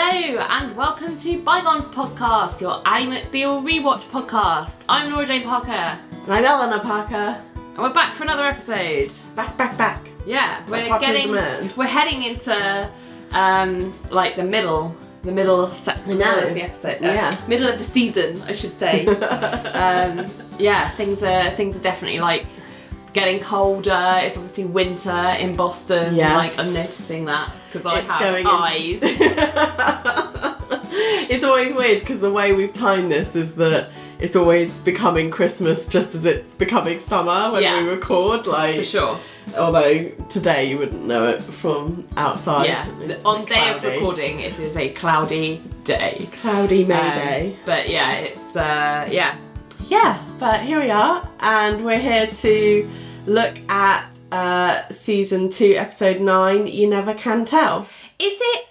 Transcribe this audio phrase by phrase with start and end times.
[0.00, 4.74] Hello and welcome to Bygones Podcast, your Ally McBeal rewatch podcast.
[4.88, 7.42] I'm Laura Jane Parker, and I'm Eleanor Parker.
[7.56, 9.10] And we're back for another episode.
[9.34, 10.06] Back, back, back.
[10.24, 11.72] Yeah, we're popular getting, demand.
[11.76, 12.88] we're heading into
[13.32, 14.94] um like the middle,
[15.24, 17.02] the middle section of the episode.
[17.04, 17.36] uh, Yeah.
[17.48, 19.04] middle of the season, I should say.
[19.06, 20.28] um,
[20.60, 22.46] yeah, things are things are definitely like
[23.18, 24.12] getting colder.
[24.16, 26.14] It's obviously winter in Boston.
[26.14, 26.36] Yes.
[26.36, 28.98] Like I'm noticing that because I It's have eyes.
[31.30, 35.86] it's always weird because the way we've timed this is that it's always becoming Christmas
[35.86, 37.82] just as it's becoming summer when Yeah.
[37.82, 38.46] we record.
[38.46, 39.20] Like, For sure.
[39.56, 42.66] although today you wouldn't know it from outside.
[42.66, 42.86] Yeah,
[43.24, 46.28] on day of recording, it is a cloudy day.
[46.40, 47.56] Cloudy May Um, Day.
[47.64, 49.36] But yeah, it's uh, yeah.
[49.88, 52.90] Yeah, but here we are, and we're here to
[53.28, 56.66] look at uh, season two, episode nine.
[56.66, 57.82] You never can tell.
[58.18, 58.64] Is it?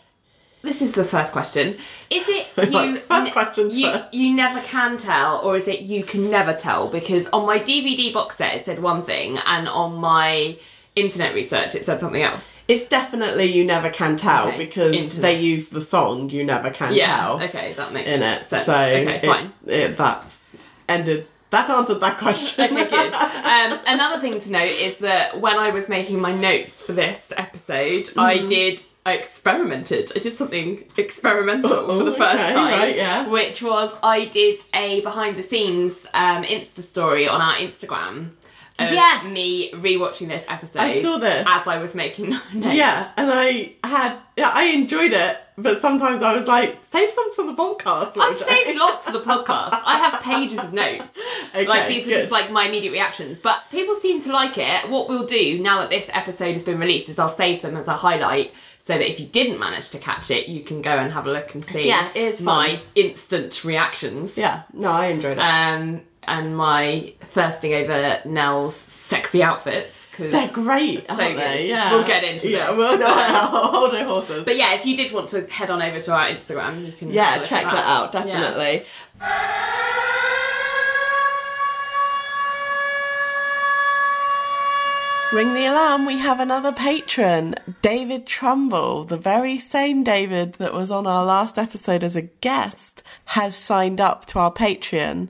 [0.63, 1.77] This is the first question.
[2.09, 2.97] Is it Like, you?
[2.99, 4.13] first questions you, first.
[4.13, 6.89] you never can tell, or is it you can never tell?
[6.89, 10.57] Because on my DVD box set it said one thing, and on my
[10.95, 12.55] internet research it said something else.
[12.67, 15.21] It's definitely you never can tell Okay, because internet.
[15.21, 17.15] they use the song you never can Yeah.
[17.17, 18.45] tell Okay, that makes in it.
[18.47, 18.65] sense.
[18.65, 20.37] So okay, it- It, that's
[20.89, 21.27] ended.
[21.49, 22.65] That's answered that question.
[22.77, 23.13] Okay, good.
[23.13, 27.31] Um, another thing to note is that when I was making my notes for this
[27.37, 28.47] episode, I Mm-hmm.
[28.47, 28.81] did.
[29.05, 30.11] I experimented.
[30.13, 33.25] I did something experimental for the Oh, first okay, time, right, yeah.
[33.25, 38.31] which was I did a behind the scenes um, Insta story on our Instagram.
[38.79, 39.23] Of Yes.
[39.25, 40.79] me rewatching this episode.
[40.79, 41.45] I saw this.
[41.49, 42.75] as I was making notes.
[42.75, 47.33] Yeah, and I had yeah, I enjoyed it, but sometimes I was like, save some
[47.33, 48.09] for the podcast.
[48.19, 49.81] I've later." saved lots for the podcast.
[49.83, 51.17] I have pages of notes.
[51.55, 53.39] Okay, like these were just like my immediate reactions.
[53.39, 54.89] But people seem to like it.
[54.91, 57.87] What we'll do now that this episode has been released is I'll save them as
[57.87, 61.11] a highlight so that if you didn't manage to catch it, you can go and
[61.11, 62.45] have a look and see Yeah, it is fun.
[62.45, 64.37] my instant reactions.
[64.37, 65.41] Yeah, no, I enjoyed it.
[65.41, 70.07] Um and my thirsting over Nell's sexy outfits.
[70.13, 71.65] Cause They're great, so aren't good.
[71.65, 72.77] Yeah, We'll get into yeah, this.
[72.77, 74.45] We'll, no, hold our horses.
[74.45, 77.09] But yeah, if you did want to head on over to our Instagram, you can
[77.11, 78.25] yeah, check that out Yeah.
[78.25, 78.85] definitely.
[85.33, 90.89] Ring the alarm, we have another patron, David Trumbull, the very same David that was
[90.89, 95.27] on our last episode as a guest, has signed up to our Patreon,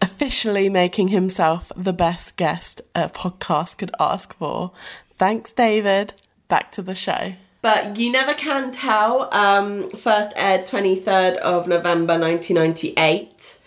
[0.00, 4.72] officially making himself the best guest a podcast could ask for.
[5.18, 6.14] Thanks, David.
[6.48, 7.34] Back to the show.
[7.60, 9.32] But you never can tell.
[9.34, 13.58] Um, first aired 23rd of November 1998.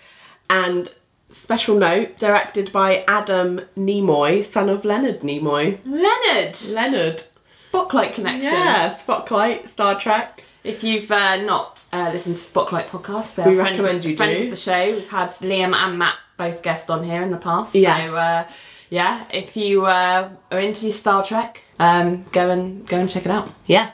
[0.49, 0.91] And
[1.31, 5.79] special note, directed by Adam Nimoy, son of Leonard Nimoy.
[5.85, 6.57] Leonard!
[6.69, 7.23] Leonard.
[7.55, 8.51] Spotlight connection.
[8.51, 10.43] Yeah, Spotlight, Star Trek.
[10.63, 14.37] If you've uh, not uh, listened to Spotlight podcast, they're We friends, recommend you friends
[14.39, 14.43] do.
[14.45, 14.93] of the show.
[14.95, 17.73] We've had Liam and Matt both guest on here in the past.
[17.73, 18.09] Yes.
[18.09, 18.47] So uh,
[18.89, 23.25] yeah, if you uh, are into your Star Trek, um, go and go and check
[23.25, 23.51] it out.
[23.65, 23.91] Yeah.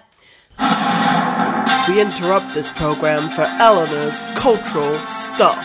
[1.88, 5.64] We interrupt this program for Eleanor's cultural stuff.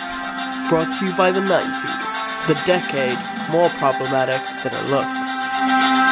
[0.68, 3.18] Brought to you by the 90s, the decade
[3.50, 6.11] more problematic than it looks.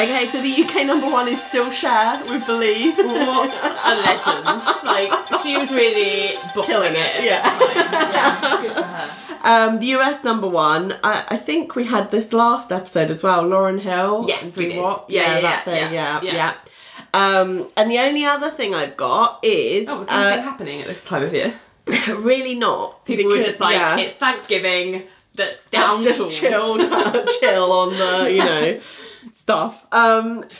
[0.00, 2.96] Okay, so the UK number one is still Cher, we believe.
[2.98, 3.50] What
[3.84, 4.44] a legend!
[4.84, 7.16] like she was really bossing Killing it.
[7.16, 7.58] it, yeah.
[7.60, 9.10] yeah, good for her.
[9.42, 13.42] Um, the US number one, I, I think we had this last episode as well.
[13.44, 14.24] Lauryn Hill.
[14.28, 14.82] Yes, we did.
[14.82, 15.06] What?
[15.10, 15.94] Yeah, yeah, that yeah, thing.
[15.94, 16.54] yeah, Yeah, yeah.
[17.14, 20.86] Um, and the only other thing I've got is Oh, was anything uh, happening at
[20.86, 21.54] this time of year?
[22.08, 23.04] really not.
[23.04, 25.04] People were just like, yeah, it's Thanksgiving.
[25.34, 26.76] That's down let's just chill,
[27.40, 28.80] chill on the you know
[29.34, 29.86] stuff.
[29.92, 30.44] Um,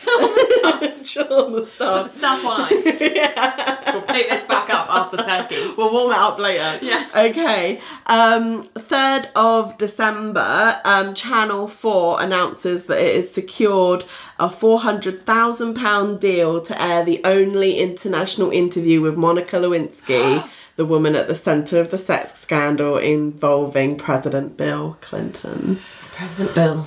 [1.05, 2.13] chill on the Put stuff.
[2.13, 3.01] the stuff on ice.
[3.15, 3.93] yeah.
[3.93, 5.75] We'll pick this back up after turkey.
[5.77, 6.79] We'll warm it up later.
[6.85, 7.09] Yeah.
[7.15, 7.81] Okay.
[8.07, 14.05] Um, 3rd of December, um, Channel 4 announces that it has secured
[14.39, 21.29] a £400,000 deal to air the only international interview with Monica Lewinsky, the woman at
[21.29, 25.81] the centre of the sex scandal involving President Bill Clinton.
[26.15, 26.87] President Bill.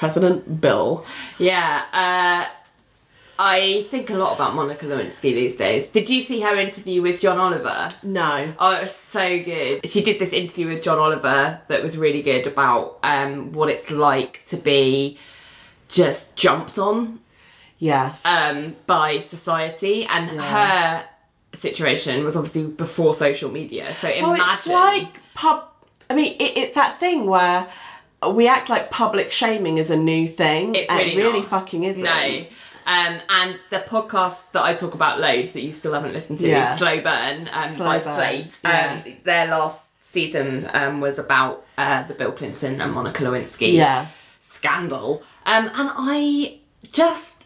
[0.00, 1.04] President Bill.
[1.38, 2.50] Yeah, uh,
[3.38, 5.88] I think a lot about Monica Lewinsky these days.
[5.88, 7.88] Did you see her interview with John Oliver?
[8.02, 8.52] No.
[8.58, 9.88] Oh, it was so good.
[9.88, 13.90] She did this interview with John Oliver that was really good about um, what it's
[13.90, 15.18] like to be
[15.88, 17.20] just jumped on
[17.78, 18.20] Yes.
[18.24, 21.04] um, by society, and her
[21.54, 23.94] situation was obviously before social media.
[24.00, 24.54] So Well, imagine.
[24.58, 25.64] it's like pub.
[26.08, 27.66] I mean, it, it's that thing where
[28.34, 30.74] we act like public shaming is a new thing.
[30.74, 31.48] It's really it really not.
[31.48, 32.02] fucking isn't.
[32.02, 32.44] No.
[32.86, 36.48] Um, and the podcast that I talk about loads that you still haven't listened to,
[36.48, 36.76] Yeah.
[36.76, 38.58] Slow Burn um, Slow by Burn, Slate.
[38.64, 39.02] yeah.
[39.06, 39.80] Um, their last
[40.10, 44.08] season um, was about uh, the Bill Clinton and Monica Lewinsky Yeah.
[44.40, 45.22] scandal.
[45.46, 46.58] Um, and I
[46.90, 47.44] just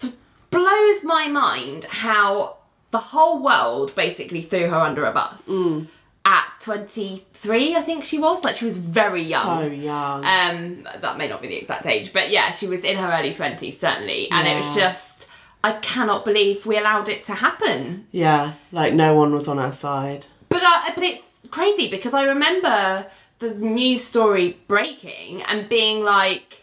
[0.00, 0.14] th-
[0.50, 2.56] blows my mind how
[2.90, 5.86] the whole world basically threw her under a bus Mm.
[6.24, 8.44] At 23, I think she was.
[8.44, 9.64] Like she was very young.
[9.64, 10.24] So young.
[10.24, 13.32] Um, that may not be the exact age, but yeah, she was in her early
[13.32, 14.30] 20s, certainly.
[14.30, 15.26] And it was just,
[15.64, 18.06] I cannot believe we allowed it to happen.
[18.12, 18.54] yeah.
[18.72, 20.26] Like no one was on our side.
[20.48, 23.06] But I, but it's crazy because I remember
[23.38, 26.59] the news story breaking and being like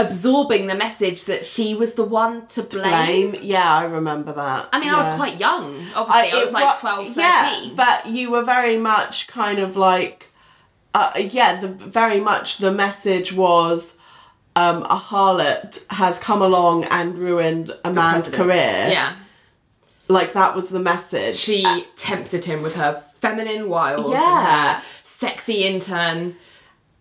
[0.00, 3.30] absorbing the message that she was the one to blame.
[3.32, 3.42] Blame.
[3.42, 4.68] Yeah, I remember that.
[4.72, 5.86] I mean, I was quite young.
[5.94, 7.14] Obviously, I, was like wa- 12, 13.
[7.16, 10.26] Yeah, but you were very much kind of like,
[10.94, 13.94] uh, yeah, the very much the message was.
[14.56, 18.36] Um, a harlot has come along and ruined a man's Presidents.
[18.36, 18.88] career.
[18.90, 19.16] Yeah.
[20.08, 21.36] Like that was the message.
[21.36, 24.18] She tempted him with her feminine wiles Yeah.
[24.18, 26.34] and her sexy intern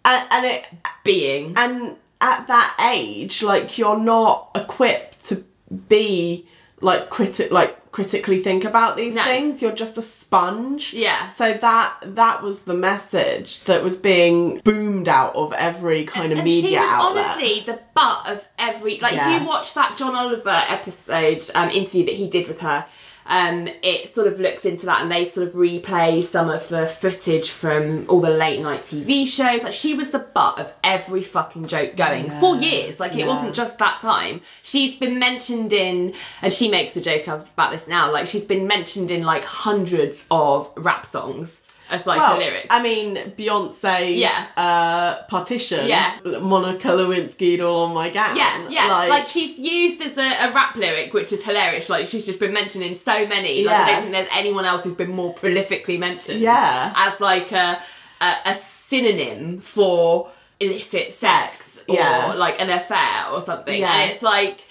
[0.05, 0.65] and, and it
[1.03, 1.53] being.
[1.57, 5.43] and at that age, like you're not equipped to
[5.89, 6.47] be
[6.79, 9.23] like critic like critically think about these No.
[9.23, 9.61] things.
[9.61, 10.93] You're just a sponge.
[10.93, 11.29] Yeah.
[11.31, 16.37] So that that was the message that was being boomed out of every kind of
[16.39, 17.25] and media she was outlet.
[17.25, 22.05] honestly the butt of every like if you watch that John Oliver episode um, interview
[22.05, 22.85] that he did with her
[23.27, 26.87] um, it sort of looks into that and they sort of replay some of the
[26.87, 29.63] footage from all the late night TV shows.
[29.63, 32.99] Like she was the butt of every fucking joke going for years.
[32.99, 33.27] Like it Yeah.
[33.27, 34.41] wasn't just that time.
[34.63, 38.65] She's been mentioned in and she makes a joke about this now like she's been
[38.67, 44.17] mentioned in like hundreds of rap songs as like well, a lyric I mean, Beyonce,
[44.17, 44.47] Yeah.
[44.57, 46.17] uh, partition, Yeah.
[46.23, 48.35] Monica Lewinsky all on my gown.
[48.35, 48.87] Yeah, yeah.
[48.87, 51.89] Like, she's used as a, a rap lyric, which is hilarious.
[51.89, 53.63] Like she's just been mentioned in so many.
[53.63, 56.39] Like, I don't think there's anyone else who's been more prolifically mentioned.
[56.39, 56.93] Yeah.
[56.95, 57.81] As like a
[58.21, 60.29] a, a synonym for
[60.59, 62.33] illicit sex, or yeah.
[62.35, 63.79] like an affair or something.
[63.79, 63.93] Yeah.
[63.93, 64.63] And it's like,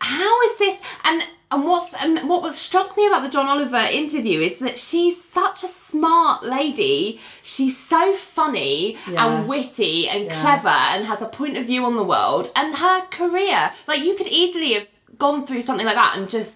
[0.00, 0.80] how is this?
[1.04, 4.78] And and what's um, what was struck me about the John Oliver interview is that
[4.78, 7.20] she's such a smart lady.
[7.42, 9.26] She's so funny Yeah.
[9.26, 10.40] and witty and Yeah.
[10.40, 12.50] clever and has a point of view on the world.
[12.54, 14.86] And her career, like you could easily have
[15.18, 16.54] gone through something like that and just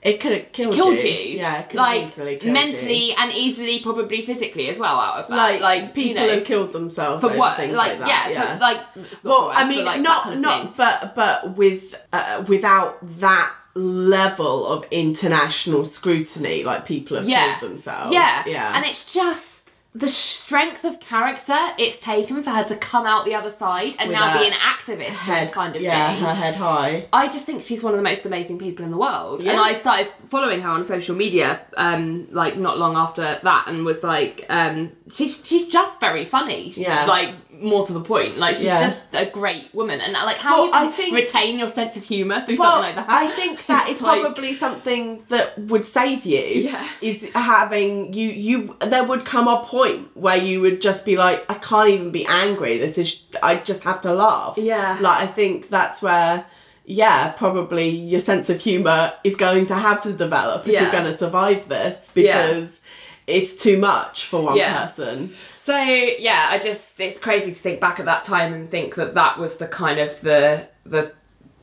[0.00, 1.10] it could have killed, killed you.
[1.10, 1.36] you.
[1.38, 3.14] Yeah, it could like have easily killed mentally you.
[3.18, 4.98] and easily, probably physically as well.
[4.98, 7.56] Out of that, Like, like people you know, have killed themselves for what?
[7.58, 8.08] Like, like, that.
[8.08, 8.80] yeah, for, like
[9.22, 10.74] well, I mean, like, not kind of not, thing.
[10.76, 17.58] but but with uh, without that level of international scrutiny, like people have yeah.
[17.58, 18.12] killed themselves.
[18.12, 19.52] Yeah, yeah, and it's just
[19.94, 24.08] the strength of character it's taken for her to come out the other side and
[24.08, 26.24] With now be an activist head this kind of yeah, thing.
[26.24, 27.08] her head high.
[27.12, 29.40] I just think she's one of the most amazing people in the world.
[29.40, 29.60] And Yeah.
[29.60, 34.02] I started following her on social media, um, like not long after that, and was
[34.02, 36.70] like, um, she's she's just very funny.
[36.70, 37.04] Yeah.
[37.04, 38.38] Like more to the point.
[38.38, 38.80] Like she's Yeah.
[38.88, 40.00] just a great woman.
[40.00, 42.82] And like how Well, you can I think- retain your sense of humour through Well,
[42.82, 43.12] something like that.
[43.22, 46.40] I think that is like- probably something that would save you.
[46.40, 46.86] Yeah.
[47.00, 51.44] Is having you you there would come a point where you would just be like,
[51.48, 52.78] I can't even be angry.
[52.78, 54.54] This is I just have to laugh.
[54.56, 54.96] Yeah.
[55.00, 56.46] Like I think that's where
[56.84, 60.82] yeah, probably your sense of humour is going to have to develop if Yeah.
[60.82, 62.48] you're gonna survive this Yeah.
[62.48, 62.80] because
[63.28, 64.86] it's too much for one Yeah.
[64.86, 65.32] person.
[65.62, 69.14] So yeah, I just it's crazy to think back at that time and think that
[69.14, 71.12] that was the kind of the the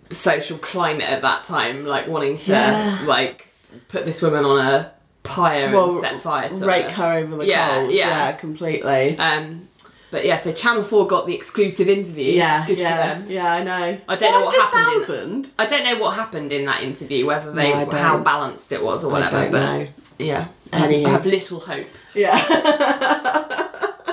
[0.10, 3.00] social climate at that time, like wanting to Yeah.
[3.06, 3.48] like
[3.90, 4.92] put this woman on a
[5.24, 7.04] pyre Well, and set fire to rake her.
[7.12, 7.94] her over the Yeah, coals.
[7.94, 8.08] yeah.
[8.08, 9.18] Yeah, completely.
[9.18, 9.68] Um,
[10.12, 12.32] but yeah, so Channel Four got the exclusive interview.
[12.32, 13.54] yeah, good yeah, yeah.
[13.54, 13.98] I know.
[14.08, 15.50] I don't know what happened in- 400,000?
[15.60, 19.04] I don't know what happened in that interview, whether they No, how balanced it was
[19.04, 19.38] or whatever.
[19.38, 19.88] I don't but know.
[20.18, 20.90] yeah, have.
[20.90, 21.88] I have little hope.
[22.14, 22.38] Yeah.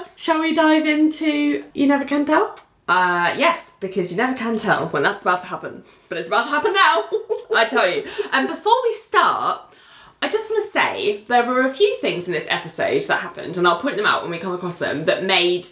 [0.17, 2.59] Shall we dive into You Never Can Tell?
[2.89, 5.83] Uh, yes, because you never can tell when that's about to happen.
[6.09, 7.05] But it's about to happen now,
[7.57, 8.07] I tell you.
[8.33, 9.75] And before we start,
[10.23, 13.57] I just want to say there were a few things in this episode that happened,
[13.57, 15.67] and I'll point them out when we come across them, that made,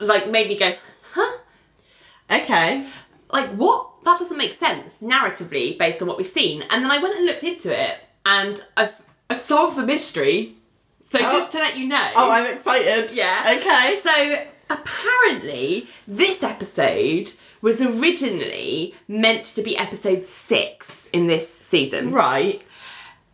[0.00, 0.74] like, made me go,
[1.12, 1.38] huh?
[2.30, 2.86] Okay.
[3.30, 4.04] Like, what?
[4.04, 6.62] That doesn't make sense narratively based on what we've seen.
[6.62, 8.94] And then I went and looked into it, and I've,
[9.40, 10.54] I've the mystery.
[11.10, 11.30] So Oh.
[11.30, 12.10] just to let you know.
[12.14, 13.10] Oh, I'm excited.
[13.12, 13.56] Yeah.
[13.58, 14.00] Okay.
[14.02, 22.64] So apparently, this episode was originally meant to be episode six in this season, Right.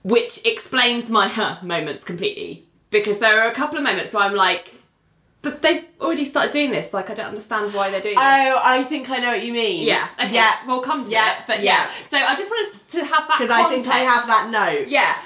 [0.03, 2.65] which explains my huh moments completely.
[2.91, 4.75] Because there are a couple of moments where I'm like,
[5.43, 6.93] but they've already started doing this.
[6.93, 8.23] Like I don't understand why they're doing this.
[8.25, 9.87] Oh, I think I know what you mean.
[9.87, 10.09] yeah.
[10.21, 10.35] Okay.
[10.35, 10.57] Yeah.
[10.67, 11.45] We'll come to Yeah, it.
[11.47, 11.85] But yeah.
[11.85, 11.91] yeah.
[12.11, 14.89] So I just wanted to have that Because I think I have that note.
[14.89, 15.17] Yeah.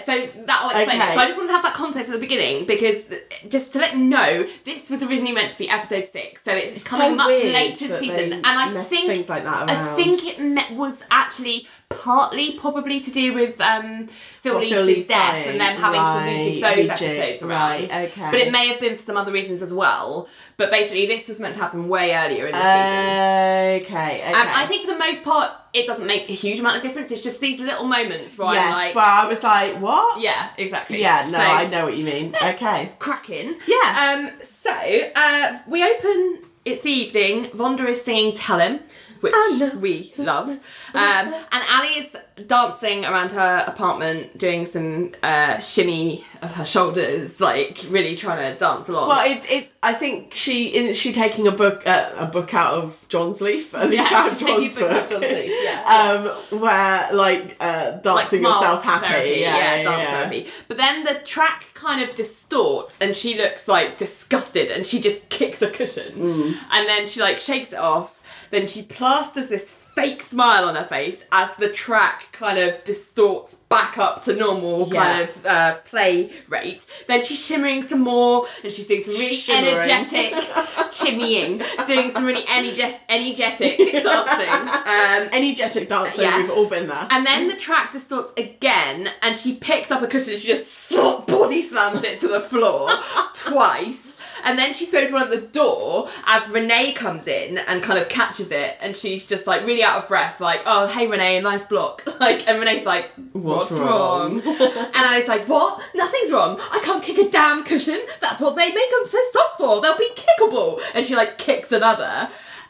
[0.00, 1.12] Uh, So that'll explain Okay.
[1.12, 1.14] it.
[1.14, 3.78] So I just wanted to have that context at the beginning because th- just to
[3.78, 7.14] let you know, this was originally meant to be episode six, so it's, coming so
[7.16, 8.32] much weird later in the season.
[8.32, 13.10] And I think things like that I think it me- was actually partly probably to
[13.10, 14.08] do with um,
[14.40, 17.70] Phil Well, Leeds' death and them having to rejig those rejig, episodes around.
[17.70, 18.30] right, okay.
[18.30, 20.26] But it may have been for some other reasons as well.
[20.62, 23.82] But basically, this was meant to happen way earlier in the season.
[23.82, 24.22] Okay, okay.
[24.22, 27.10] And I think for the most part, it doesn't make a huge amount of difference.
[27.10, 30.20] It's just these little moments where yes, I'm like, well, I was like, what?
[30.20, 31.00] yeah, exactly.
[31.00, 32.32] Yeah, no, So- I know what you mean.
[32.40, 32.92] Okay.
[33.00, 33.56] cracking.
[33.66, 34.30] Yeah.
[34.30, 34.46] Um.
[34.62, 34.70] So
[35.16, 36.44] uh, we open.
[36.64, 37.46] It's the evening.
[37.46, 38.78] Vonda is singing "Tell Him,"
[39.22, 39.78] which I know.
[39.78, 40.48] we love.
[40.48, 40.58] Um,
[40.94, 47.78] and Ally is dancing around her apartment, doing some uh, shimmy of her shoulders, like
[47.88, 49.08] really trying to dance along.
[49.08, 49.68] Well, it, it.
[49.82, 53.72] I think she isn't she taking a book uh, a book out of John's Leaf.
[53.74, 55.10] A leaf Yeah, out of John's a book out of.
[55.10, 56.32] John's Leaf, yeah.
[56.52, 59.06] um, where like uh, dancing like yourself happy.
[59.06, 60.10] therapy, yeah, yeah, dance yeah.
[60.18, 60.46] therapy.
[60.68, 65.28] But then the track kind of distorts, and she looks like disgusted, and she just
[65.28, 66.56] kicks a cushion, Mm.
[66.70, 68.18] and then she like shakes it off.
[68.52, 73.56] Then she plasters this fake smile on her face as the track kind of distorts
[73.68, 75.02] back up to normal Yeah.
[75.02, 76.82] kind of uh, play rate.
[77.08, 79.90] Then she's shimmering some more, and she's doing some really Shimmering.
[79.90, 80.32] energetic
[80.92, 84.48] shimmying, doing some really energe- energetic dancing.
[84.48, 86.38] Um, Energetic dancing, Yeah.
[86.42, 87.06] We've all been there.
[87.10, 90.90] and then the track distorts again, and she picks up a cushion and she just
[91.26, 92.88] body slams it to the floor
[93.34, 94.11] twice.
[94.44, 98.08] And then she throws one at the door as Renee comes in and kind of
[98.08, 101.64] catches it, and she's just like really out of breath, like, "Oh, hey Renee, nice
[101.66, 104.56] block." Like, and Renee's like, "What's, What's wrong?" wrong?
[104.60, 105.80] and Ally's like, "What?
[105.94, 106.60] Nothing's wrong.
[106.60, 108.00] I can't kick a damn cushion.
[108.20, 109.80] That's what they make them so soft for.
[109.80, 112.28] They'll be kickable." And she like kicks another,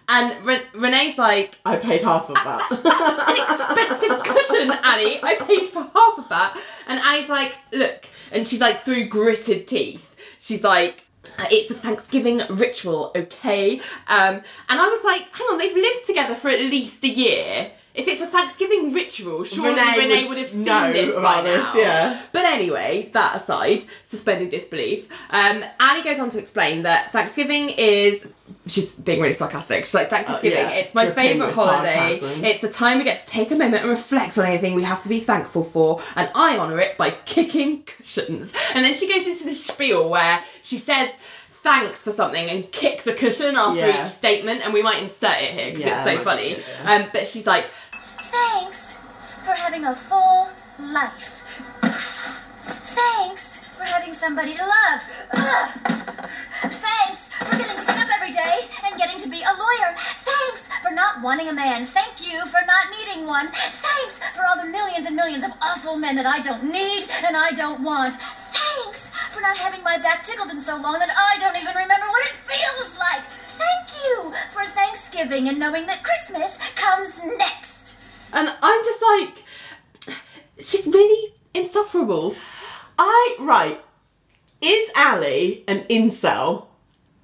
[0.09, 2.71] and Re- Renee's like, I paid half of that.
[2.71, 5.21] an expensive cushion, Annie.
[5.23, 6.59] I paid for half of that.
[6.87, 10.15] And Annie's like, look, and she's like through gritted teeth.
[10.41, 11.01] She's like, "Uh,
[11.51, 13.79] it's a Thanksgiving ritual, okay?
[14.09, 17.73] Um, and I was like, hang on, they've lived together for at least a year.
[17.95, 21.61] If it's a Thanksgiving ritual, surely Renee Renee, would would have seen this by this,
[21.63, 21.75] now.
[21.77, 22.23] yeah.
[22.33, 28.27] But anyway, that aside, suspending disbelief, um, Annie goes on to explain that Thanksgiving is.
[28.67, 29.85] She's being really sarcastic.
[29.87, 32.19] She's like, Thanksgiving, yeah, it's my favourite holiday.
[32.21, 32.45] sarcasm.
[32.45, 35.03] It's the time we get to take a moment and reflect on anything we have
[35.03, 38.53] to be thankful for, and I honour it by kicking cushions.
[38.75, 41.11] And then she goes into this spiel where she says
[41.63, 44.05] thanks for something and kicks a cushion after Yeah.
[44.05, 46.63] each statement, and we might insert it here because Yeah, it's so funny.
[46.85, 47.67] Um, but she's like,
[48.33, 48.95] Thanks
[49.45, 50.49] for having a full
[50.79, 51.43] life.
[51.83, 55.03] Thanks for having somebody to love.
[56.63, 59.95] Thanks for getting to get up every day and getting to be a lawyer.
[60.25, 61.87] Thanks for not wanting a man.
[61.87, 63.51] Thank you for not needing one.
[63.53, 67.37] Thanks for all the millions and millions of awful men that I don't need and
[67.37, 68.15] I don't want.
[68.51, 72.07] Thanks for not having my back tickled in so long that I don't even remember
[72.09, 73.25] what it feels like.
[73.59, 77.72] Thank you for Thanksgiving and knowing that Christmas comes next.
[78.33, 80.17] And I'm just like,
[80.59, 82.35] she's really insufferable.
[82.99, 83.81] I right.
[84.61, 86.67] Is Ally an incel?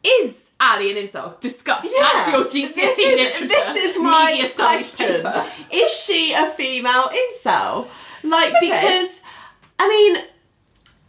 [0.05, 1.41] Is Ally an insult?
[1.41, 1.83] Discuss.
[1.83, 3.47] That's your GCSE this is, literature.
[3.49, 5.07] This is my question.
[5.23, 5.47] paper.
[5.71, 7.87] Is she a female incel?
[8.23, 8.61] Like Okay.
[8.71, 9.21] because
[9.79, 10.25] I mean,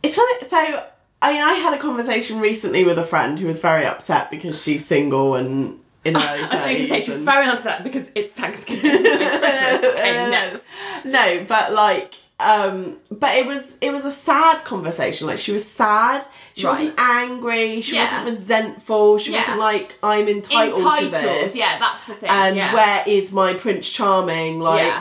[0.03, 0.49] it's funny.
[0.49, 0.83] So
[1.21, 4.61] I mean, I had a conversation recently with a friend who was very upset because
[4.61, 8.91] she's single and in her I was going to say very upset because it's Thanksgiving
[9.05, 10.63] and Christmas came next.
[11.05, 15.27] no, but like, um, but it was it was a sad conversation.
[15.27, 16.25] Like she was sad.
[16.55, 16.77] She Right.
[16.79, 17.81] wasn't angry.
[17.81, 18.23] She Yeah.
[18.23, 19.17] wasn't resentful.
[19.17, 19.39] She Yeah.
[19.39, 21.55] wasn't like I'm entitled, Entitled, to this.
[21.55, 22.29] yeah, that's the thing.
[22.29, 22.73] And yeah.
[22.73, 24.59] where is my Prince Charming?
[24.61, 24.91] Like,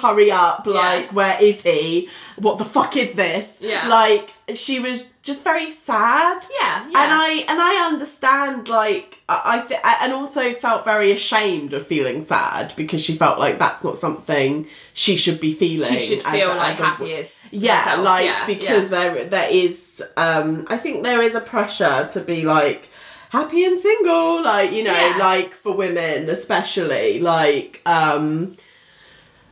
[0.00, 0.66] hurry up!
[0.66, 1.12] Like, Yeah.
[1.12, 2.08] where is he?
[2.36, 3.46] What the fuck is this?
[3.60, 3.86] Yeah.
[3.88, 6.44] Like, she was just very sad.
[6.60, 7.02] Yeah, yeah.
[7.02, 11.86] And I and I understand like I, I th- and also felt very ashamed of
[11.86, 15.88] feeling sad because she felt like that's not something she should be feeling.
[15.90, 18.04] she should feel a- like as happy as yeah, herself.
[18.04, 19.12] like yeah, because yeah.
[19.12, 22.88] there there is um I think there is a pressure to be like
[23.30, 25.16] happy and single, like you know, Yeah.
[25.18, 28.56] like for women especially, like um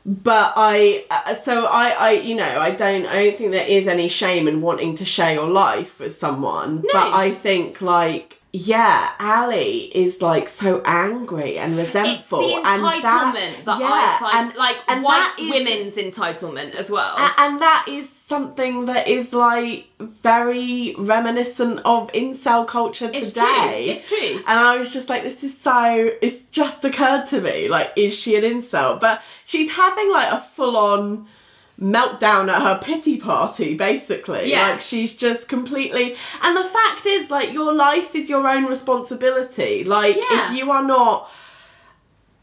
[0.08, 3.86] but I uh, so I I you know I don't I don't think there is
[3.86, 6.88] any shame in wanting to share your life with someone, no.
[6.94, 12.82] but I think like yeah, Ally is like so angry and It's resentful, the and
[12.82, 17.14] entitlement that, yeah, I find, and- like and white that is- women's entitlement as well.
[17.18, 23.86] a- and that is something that is like very reminiscent of incel culture today.
[23.88, 24.18] It's true.
[24.18, 24.36] It's true.
[24.46, 26.10] And I was just like, this is so.
[26.20, 27.68] It's just occurred to me.
[27.68, 29.00] Like, is she an incel?
[29.00, 31.26] But she's having like a full on
[31.80, 34.50] meltdown at her pity party, basically.
[34.50, 34.70] Yeah.
[34.70, 36.16] Like, she's just completely.
[36.42, 39.84] And the fact is, like, your life is your own responsibility.
[39.84, 40.50] Like, Yeah.
[40.52, 41.30] if you are not.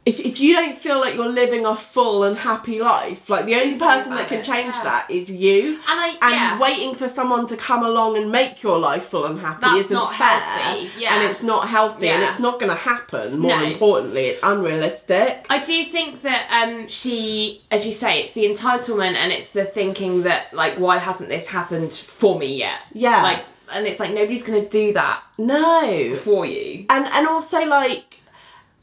[0.05, 3.55] If, if you don't feel like you're living a full and happy life, like the
[3.55, 4.83] only person that can it, change yeah.
[4.83, 5.73] that is you.
[5.89, 6.59] And I- and yeah.
[6.59, 9.93] waiting for someone to come along and make your life full and happy That's isn't
[9.93, 10.27] not fair.
[10.27, 11.15] healthy, yeah.
[11.19, 13.39] And it's not healthy and it's not going to happen.
[13.39, 13.63] More No.
[13.63, 15.47] importantly, it's unrealistic.
[15.49, 19.65] I do think that um, she, as you say, it's the entitlement and it's the
[19.65, 22.79] thinking that like, why hasn't this happened for me yet?
[22.93, 23.23] Yeah.
[23.23, 23.43] Like,
[23.73, 26.13] and it's like nobody's gonna do that No.
[26.23, 26.85] for you.
[26.89, 28.19] And and also like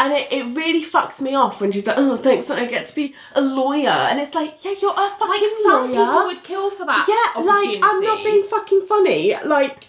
[0.02, 2.88] and it, it really fucks me off when she's like, oh, thanks that I get
[2.88, 3.88] to be a lawyer.
[3.88, 6.06] And it's like, yeah, you're a fucking Like some lawyer.
[6.06, 7.06] people would kill for that.
[7.09, 9.35] yeah, like, I'm not being fucking funny.
[9.44, 9.87] Like,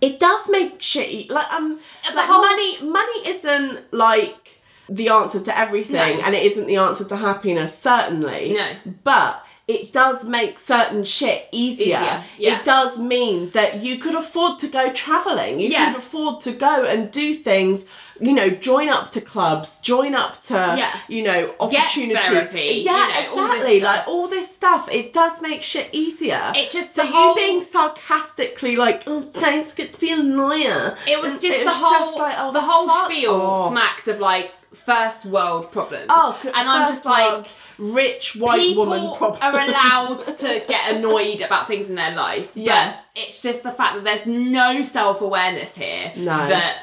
[0.00, 1.30] it does make shit.
[1.30, 6.22] Like, um, The like whole- money, money isn't like the answer to everything, No.
[6.24, 8.52] and it isn't the answer to happiness, certainly.
[8.54, 8.70] No.
[9.04, 11.98] But it does make certain shit easier.
[11.98, 12.58] Easier, yeah.
[12.60, 15.60] It does mean that you could afford to go traveling.
[15.60, 15.92] You Yeah.
[15.92, 17.84] could afford to go and do things.
[18.20, 20.90] You know, join up to clubs, join up to Yeah.
[21.06, 22.16] you know Get opportunities.
[22.26, 23.78] therapy, yeah, you know, exactly.
[23.80, 23.94] stuff.
[23.96, 26.50] Like all this stuff, it does make shit easier.
[26.56, 30.16] It just- so the you whole- being sarcastically like, oh, thanks, get to be a
[30.16, 30.96] lawyer.
[31.06, 33.70] It was just it the whole like, oh, the whole spiel off.
[33.70, 36.06] smacked of like first world problems.
[36.08, 37.46] Oh, and I'm just like.
[37.78, 39.40] Rich white people woman problem.
[39.42, 42.50] are allowed to get annoyed about things in their life.
[42.54, 42.96] Yes.
[43.14, 46.12] But it's just the fact that there's no self awareness here.
[46.16, 46.36] No.
[46.48, 46.76] That,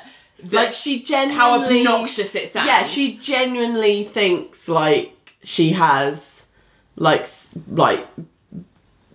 [0.43, 2.67] that like she genuinely how obnoxious it sounds.
[2.67, 6.41] Yeah, she genuinely thinks like she has
[6.95, 7.27] like
[7.69, 8.07] like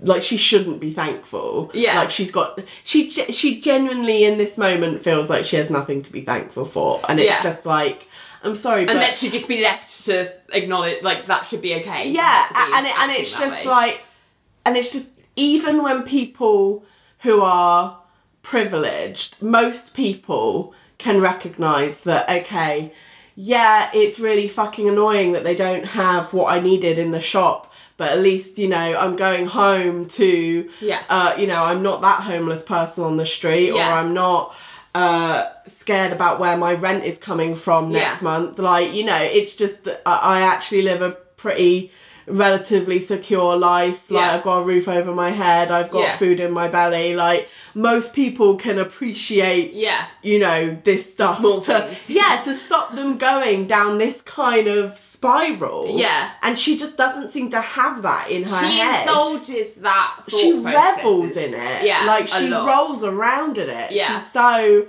[0.02, 1.70] like she shouldn't be thankful.
[1.74, 1.98] Yeah.
[1.98, 6.12] like she's got she she genuinely in this moment feels like she has nothing to
[6.12, 7.42] be thankful for, and it's Yeah.
[7.42, 8.06] just like
[8.42, 11.74] I'm sorry, but and that should just be left to acknowledge, like that should be
[11.76, 12.08] okay.
[12.10, 13.66] yeah, and it, and it's just way.
[13.66, 14.00] like,
[14.64, 16.84] and it's just even when people
[17.20, 18.00] who are
[18.42, 22.92] privileged, most people can recognize that okay,
[23.34, 27.66] yeah, it's really fucking annoying that they don't have what I needed in the shop.
[27.96, 31.02] But at least you know I'm going home to, Yeah.
[31.10, 33.90] uh, you know I'm not that homeless person on the street, Yeah.
[33.94, 34.54] or I'm not
[34.94, 38.24] uh scared about where my rent is coming from next Yeah.
[38.24, 41.92] month like you know it's just that I I actually live a pretty
[42.26, 44.34] relatively secure life like Yeah.
[44.36, 46.16] I've got a roof over my head I've got Yeah.
[46.16, 50.06] food in my belly like most people can appreciate yeah.
[50.22, 52.10] you know this stuff Small to, things.
[52.10, 56.30] yeah to stop them going down this kind of spiral Yeah.
[56.42, 60.12] and she just doesn't seem to have that in her She head She indulges that.
[60.28, 61.84] she thought revels in it.
[61.84, 63.92] Yeah, like she rolls around in it.
[63.92, 64.20] Yeah.
[64.20, 64.86] She's so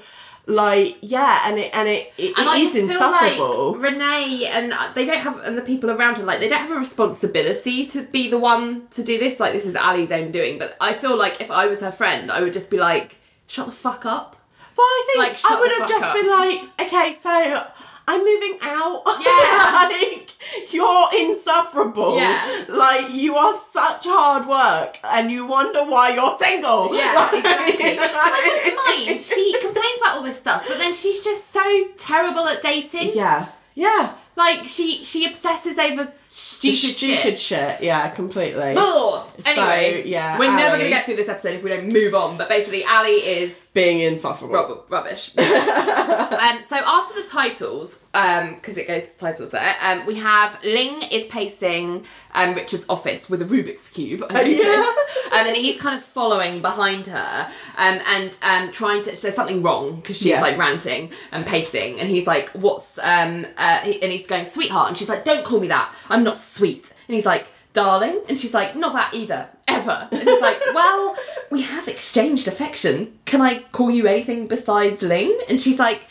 [0.52, 3.74] like yeah, and it and it, it, And it I is insufferable.
[3.74, 6.60] like Renee and uh, they don't have, and the people around her, like they don't
[6.60, 9.40] have a responsibility to be the one to do this.
[9.40, 10.60] Like this is Ally's own doing.
[10.60, 13.66] But I feel like if I was her friend, I would just be like, "Shut
[13.66, 14.38] the fuck up."
[14.76, 16.14] but I think like, I would have just up.
[16.16, 17.68] been like, okay, so
[18.08, 19.04] I'm moving out.
[19.22, 19.90] Yeah.
[19.90, 20.34] like
[20.72, 22.18] you're insufferable.
[22.18, 22.66] Yeah.
[22.68, 26.96] Like you are such hard work, and you wonder why you're single.
[26.96, 27.44] Yeah, Like,
[27.76, 28.00] exactly.
[28.00, 29.22] I wouldn't mind.
[29.22, 33.12] She complains about all this stuff, but then she's just so terrible at dating.
[33.14, 33.50] Yeah.
[33.76, 34.16] Yeah.
[34.36, 37.39] Like she she obsesses over stupid, Stupid shit.
[37.39, 37.84] shit.
[37.84, 38.74] Yeah, completely.
[38.78, 39.30] Ugh.
[39.46, 42.38] Anyway, yeah, we're never gonna get through this episode if we don't move on.
[42.38, 44.56] But basically, Ally is Being insufferable.
[44.56, 45.32] Rub- rubbish.
[45.38, 51.02] um, so after the titles, because it goes to titles there, um, we have Ling
[51.04, 54.24] is pacing um, Richard's office with a Rubik's cube.
[54.30, 54.63] I noticed.
[54.63, 54.94] yeah.
[55.34, 59.12] and then he's kind of following behind her um, and um, trying to.
[59.22, 60.41] There's something wrong because she's Yes.
[60.41, 64.98] like ranting and pacing, and he's like, "What's?" Um, uh, and he's going, "Sweetheart," and
[64.98, 65.94] she's like, "Don't call me that.
[66.10, 67.48] I'm not sweet." And he's like.
[67.74, 70.10] Darling, and she's like, not that either, ever.
[70.12, 71.16] And he's like, well,
[71.50, 73.18] we have exchanged affection.
[73.24, 75.40] Can I call you anything besides Ling?
[75.48, 76.06] And she's like,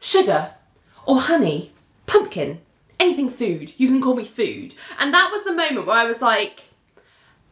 [0.00, 0.54] sugar
[1.06, 1.72] or honey,
[2.06, 2.60] pumpkin,
[2.98, 3.72] anything food.
[3.76, 4.74] You can call me food.
[4.98, 6.62] And that was the moment where I was like,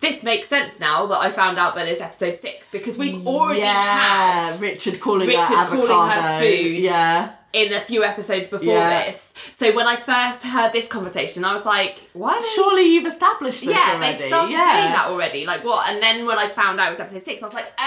[0.01, 3.61] this makes sense now that I found out that it's episode six because we've already
[3.61, 6.79] yeah, had Richard calling Richard her calling her food.
[6.79, 7.35] Yeah.
[7.52, 9.06] In a few episodes before Yeah.
[9.06, 9.32] this.
[9.58, 12.40] So when I first heard this conversation, I was like, why?
[12.54, 13.88] Surely you've established this already.
[13.90, 14.18] yeah, already.
[14.18, 14.80] they started yeah.
[14.82, 15.46] doing that already.
[15.46, 15.88] Like what?
[15.88, 17.82] And then when I found out it was episode six, I was like, oh,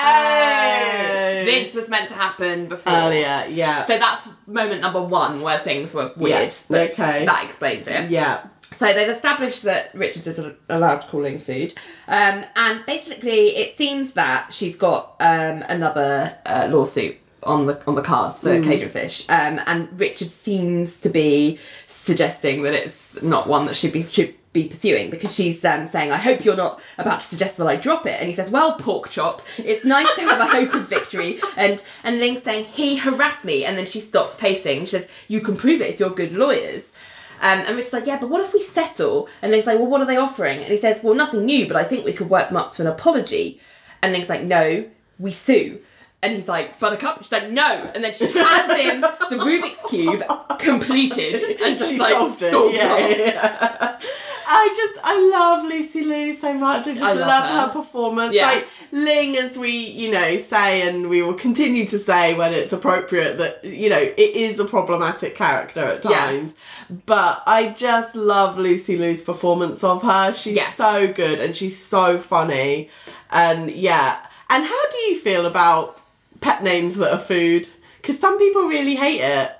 [1.42, 1.46] Oh.
[1.46, 2.92] this was meant to happen before.
[2.94, 3.46] earlier.
[3.50, 3.86] Yeah.
[3.86, 6.54] So that's moment number one where things were weird.
[6.70, 7.26] Yeah, okay.
[7.26, 8.10] That explains it.
[8.10, 8.44] yeah.
[8.72, 11.76] So So they've established that Richard is allowed calling food,
[12.08, 17.96] um, and basically it seems that she's got um, another uh, lawsuit on the on
[17.96, 23.22] the cards for Cage and Fish, um, and Richard seems to be suggesting that it's
[23.22, 26.56] not one that should be should be pursuing because she's um, saying, "I hope you're
[26.56, 29.84] not about to suggest that I drop it." And he says, "Well, pork chop, it's
[29.86, 33.78] nice to have a hope of victory." And and Ling's saying he harassed me, and
[33.78, 34.82] then she stops pacing.
[34.82, 36.92] She says, "You can prove it if you're good lawyers."
[37.42, 39.28] Um, and Richard's like, yeah, but what if we settle?
[39.42, 40.60] And Ling's like, well, what are they offering?
[40.60, 42.82] And he says, well, nothing new, but I think we could work them up to
[42.82, 43.60] an apology.
[44.02, 44.86] And Ling's like, no,
[45.20, 45.82] we sue.
[46.24, 47.22] And he's like, Buttercup?
[47.22, 47.92] She's like, no.
[47.94, 50.24] And then she hands him the Rubik's Cube
[50.60, 52.50] completed and just She like solved it.
[52.50, 53.00] stalks Yeah, off.
[53.00, 54.00] yeah, yeah.
[54.46, 56.86] I just I love Lucy Liu so much.
[56.88, 57.60] I just I love, love her.
[57.68, 57.70] her.
[57.84, 58.34] performance.
[58.36, 58.48] Yeah.
[58.52, 62.74] Like Ling, as we you know say, and we will continue to say when it's
[62.74, 66.14] appropriate that you know it is a problematic character at times.
[66.14, 66.26] Yeah.
[66.26, 66.54] times.
[67.06, 70.34] But I just love Lucy Liu's performance of her.
[70.34, 70.76] She's Yes.
[70.78, 72.90] so good and she's so funny.
[73.32, 74.18] And yeah.
[74.50, 76.00] And how do you feel about
[76.44, 77.68] pet names that are food?
[78.02, 79.52] Because some people really hate it.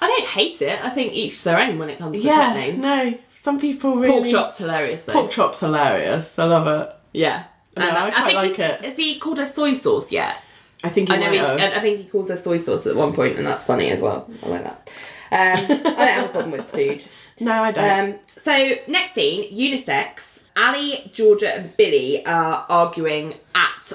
[0.00, 0.84] I don't hate it.
[0.84, 2.52] I think each their own when it comes to yeah.
[2.52, 2.82] pet names.
[2.82, 3.18] No.
[3.40, 4.12] Some people really.
[4.12, 5.12] Pork chop's hilarious though.
[5.12, 6.38] Pork chop's hilarious.
[6.38, 6.94] I love it.
[7.12, 7.44] Yeah.
[7.76, 8.84] No, I quite think like it.
[8.84, 10.42] Has he called her soy sauce yet?
[10.84, 11.30] I think he I know.
[11.30, 11.64] He.
[11.64, 14.28] I think he calls her soy sauce at one point, and that's funny as well.
[14.42, 14.90] I like that.
[15.32, 17.04] Um, I don't have a problem with food.
[17.40, 18.14] no, I don't.
[18.14, 20.40] Um, so next scene, unisex.
[20.54, 23.92] Ally, Georgia, and Billy are arguing at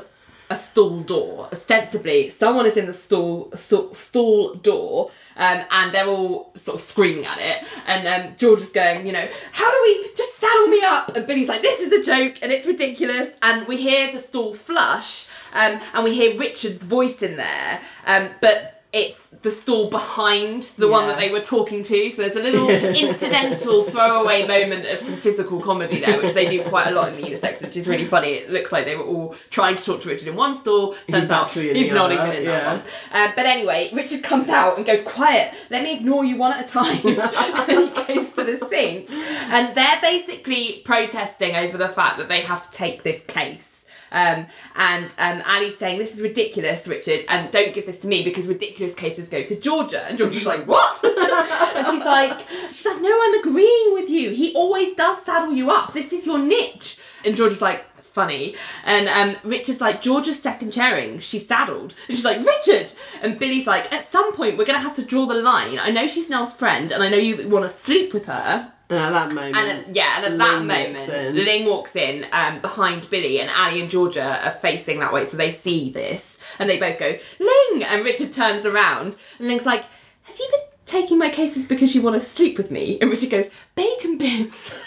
[0.50, 1.50] a stall door.
[1.52, 6.82] Ostensibly, someone is in the stall stall, stall door, um, and they're all sort of
[6.82, 7.68] screaming at it.
[7.86, 11.16] And then um, is going, you know, how do we just saddle me up?
[11.16, 13.30] And Billy's like, this is a joke, and it's ridiculous.
[13.42, 18.32] And we hear the stall flush, um, and we hear Richard's voice in there, um,
[18.42, 18.74] but.
[18.98, 22.68] It's the stall behind the one that they were talking to, so there's a little
[23.06, 27.22] incidental throwaway moment of some physical comedy there, which they do quite a lot in
[27.22, 28.30] the unisex, which is really funny.
[28.30, 30.96] It looks like they were all trying to talk to Richard in one stall.
[31.08, 32.60] Turns He's out he's not other, even in yeah.
[32.60, 32.84] that one.
[33.12, 36.66] Uh, but anyway, Richard comes out and goes, "Quiet, let me ignore you one at
[36.66, 42.18] a time." and he goes to the sink, and they're basically protesting over the fact
[42.18, 43.77] that they have to take this case.
[44.12, 48.24] Um, and um, Ally's saying, This is ridiculous, Richard, and don't give this to me
[48.24, 50.04] because ridiculous cases go to Georgia.
[50.06, 51.04] And Georgia's like, What?
[51.04, 52.40] and she's like,
[52.74, 54.32] She's like, No, I'm agreeing with you.
[54.32, 55.94] He always does saddle you up.
[55.94, 56.98] This is your niche.
[57.26, 58.56] And Georgia's like, Funny.
[58.84, 61.20] And um, Richard's like, Georgia's second chairing.
[61.20, 61.94] She's saddled.
[62.08, 62.92] And she's like, Richard!
[63.22, 65.78] And Billy's like, At some point, we're going to have to draw the line.
[65.78, 68.74] I know she's Nell's friend, and I know you want to sleep with her.
[68.90, 69.56] And at that moment.
[69.56, 71.36] And at, yeah, and at that Ling walks moment, in.
[71.46, 75.36] Ling walks in um, behind Billy, and Ally and Georgia are facing that way, so
[75.36, 77.84] they see this, and they both go, Ling!
[77.84, 79.86] And Richard turns around, and Ling's like,
[80.24, 82.98] Have you been taking my cases because you want to sleep with me?
[83.02, 84.74] And Richard goes, Bacon bits.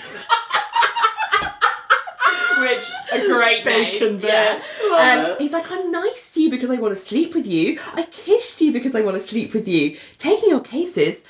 [2.58, 4.26] Which a great Bacon name.
[4.26, 5.30] Yeah.
[5.30, 7.78] Um, he's like, I'm nice to you because I want to sleep with you.
[7.94, 9.96] I kissed you because I want to sleep with you.
[10.18, 11.22] Taking your cases.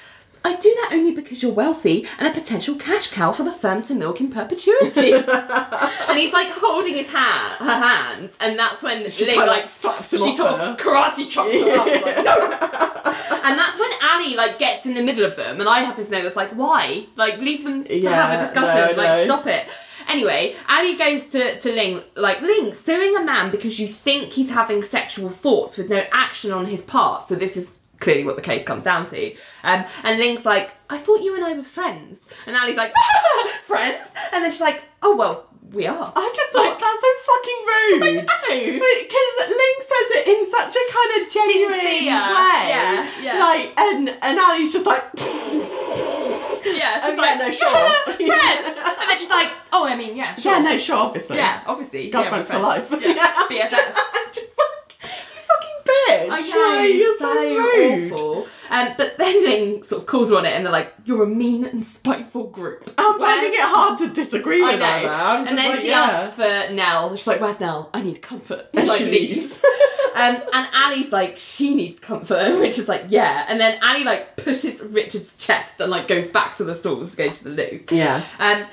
[0.42, 3.82] I do that only because you're wealthy and a potential cash cow for the firm
[3.82, 5.12] to milk in perpetuity.
[6.08, 10.10] and he's like holding his hand, her hands, and that's when Ling kinda, like slaps
[10.12, 10.62] him she sort her.
[10.62, 13.40] of karate chops her up, like, no.
[13.44, 16.08] and that's when Ally like gets in the middle of them, and I have this
[16.10, 17.06] note that's like, why?
[17.16, 19.24] Like leave them to Yeah, have a discussion, no, like no.
[19.26, 19.66] stop it.
[20.08, 24.50] Anyway, Ally goes to, to Ling, like, Ling, suing a man because you think he's
[24.50, 27.28] having sexual thoughts with no action on his part.
[27.28, 29.32] So this is clearly what the case comes down to.
[29.62, 32.26] Um, and Ling's like, I thought you and I were friends.
[32.46, 32.92] And Ally's like,
[33.66, 34.08] friends?
[34.32, 36.12] And then she's like, oh, well, we are.
[36.16, 38.26] I just thought that's so fucking rude.
[38.26, 38.80] know.
[38.80, 41.94] Because Ling says it in such a kind of genuine Sincere.
[41.94, 42.10] way.
[42.10, 43.38] Yeah, yeah.
[43.38, 47.68] Like, and and Ally's just like, Yeah, she's Oh, yeah, like, no, sure.
[48.14, 48.78] friends.
[48.78, 50.52] and then she's like, oh, I mean, yeah, sure.
[50.52, 51.36] yeah, no, sure, obviously.
[51.36, 52.10] Yeah, obviously.
[52.10, 52.90] Girlfriends yeah, for life.
[52.90, 53.94] Yeah, BFFs.
[53.94, 55.78] I'm just like, you fucking
[56.10, 56.28] bitch.
[56.30, 58.12] I know, Like, you're so, so, rude.
[58.12, 58.48] awful.
[58.70, 61.26] Um, but then Ling sort of calls her on it and they're like, you're a
[61.26, 62.88] mean and spiteful group.
[62.98, 64.86] I'm Where's- finding it hard to disagree with know.
[64.86, 65.10] her there.
[65.12, 66.02] I'm and then like, she yeah.
[66.02, 67.16] asks for Nell.
[67.16, 67.90] She's like, where's Nell?
[67.92, 68.66] I need comfort.
[68.72, 69.52] And like, she leaves.
[70.14, 72.36] um, and Ally's like, she needs comfort.
[72.40, 73.44] And Richard's like, yeah.
[73.48, 77.16] And then Ally like pushes Richard's chest and like goes back to the stalls to
[77.16, 77.80] go to the loo.
[77.90, 78.22] Yeah.
[78.38, 78.66] Um,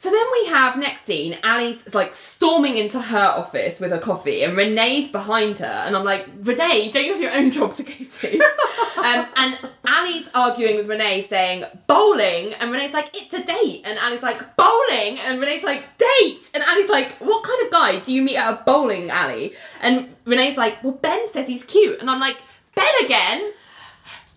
[0.00, 4.42] so then we have next scene, Ally's like storming into her office with her coffee,
[4.42, 7.82] and Renee's behind her, and I'm like, Renee, don't you have your own job to
[7.82, 8.38] go to?
[8.96, 13.98] um, and Ally's arguing with Renee, saying bowling, and Renee's like, it's a date, and
[13.98, 18.10] Ally's like bowling, and Renee's like date, and Ally's like, what kind of guy do
[18.10, 19.52] you meet at a bowling alley?
[19.82, 22.38] And Renee's like, well, Ben says he's cute, and I'm like,
[22.74, 23.52] Ben again.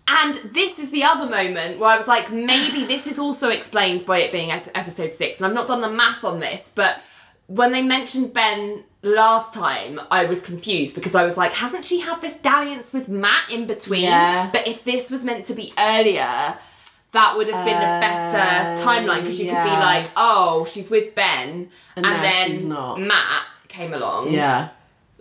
[0.06, 4.04] And this is the other moment where I was like, maybe this is also explained
[4.04, 5.38] by it being episode six.
[5.38, 6.98] And I've not done the math on this, but
[7.46, 12.00] when they mentioned Ben last time, I was confused because I was like, hasn't she
[12.00, 14.02] had this dalliance with Matt in between?
[14.02, 14.50] Yeah.
[14.52, 16.58] But if this was meant to be earlier,
[17.12, 20.90] that would have been a better Uh, timeline because you could be like, oh, she's
[20.90, 23.00] with Ben, And and, then she's not.
[23.00, 24.32] Matt came along.
[24.32, 24.68] Yeah.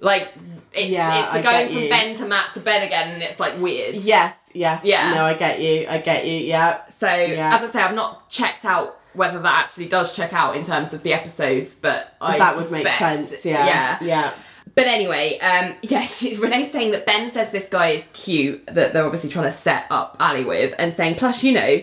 [0.02, 0.30] Like,
[0.74, 1.89] it's, Yeah, it's the I going from you.
[1.89, 3.96] Ben to Matt to Ben again, and it's like weird.
[3.96, 4.84] Yes, yes.
[4.84, 5.13] Yeah.
[5.13, 5.88] No, I get you.
[5.89, 6.38] I get you.
[6.38, 6.82] Yeah.
[6.98, 7.56] So, Yeah.
[7.58, 10.92] as I say, I've not checked out whether that actually does check out in terms
[10.94, 13.46] of the episodes, but I that would make sense.
[13.46, 13.66] Yeah.
[13.66, 13.98] Yeah.
[14.02, 14.32] Yeah.
[14.76, 18.94] But anyway, um, yeah, she, Renee's saying that Ben says this guy is cute, that
[18.94, 21.76] they're obviously trying to set up Ally with, and saying, plus, you know,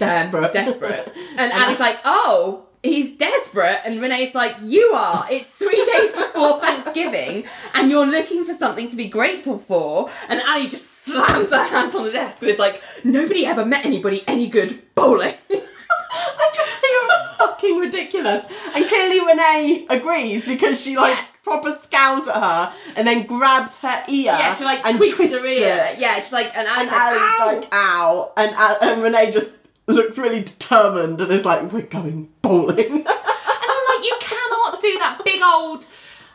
[0.00, 0.52] um, Desperate.
[0.52, 1.12] desperate.
[1.36, 3.80] And Ally's like, oh, he's desperate.
[3.84, 5.26] And Renee's like, you are.
[5.30, 7.44] It's three days before Thanksgiving,
[7.74, 10.08] and you're looking for something to be grateful for.
[10.28, 13.84] And Ally just slams her hands on the desk and is like, nobody ever met
[13.84, 15.34] anybody any good bowling.
[15.50, 18.44] I just think it's fucking ridiculous.
[18.74, 21.28] And clearly Renee agrees because she like Yes.
[21.44, 24.24] proper scowls at her and then grabs her ear.
[24.26, 25.88] yeah, she like and tweaks twists her ear.
[25.92, 25.98] it.
[25.98, 28.32] Yeah, she's like, and Ally's And like, Ally's "Ow!" like, ow.
[28.36, 29.50] And, Al- and Renee just
[29.86, 33.06] looks really determined and is like, we're going bowling.
[33.64, 35.86] And I'm like, you cannot do that big old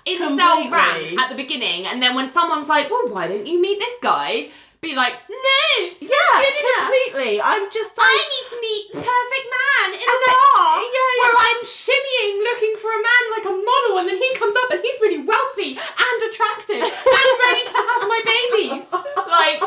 [0.08, 3.80] incel rant at the beginning, and then when someone's like, well, why didn't you meet
[3.80, 4.50] this guy?
[4.80, 6.86] Be like, no, yeah, enough.
[6.86, 7.41] completely.
[7.41, 10.93] I'm just like, I need to meet the perfect man in a then- bar yeah,
[10.93, 11.22] yeah.
[11.26, 14.70] where I'm shimmying looking for a man like a model, and then he comes up
[14.72, 18.86] and he's really wealthy and attractive and ready to have my babies.
[19.28, 19.60] Like,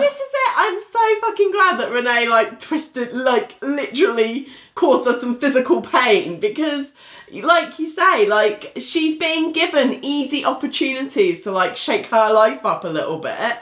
[0.00, 0.52] this is it.
[0.56, 6.38] I'm so fucking glad that Renee like twisted, like literally caused us some physical pain
[6.40, 6.92] because,
[7.32, 12.84] like you say, like she's being given easy opportunities to like shake her life up
[12.84, 13.56] a little bit.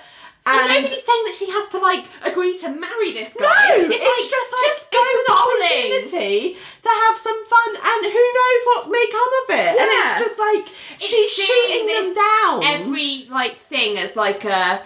[0.47, 3.45] And And, nobody's saying that she has to like agree to marry this guy.
[3.69, 6.09] no, it's, like, just like just go it's an bowling.
[6.09, 9.81] opportunity to have some fun, and who knows what may come of it.
[9.83, 12.65] And it's just like It's she's shooting them down.
[12.65, 14.83] Every like thing as like a.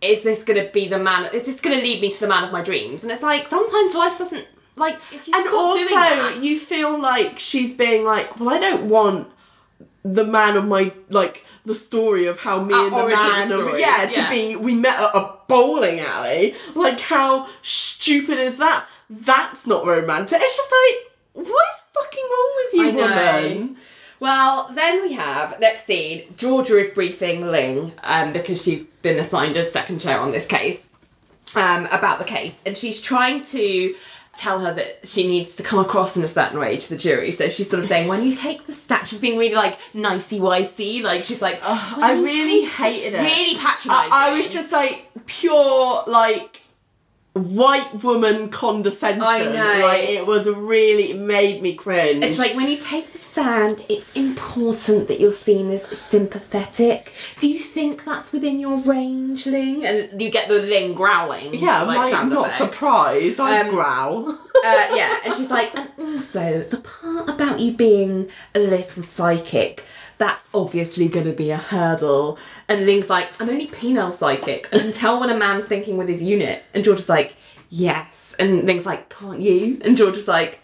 [0.00, 1.28] Is this gonna be the man?
[1.32, 3.02] Is this gonna lead me to the man of my dreams?
[3.04, 4.46] And it's like sometimes life doesn't
[4.78, 6.38] like if you and also that.
[6.42, 9.28] you feel like she's being like well i don't want
[10.04, 13.60] the man of my like the story of how me Our and the man of
[13.66, 14.24] story, yeah, yeah.
[14.24, 19.84] to be we met at a bowling alley like how stupid is that that's not
[19.84, 23.48] romantic it's just like what is fucking wrong with you I know.
[23.48, 23.76] woman
[24.20, 26.34] Well, then we have next scene.
[26.36, 30.88] Georgia is briefing Ling um, because she's been assigned as second chair on this case
[31.54, 33.94] um, about the case, and she's trying to
[34.38, 37.32] tell her that she needs to come across in a certain way to the jury.
[37.32, 40.38] So she's sort of saying, when you take the stat, she's being really like nicey
[40.38, 44.12] wicey, like she's like, "When i really hated it really patronising.
[44.12, 46.60] I, I was just like pure like
[47.38, 49.86] white woman condescension I know.
[49.86, 53.84] like it was really it made me cringe It's like when you take the stand,
[53.88, 57.12] it's important that you're seen as sympathetic.
[57.40, 59.84] Do you think that's within your range, Ling?
[59.84, 61.54] And you get the Ling growling.
[61.54, 62.58] Yeah, like, I'm not effect.
[62.74, 63.40] surprised.
[63.40, 64.28] I Um, growl.
[64.30, 64.36] Uh,
[64.94, 69.84] yeah, and she's like, and also the part about you being a little psychic.
[70.18, 72.38] That's obviously going to be a hurdle.
[72.68, 74.68] And Ling's like, I'm only penile psychic.
[74.72, 76.64] I can tell when a man's thinking with his unit.
[76.74, 77.36] And George is like,
[77.70, 78.34] yes.
[78.38, 79.80] And Ling's like, can't you?
[79.84, 80.60] And George is like,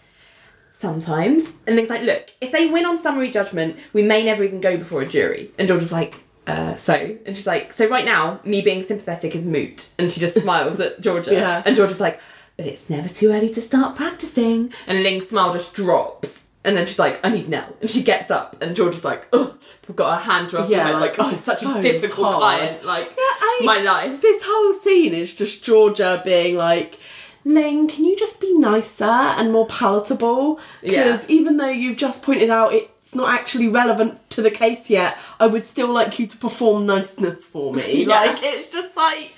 [0.71, 1.45] sometimes.
[1.65, 4.77] And Ling's like, look, if they win on summary judgment, we may never even go
[4.77, 5.51] before a jury.
[5.57, 7.17] And George is like, uh, so?
[7.25, 9.87] And she's like, so right now, me being sympathetic is moot.
[9.97, 11.33] And she just smiles at Georgia.
[11.33, 11.63] Yeah.
[11.65, 12.19] And Georgia's like,
[12.57, 14.73] but it's never too early to start practicing.
[14.85, 16.41] And Ling's smile just drops.
[16.65, 17.75] And then she's like, I need Nell.
[17.79, 18.61] And she gets up.
[18.61, 19.55] And Georgia's like, oh,
[19.87, 21.01] we've got oh, a hand to her Yeah, forehead.
[21.01, 22.39] like, Like, oh, it's such so a difficult hard.
[22.39, 22.83] client.
[22.85, 24.19] Like, yeah, I- my life.
[24.21, 26.99] This whole scene is just Georgia being like,
[27.45, 30.59] Ling, can you just be nicer and more palatable?
[30.81, 31.25] Because Yeah.
[31.29, 35.45] even though you've just pointed out it's not actually relevant to the case yet, I
[35.45, 38.03] would still like you to perform niceness for me.
[38.07, 38.21] Yeah.
[38.21, 39.33] Like, it's just like,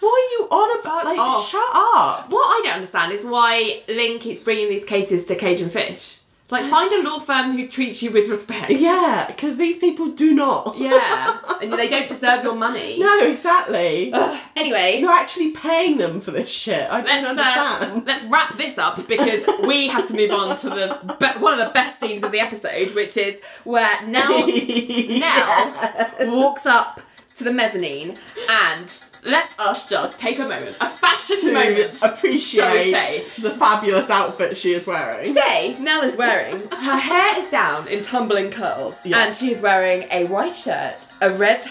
[0.00, 1.04] what are you on about?
[1.04, 1.48] Like, off.
[1.48, 2.28] shut up.
[2.28, 6.18] What I don't understand is why Ling keeps bringing these cases to Cage and Fish.
[6.52, 8.70] Like, find a law firm who treats you with respect.
[8.72, 10.76] Yeah, because these people do not.
[10.76, 11.38] Yeah.
[11.62, 12.98] and they don't deserve your money.
[13.02, 14.12] No, exactly.
[14.54, 16.90] Anyway, You're actually paying them for this shit.
[16.90, 18.06] I don't let's uh, understand.
[18.06, 21.66] let's wrap this up because we have to move on to the be- one of
[21.66, 27.00] the best scenes of the episode, which is where Nell Nell walks up
[27.38, 31.94] to the mezzanine and let us just take a moment, a fashion moment.
[31.94, 35.26] shall appreciate the fabulous outfit she is wearing.
[35.28, 39.18] Today, Nell is wearing her hair is down in tumbling curls, Yeah.
[39.18, 41.64] and she is wearing a white shirt, a red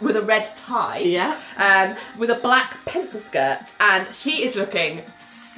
[0.00, 0.98] with a red tie.
[0.98, 1.36] Yeah.
[1.56, 5.02] Um, with a black pencil skirt, and she is looking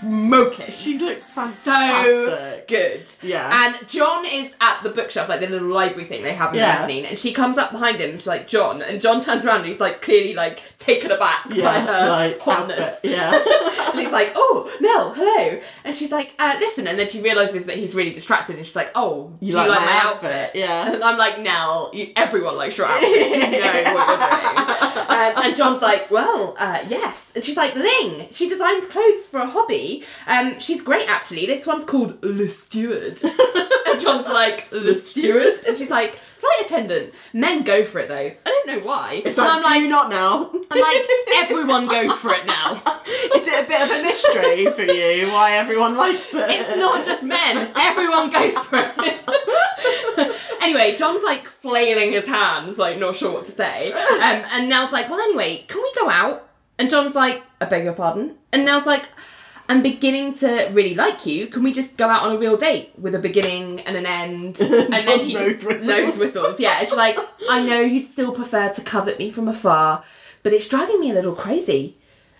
[0.00, 0.70] smoking.
[0.70, 1.24] She looks
[1.64, 3.04] so good.
[3.22, 3.50] Yeah.
[3.76, 6.72] And John is at the bookshelf, like the little library thing they have in Yeah.
[6.72, 8.16] the mezzanine, and she comes up behind him.
[8.18, 11.80] She's like, John, and John turns around and he's like clearly like taken aback by
[11.80, 13.00] her like hotness.
[13.02, 13.30] Yeah.
[13.90, 17.64] and he's like, "Oh, Nell, hello," and she's like, uh, "Listen," and then she realizes
[17.66, 19.98] that he's really distracted, and she's like, "Oh, You do like you like my my,
[19.98, 20.32] outfit?
[20.32, 20.92] outfit?" Yeah.
[20.92, 23.10] And I'm like, "Nell, you, everyone likes your outfit.
[23.10, 24.66] you know what you're doing."
[25.10, 29.38] Um, and John's like, "Well, uh, yes," and she's like, "Ling, she designs clothes for
[29.40, 29.89] a hobby.
[30.26, 31.46] Um, she's great actually.
[31.46, 36.18] This one's called Le Steward." and John's like, "Le Steward," and she's like.
[36.40, 37.12] Flight attendant.
[37.34, 38.14] Men go for it though.
[38.16, 39.20] I don't know why.
[39.26, 40.50] It's and like, I'm like, do you not now?
[40.70, 42.76] I'm like, everyone goes for it now.
[43.06, 46.48] Is it a bit of a mystery for you why everyone likes it?
[46.48, 47.70] It's not just men.
[47.76, 50.36] Everyone goes for it.
[50.62, 53.92] anyway, John's like flailing his hands, like not sure what to say.
[53.92, 56.48] Um, and Nell's like, well, anyway, can we go out?
[56.78, 58.36] And John's like, I beg your pardon.
[58.52, 59.08] And Nell's like,
[59.70, 61.46] I'm beginning to really like you.
[61.46, 64.58] Can we just go out on a real date with a beginning and an end?
[64.60, 65.86] And then he nose just whistles.
[65.86, 66.58] nose whistles.
[66.58, 67.16] Yeah, it's like,
[67.48, 70.02] I know you'd still prefer to covet me from afar,
[70.42, 71.98] but it's driving me a little crazy.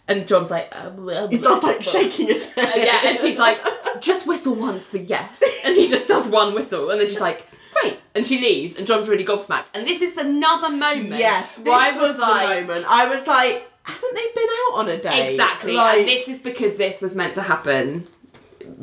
[0.08, 2.68] And John's like, uh, blah, He blah, starts like shaking his head.
[2.68, 3.60] Uh, yeah, and she's like,
[4.00, 5.40] just whistle once for yes.
[5.64, 7.46] And he just does one whistle, and then she's like,
[7.80, 7.98] great.
[8.16, 9.66] And she leaves, and John's really gobsmacked.
[9.72, 12.86] And this is another moment Yes, this where I was, was, moment.
[12.88, 15.32] I was like, haven't they been out on a date?
[15.32, 15.72] exactly.
[15.72, 18.06] Like, and this is because this was meant to happen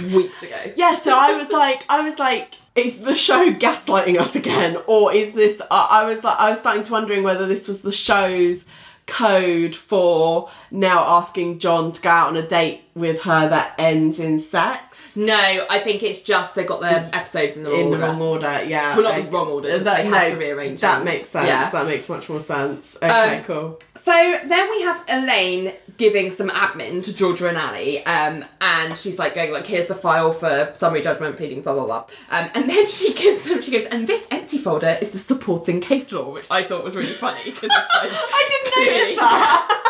[0.04, 0.74] weeks ago.
[0.76, 5.14] yeah, so I was like, I was like, is the show gaslighting us again, or
[5.14, 5.62] is this?
[5.72, 8.66] I I was like, I was starting to wondering whether this was the show's
[9.08, 14.20] code for now asking John to go out on a date with her that ends
[14.20, 15.34] in sex No,
[15.70, 18.08] I think it's just they got their episodes in the wrong in the order.
[18.08, 18.64] wrong order.
[18.66, 19.22] Yeah, Well, not okay.
[19.24, 21.06] the wrong order, just That- they had no, to rearrange That them.
[21.06, 21.48] makes sense.
[21.48, 21.70] Yeah.
[21.70, 22.96] That makes much more sense.
[23.02, 23.80] Okay, Um, cool.
[24.04, 24.12] So
[24.46, 29.34] then we have Elaine giving some admin to Georgia and Ally, um, and she's like
[29.36, 32.86] going like, "Here's the file for summary judgment, pleading, blah blah blah." Um, and then
[32.98, 36.48] she gives them, she goes, "And this empty folder is the supporting case law," which
[36.52, 39.84] I thought was really funny because like, I didn't clearly- notice that.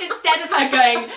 [0.00, 1.10] Instead of her going,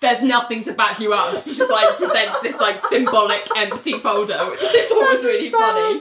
[0.00, 4.38] "There's nothing to back you up," she just like presents this like symbolic empty folder,
[4.50, 6.00] which I thought was really funny.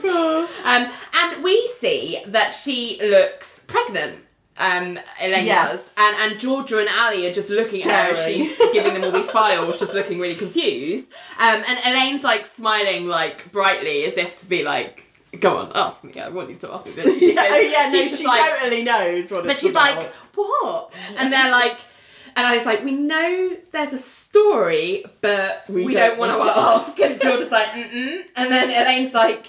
[0.63, 4.23] Um, and we see that she looks pregnant.
[4.59, 5.71] Um, Elaine Yes.
[5.71, 9.03] does, and and Georgia and Ally are just looking at her as she's giving them
[9.03, 11.05] all these files, just looking really confused.
[11.37, 15.03] Um, and Elaine's like smiling like brightly as if to be like,
[15.39, 16.19] "Go on, ask me.
[16.19, 19.29] I want you to ask me this." Yeah, oh yeah, no, she like, totally knows
[19.29, 19.97] what but she's about.
[19.97, 21.77] like, "What?" And they're like.
[22.35, 26.31] And I was like, we know there's a story, but We we, don't don't, want
[26.33, 26.99] to to ask.
[26.99, 28.21] And Georgia's like, mm-mm.
[28.35, 29.47] And then Elaine's like,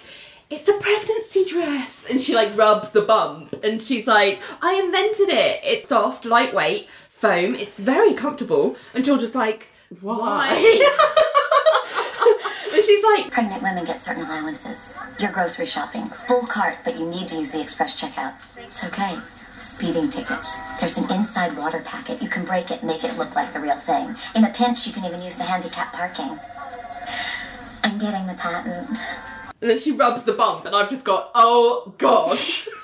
[0.50, 2.06] it's a pregnancy dress.
[2.08, 3.52] And she like rubs the bump.
[3.62, 5.60] And she's like, I invented it.
[5.62, 7.54] It's soft, lightweight, foam.
[7.54, 8.76] It's very comfortable.
[8.94, 9.68] And Georgia's like,
[10.00, 10.48] why?
[12.72, 14.96] and she's like, Pregnant women get certain allowances.
[15.18, 18.34] You're grocery shopping, full cart, but you need to use the express checkout.
[18.56, 19.18] It's okay.
[19.60, 20.58] Speeding tickets.
[20.78, 22.22] There's an inside water packet.
[22.22, 24.14] You can break it, make it look like the real thing.
[24.34, 26.38] In a pinch, you can even use the handicap parking.
[27.82, 28.98] I'm getting the patent.
[29.60, 30.64] And then she rubs the bump.
[30.66, 32.68] And I've just got, oh gosh.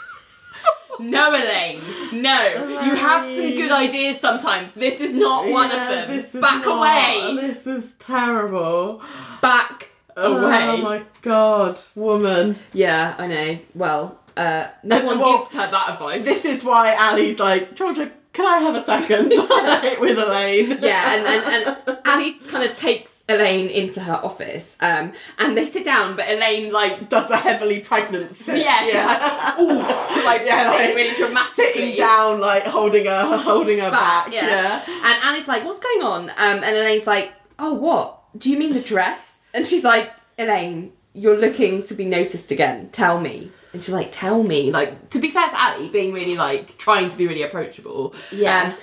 [1.00, 1.82] No, Elaine.
[2.22, 2.68] No.
[2.84, 4.74] You have some good ideas sometimes.
[4.74, 6.16] This is not one Yeah, of them.
[6.16, 7.36] this is Back not- away.
[7.52, 9.02] This is terrible.
[9.42, 10.68] Back away.
[10.68, 12.56] Oh my god, woman.
[12.72, 13.58] Yeah, I know.
[13.74, 16.22] Well, uh, no one Well, gives her that advice.
[16.24, 19.30] This is why Ally's like, Georgia, can I have a second
[20.00, 20.78] with Elaine?
[20.80, 25.64] yeah, and, and, and Ally kind of takes Elaine into her office, um, and they
[25.64, 28.58] sit down, but Elaine, like, Does a heavily pregnant sit.
[28.62, 31.64] yeah, she's like, ooh, like, Yeah, sitting like, really dramatically.
[31.72, 34.26] Sitting down, like holding her, holding her back.
[34.26, 34.82] back, yeah.
[34.86, 36.30] And Ally's like, what's going on?
[36.30, 38.20] Um, and Elaine's like, oh, what?
[38.38, 39.38] Do you mean the dress?
[39.54, 42.90] And she's like, Elaine, you're looking to be noticed again.
[42.90, 43.50] Tell me.
[43.72, 44.70] And she's like, tell me.
[44.70, 48.14] Like, to be fair to Ally, being really like trying to be really approachable.
[48.30, 48.72] Yeah.
[48.72, 48.74] Um,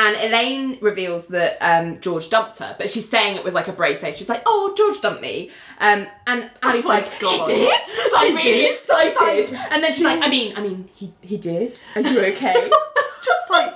[0.00, 3.72] and Elaine reveals that um, George dumped her, but she's saying it with like a
[3.72, 4.16] brave face.
[4.16, 7.48] She's like, "Oh, George dumped me," um, and Ally's my like, God.
[7.50, 7.80] "He did?"
[8.12, 8.74] Like He really did?
[8.78, 9.58] excited.
[9.72, 11.80] And then she's like, "I mean, I mean, he he did.
[11.96, 12.70] Are you okay?"
[13.24, 13.74] Just like,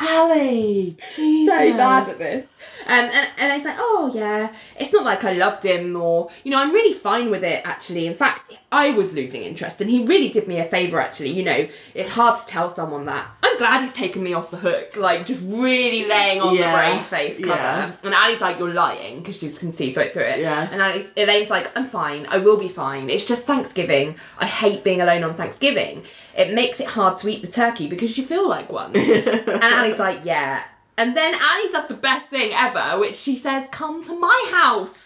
[0.00, 1.52] Ally, Jesus.
[1.54, 2.46] so bad at this.
[2.86, 6.30] Um, and, and I was like, oh yeah, it's not like I loved him or,
[6.44, 8.06] you know, I'm really fine with it actually.
[8.06, 11.30] In fact, I was losing interest and he really did me a favour actually.
[11.30, 13.26] You know, it's hard to tell someone that.
[13.42, 14.94] I'm glad he's taken me off the hook.
[14.96, 16.70] Like, just really laying on Yeah.
[16.70, 17.48] the brave face cover.
[17.54, 17.92] Yeah.
[18.04, 20.40] And Ally's like, you're lying, because she can see right through it.
[20.40, 20.68] Yeah.
[20.70, 22.26] And Ally's, Elaine's like, I'm fine.
[22.28, 23.08] I will be fine.
[23.10, 24.16] It's just Thanksgiving.
[24.38, 26.04] I hate being alone on Thanksgiving.
[26.36, 28.94] It makes it hard to eat the turkey because you feel like one.
[28.96, 30.62] and Ally's like, yeah.
[30.98, 35.05] And then Ally does the best thing ever, which she says, come to my house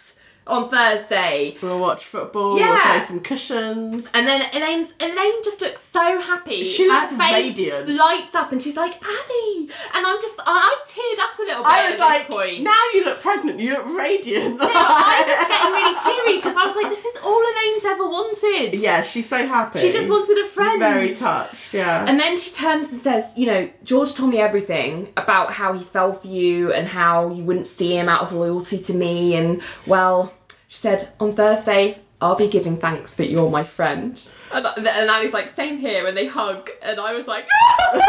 [0.51, 1.57] on Thursday.
[1.63, 2.59] We'll watch football.
[2.59, 2.71] Yeah.
[2.71, 4.07] We'll play some cushions.
[4.13, 6.65] And then Elaine's Elaine just looks so happy.
[6.65, 7.89] She Her looks face radiant.
[7.89, 11.73] lights up, and she's like, "Ally," and I'm just, I teared up a little bit
[11.73, 12.63] I at was like, point.
[12.63, 13.61] now you look pregnant.
[13.61, 14.59] You look radiant.
[14.59, 18.09] No, I was getting really teary because I was like, "This is all Elaine's ever
[18.09, 19.79] wanted." yeah, she's so happy.
[19.79, 20.81] she just wanted a friend.
[20.81, 21.73] Very touched.
[21.75, 22.05] Yeah.
[22.09, 25.85] And then she turns and says, You know, George told me everything about how he
[25.85, 29.35] fell for you and how you wouldn't see him out of loyalty to me.
[29.37, 30.33] And, well,
[30.71, 34.23] she said, On Thursday, I'll be giving thanks that you're my friend.
[34.53, 36.07] And, and Ally's like, Same here.
[36.07, 36.71] And they hug.
[36.81, 37.45] And I was like,
[37.93, 38.01] So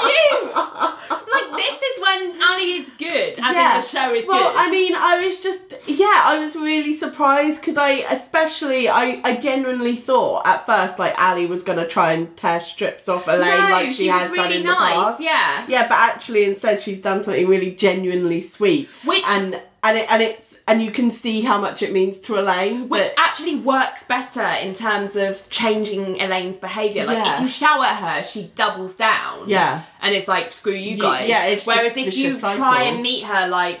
[0.00, 0.54] cute.
[0.54, 4.54] Like, this is when Ally is good, as in the show is well, good.
[4.54, 9.20] Well, I mean, I was just yeah, I was really surprised because I especially I
[9.24, 13.40] I genuinely thought at first like Ally was gonna try and tear strips off Elaine
[13.40, 14.94] no, like she, she has was done really in the nice.
[14.94, 15.20] past.
[15.20, 15.66] Yeah.
[15.68, 18.88] Yeah, but actually instead she's done something really genuinely sweet.
[19.04, 22.38] Which- and and it and it's and you can see how much it means to
[22.38, 22.88] Elaine.
[22.90, 27.06] Which actually works better in terms of changing Elaine's behaviour.
[27.06, 27.36] Like Yeah.
[27.36, 29.48] if you shout at her, she doubles down.
[29.48, 29.84] Yeah.
[30.02, 31.28] And it's like, screw you guys.
[31.28, 32.56] yeah, it's Whereas if you cycle.
[32.58, 33.80] try and meet her like,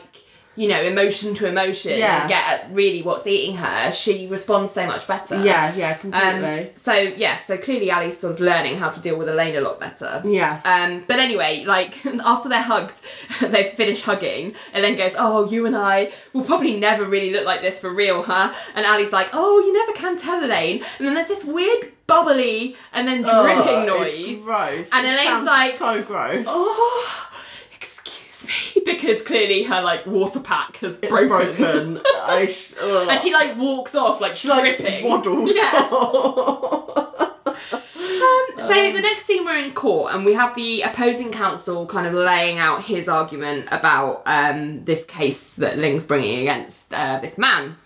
[0.60, 2.20] you know, emotion to emotion Yeah.
[2.22, 5.36] and get at really what's eating her, she responds so much better.
[5.42, 6.72] yeah, yeah, Um, completely.
[6.82, 9.78] so yeah, so clearly Ally's sort of learning how to deal with Elaine a lot
[9.78, 10.20] better.
[10.26, 10.60] yeah.
[10.64, 12.04] Um, but anyway, like
[12.34, 12.96] after they're hugged,
[13.40, 17.46] they finish hugging, and then goes, "Oh, you and I will probably never really look
[17.46, 21.06] like this for real, huh?" And Ally's like, "Oh, you never can tell, Elaine." And
[21.06, 24.38] then there's this weird bubbly and then dripping Oh, noise.
[24.42, 24.86] Gross.
[24.92, 26.46] And It Elaine's like, so gross.
[26.48, 27.27] "Oh, excuse me,"
[28.84, 31.28] because clearly her like water pack has broken.
[31.28, 32.00] broken.
[32.22, 35.04] I sh- And she like walks off like She, like dripping.
[35.08, 35.50] waddles.
[35.54, 35.88] Yeah.
[38.58, 42.12] So the next scene we're in court and we have the opposing counsel kind of
[42.12, 47.76] laying out his argument about um, this case that Ling's bringing against uh, this man.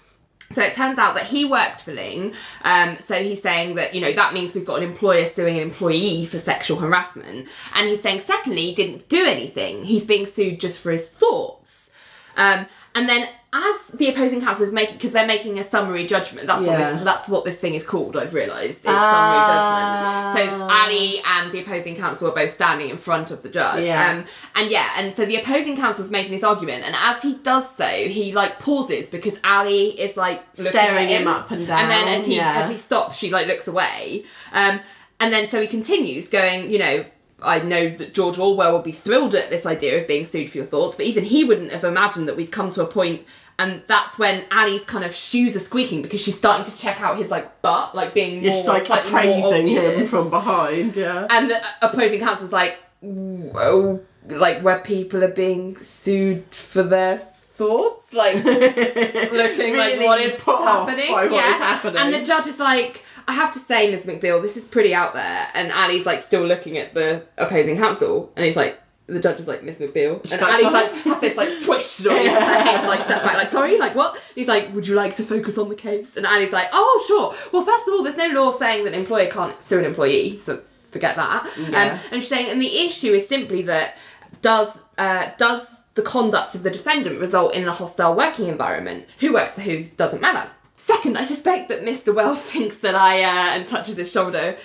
[0.52, 2.34] So it turns out that he worked for Ling.
[2.62, 5.62] Um, so he's saying that, you know, that means we've got an employer suing an
[5.62, 7.48] employee for sexual harassment.
[7.74, 9.84] And he's saying, secondly, he didn't do anything.
[9.84, 11.90] He's being sued just for his thoughts.
[12.36, 16.46] Um, and then as the opposing counsel is making, because they're making a summary judgment,
[16.46, 18.16] that's what this that's what this thing is called.
[18.16, 20.32] I've realised it's Ah.
[20.34, 20.58] summary judgment.
[20.58, 23.86] So Ally and the opposing counsel are both standing in front of the judge.
[23.86, 24.10] Yeah.
[24.10, 24.24] Um,
[24.54, 27.68] and yeah, and so the opposing counsel is making this argument, and as he does
[27.76, 31.90] so, he like pauses because Ally is like Staring at him up and down and
[31.90, 32.62] then as he yeah.
[32.62, 34.24] as he stops, she like looks away.
[34.52, 34.80] Um,
[35.20, 37.04] and then so he continues going, you know.
[37.44, 40.58] I know that George Orwell would be thrilled at this idea of being sued for
[40.58, 43.26] your thoughts, but even he wouldn't have imagined that we'd come to a point
[43.58, 47.18] and that's when Ally's kind of shoes are squeaking because she's starting to check out
[47.18, 51.26] his like butt, like being more just like slightly more praising him from behind, yeah.
[51.30, 57.18] And the uh, opposing counsel's like, oh, like where people are being sued for their
[57.18, 61.10] thoughts, like looking like what is happening.
[61.10, 61.54] yeah.
[61.54, 61.96] is happening.
[62.00, 64.04] And the judge is like, I have to say, Ms.
[64.04, 65.48] McBeal, this is pretty out there.
[65.54, 68.78] And Ally's like still looking at the opposing counsel, and he's like.
[69.06, 72.38] The judge is like Miss McBeal, and like, Ally's like has this like noise, Yeah.
[72.38, 74.14] her head like steps back, like sorry, like what?
[74.14, 76.16] And he's like, would you like to focus on the case?
[76.16, 77.34] And Ally's like, oh sure.
[77.52, 80.38] Well, first of all, there's no law saying that an employer can't sue an employee,
[80.38, 81.50] so forget that.
[81.58, 81.66] Yeah.
[81.94, 83.96] Um, and she's saying, and the issue is simply that
[84.40, 89.06] does uh, does the conduct of the defendant result in a hostile working environment?
[89.18, 90.48] Who works for who doesn't matter.
[90.78, 92.14] Second, I suspect that Mr.
[92.14, 94.56] Wells thinks that I uh, and touches his shoulder,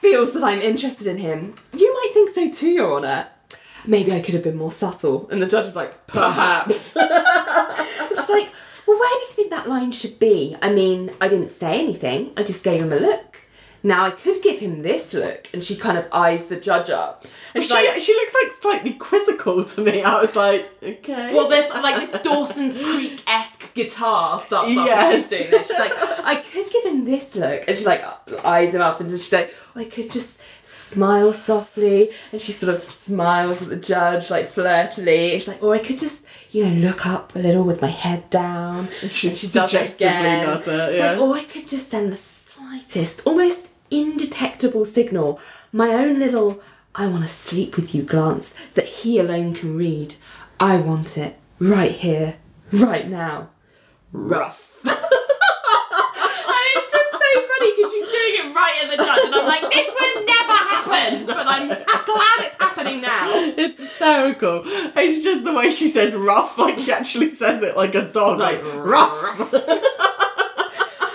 [0.00, 1.54] feels that I'm interested in him.
[1.76, 3.28] You might think so too, Your Honour.
[3.86, 5.28] Maybe I could have been more subtle.
[5.30, 6.94] And the judge is like, perhaps.
[6.94, 8.52] Just like,
[8.86, 10.56] well, where do you think that line should be?
[10.60, 12.32] I mean, I didn't say anything.
[12.36, 13.29] I just gave him a look.
[13.82, 17.24] Now I could give him this look, and she kind of eyes the judge up.
[17.54, 20.02] And She, like, she looks like slightly quizzical to me.
[20.02, 21.34] I was like, okay.
[21.34, 25.14] well, there's like this Dawson's Creek esque guitar starts Yes.
[25.14, 25.68] and she's doing this.
[25.68, 25.92] She's like,
[26.24, 28.04] I could give him this look, and she like
[28.44, 32.90] eyes him up, and she's like, I could just smile softly, and she sort of
[32.90, 35.30] smiles at the judge like flirtily.
[35.38, 38.28] She's like, or I could just, you know, look up a little with my head
[38.28, 38.88] down.
[39.08, 40.44] She and she does it again.
[40.46, 41.12] does it, She's yeah.
[41.12, 45.40] like, or I could just send the slightest, almost indetectable signal,
[45.72, 46.60] my own little
[46.94, 50.16] I want to sleep with you glance that he alone can read.
[50.58, 52.36] I want it right here,
[52.72, 53.50] right now.
[54.12, 54.80] Rough.
[54.84, 59.46] and it's just so funny because she's doing it right at the judge, and I'm
[59.46, 63.30] like, this would never happen, but I'm glad it's happening now.
[63.56, 64.62] It's hysterical.
[64.64, 68.40] It's just the way she says rough, like she actually says it like a dog,
[68.40, 69.54] like, Like, rough.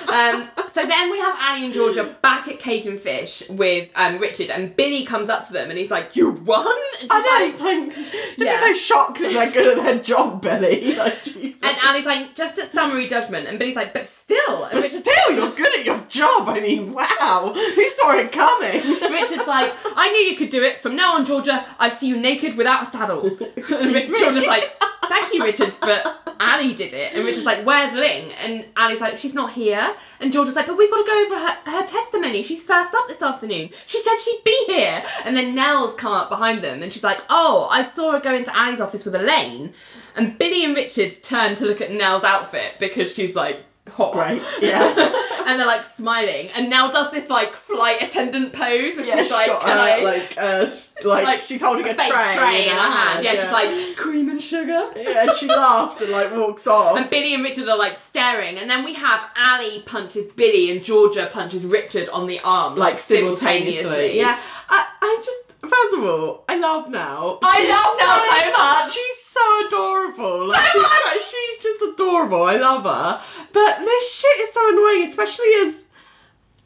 [0.07, 4.19] Um, so then we have Annie and Georgia back at Cage and Fish with um,
[4.19, 6.67] Richard, and Billy comes up to them and he's like, "You won!"
[7.01, 7.21] And I
[7.57, 7.97] know, like,
[8.37, 8.59] Yeah.
[8.59, 10.95] they're so shocked that they're good at their job, Billy.
[11.05, 11.59] Like, Jesus.
[11.63, 15.35] and Annie's like, "Just at summary judgment," and Billy's like, "But still." But Richard's, still,
[15.35, 16.49] you're good at your job.
[16.49, 17.53] I mean, wow.
[17.55, 18.81] Who saw it coming?
[19.11, 20.81] Richard's like, "I knew you could do it.
[20.81, 24.15] From now on, Georgia, I see you naked without a saddle." and.
[24.15, 24.71] Georgia's like,
[25.07, 29.19] "Thank you, Richard, but Annie did it." And Richard's like, "Where's Ling?" And Annie's like,
[29.19, 32.41] "She's not here." And Georgia's like, "But we've got to go over her, her testimony.
[32.43, 33.69] She's first up this afternoon.
[33.85, 37.21] She said she'd be here." And then Nell's come up behind them, and she's like,
[37.29, 39.73] "Oh, I saw her go into Annie's office with Elaine."
[40.15, 44.13] And Billy and Richard turn to look at Nell's outfit because she's like hot.
[44.13, 45.13] Great, yeah.
[45.45, 49.31] and they're like smiling, and Nell does this like flight attendant pose, which Yeah, is
[49.31, 50.03] like, got, uh, I?
[50.03, 50.67] like, uh,
[51.03, 53.23] like, Like, she's holding a, fake tray, in her hand.
[53.23, 53.43] Yeah, yeah.
[53.43, 54.91] she's like cream and sugar.
[54.95, 56.97] yeah, and she laughs and like walks off.
[56.97, 60.83] And Billy and Richard are like staring, and then we have Ally punches Billy and
[60.83, 63.75] Georgia punches Richard on the arm, like, like simultaneously.
[63.83, 64.17] simultaneously.
[64.17, 67.39] Yeah, I, I just first of all, I love now.
[67.41, 68.93] I love Nell so much.
[68.93, 70.47] She's so adorable.
[70.47, 72.43] Like, she's, she's just adorable.
[72.43, 73.21] I love her.
[73.51, 75.75] But this shit is so annoying, especially as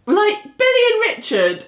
[0.05, 1.65] like Billy and Richard.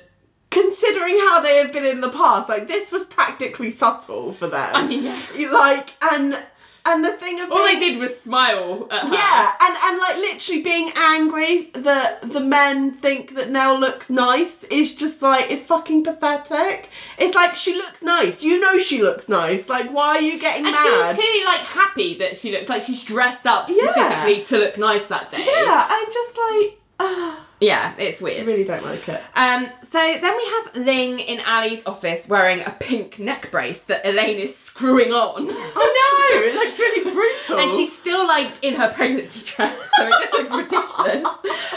[0.50, 4.70] Considering how they have been in the past, like this was practically subtle for them.
[4.74, 5.50] I mean, yeah.
[5.50, 6.38] like and
[6.86, 9.14] and the thing of All they did was smile at her.
[9.14, 14.64] yeah, and and like literally being angry that the men think that Nell looks nice
[14.66, 16.90] is just like it's fucking pathetic.
[17.18, 18.42] It's like she looks nice.
[18.42, 19.70] You know she looks nice.
[19.70, 21.16] Like why are you getting And she was mad?
[21.18, 23.92] clearly like happy that she looks like she's dressed up Yeah.
[23.92, 25.46] specifically to look nice that day.
[25.46, 28.42] yeah, I'm just like ah, Yeah, it's weird.
[28.42, 29.22] I really don't like it.
[29.36, 34.04] Um, so then we have Ling in Ally's office wearing a pink neck brace that
[34.04, 35.48] Elaine is screwing on.
[35.48, 37.60] I know, it looks really brutal.
[37.60, 41.28] And she's still like in her pregnancy dress, so it just looks ridiculous.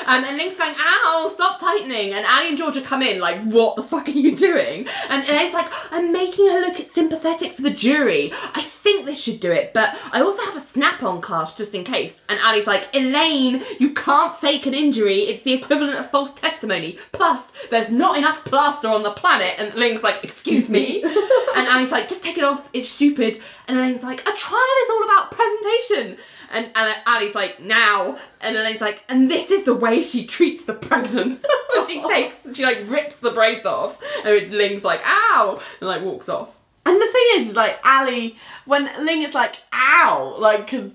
[0.06, 2.14] Um, and Ling's going, ow, stop tightening.
[2.14, 4.86] And Ally and Georgia come in, like, what the fuck are you doing?
[5.10, 8.32] And Elaine's like, I'm making her look sympathetic for the jury.
[8.54, 11.74] I think this should do it, but I also have a snap on cast just
[11.74, 12.20] in case.
[12.28, 15.20] And Ally's like, Elaine, you can't fake an injury.
[15.20, 16.98] It's the equivalent of false testimony.
[17.12, 19.54] Plus, there's not enough plaster on the planet.
[19.58, 21.02] And Ling's like, excuse me.
[21.56, 22.68] and Ally's like, just take it off.
[22.72, 23.40] It's stupid.
[23.68, 26.16] And Elaine's like, a trial is all about presentation.
[26.52, 28.18] And, and Ally's like, now.
[28.40, 31.44] And Elaine's like, and this is the way she treats the pregnant.
[31.76, 33.98] and she takes, she like rips the brace off.
[34.24, 35.60] And Ling's like, ow.
[35.80, 36.50] And like walks off.
[36.86, 38.32] And the thing is, like Ally,
[38.66, 40.92] when Ling is like, "Ow!" like because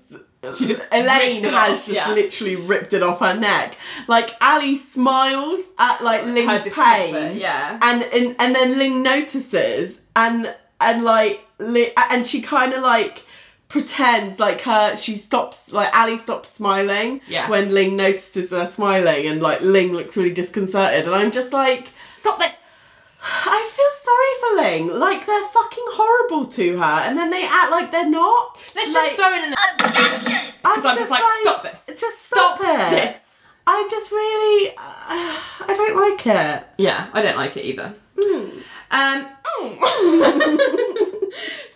[0.56, 2.10] She just Elaine has just yeah.
[2.10, 3.76] literally ripped it off her neck.
[4.08, 7.78] Like Ally smiles at like Ling's pain, yeah.
[7.82, 13.24] and and and then Ling notices, and and like Li- and she kind of like
[13.68, 17.48] pretends like her she stops like Ally stops smiling Yeah.
[17.48, 21.88] when Ling notices her smiling and like Ling looks really disconcerted and I'm just like
[22.20, 22.52] Stop this.
[23.22, 24.98] I feel sorry for Ling.
[24.98, 28.58] Like they're fucking horrible to her, and then they act like they're not.
[28.74, 29.54] Let's like, just throw in an.
[29.78, 30.32] Objection!
[30.64, 31.84] I'm Because I'm just like, stop this.
[31.98, 32.90] Just stop, Stop it.
[32.90, 33.20] this.
[33.66, 36.66] I just really, uh, I don't like it.
[36.78, 37.94] Yeah, I don't like it either.
[38.18, 38.60] Hmm.
[38.90, 39.28] Um,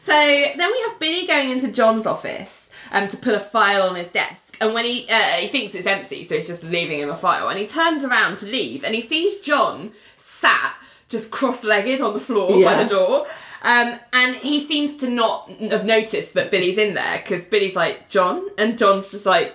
[0.05, 3.97] so then we have Billy going into John's office um, to put a file on
[3.97, 4.57] his desk.
[4.61, 7.49] And when he uh, he thinks it's empty, so he's just leaving him a file.
[7.49, 10.75] And he turns around to leave, and he sees John sat
[11.15, 13.27] just cross-legged on the floor by the door.
[13.63, 18.11] Um, and he seems to not have noticed that Billy's in there because Billy's like
[18.11, 19.55] John, and John's just like,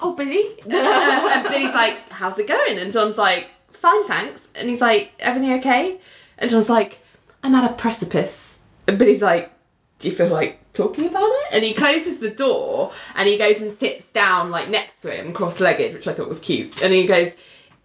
[0.00, 4.68] "Oh, Billy," Uh, and Billy's like, "How's it going?" And John's like, "Fine, thanks." And
[4.68, 6.00] he's like, "Everything okay?"
[6.38, 6.98] And John's like,
[7.44, 9.52] "I'm at a precipice." And Billy's like,
[10.00, 13.60] "Do you feel like talking about it?" And he closes the door and he goes
[13.60, 16.82] and sits down like next to him, cross-legged, which I thought was cute.
[16.82, 17.32] And he goes.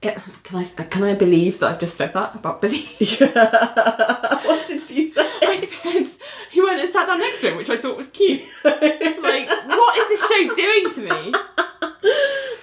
[0.01, 2.89] "Yeah, Can I uh, can I believe that I've just said that about Billy?
[2.99, 5.21] what did you say?
[5.43, 6.07] I said
[6.51, 8.41] he went and sat down next to him, which I thought was cute.
[8.63, 11.33] like, what is this show doing to me?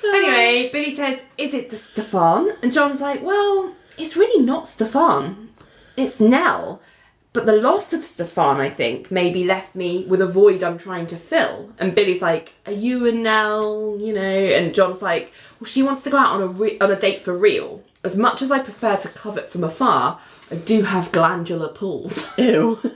[0.05, 2.53] Anyway, Billy says, Is it the Stefan?
[2.63, 5.51] And John's like, Well, it's really not Stefan.
[5.97, 6.81] It's Nell.
[7.39, 11.07] But the loss of Stefan, I think, maybe left me with a void I'm trying
[11.07, 11.71] to fill.
[11.79, 13.97] And Billy's like, Are you and Nell?
[14.01, 14.21] You know?
[14.21, 17.23] And John's like, Well, she wants to go out on a, re- on a date
[17.23, 17.85] for real.
[18.03, 20.21] As much as I prefer to covet from afar,
[20.51, 22.29] I do have glandular pulls.
[22.37, 22.81] Ew.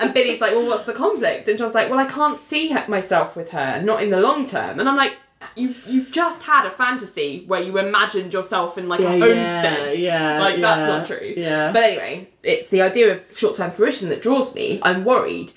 [0.00, 1.48] And Billy's like, well, what's the conflict?
[1.48, 4.78] And John's like, well, I can't see myself with her, not in the long term.
[4.78, 5.16] And I'm like,
[5.56, 9.24] you you just had a fantasy where you imagined yourself in like Yeah, a yeah,
[9.26, 9.98] homestead.
[9.98, 11.34] yeah, like that's not true.
[11.36, 11.72] yeah.
[11.72, 14.80] But anyway, it's the idea of short term fruition that draws me.
[14.82, 15.52] I'm worried.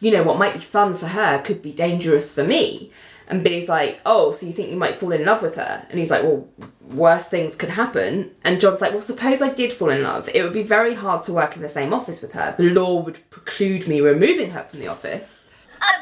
[0.00, 2.90] You know what might be fun for her could be dangerous for me.
[3.28, 5.86] And Billy's like, oh, so you think you might fall in love with her?
[5.88, 6.46] And he's like, well,
[6.82, 8.32] worse things could happen.
[8.44, 10.28] And John's like, well, suppose I did fall in love.
[10.34, 12.52] It would be very hard to work in the same office with her.
[12.58, 15.44] The law would preclude me removing her from the office.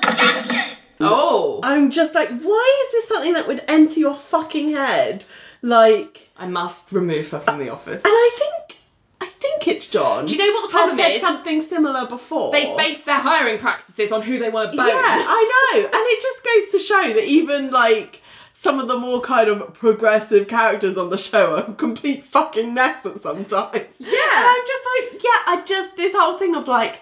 [0.02, 0.78] Objection!
[1.00, 5.24] Oh, I'm just like, why is this something that would enter your fucking head?
[5.62, 8.02] Like, I must remove her from the office.
[8.04, 8.78] and I think,
[9.20, 10.26] I think it's John.
[10.26, 11.20] Do you know what the problem has said is?
[11.20, 12.52] something similar before.
[12.52, 14.76] They base their hiring practices on who they want to.
[14.78, 18.22] Yeah, I know, and it just goes to show that even like
[18.54, 22.72] some of the more kind of progressive characters on the show are a complete fucking
[22.74, 23.94] mess at sometimes.
[23.98, 27.00] Yeah, and I'm just like, yeah, I just this whole thing of like,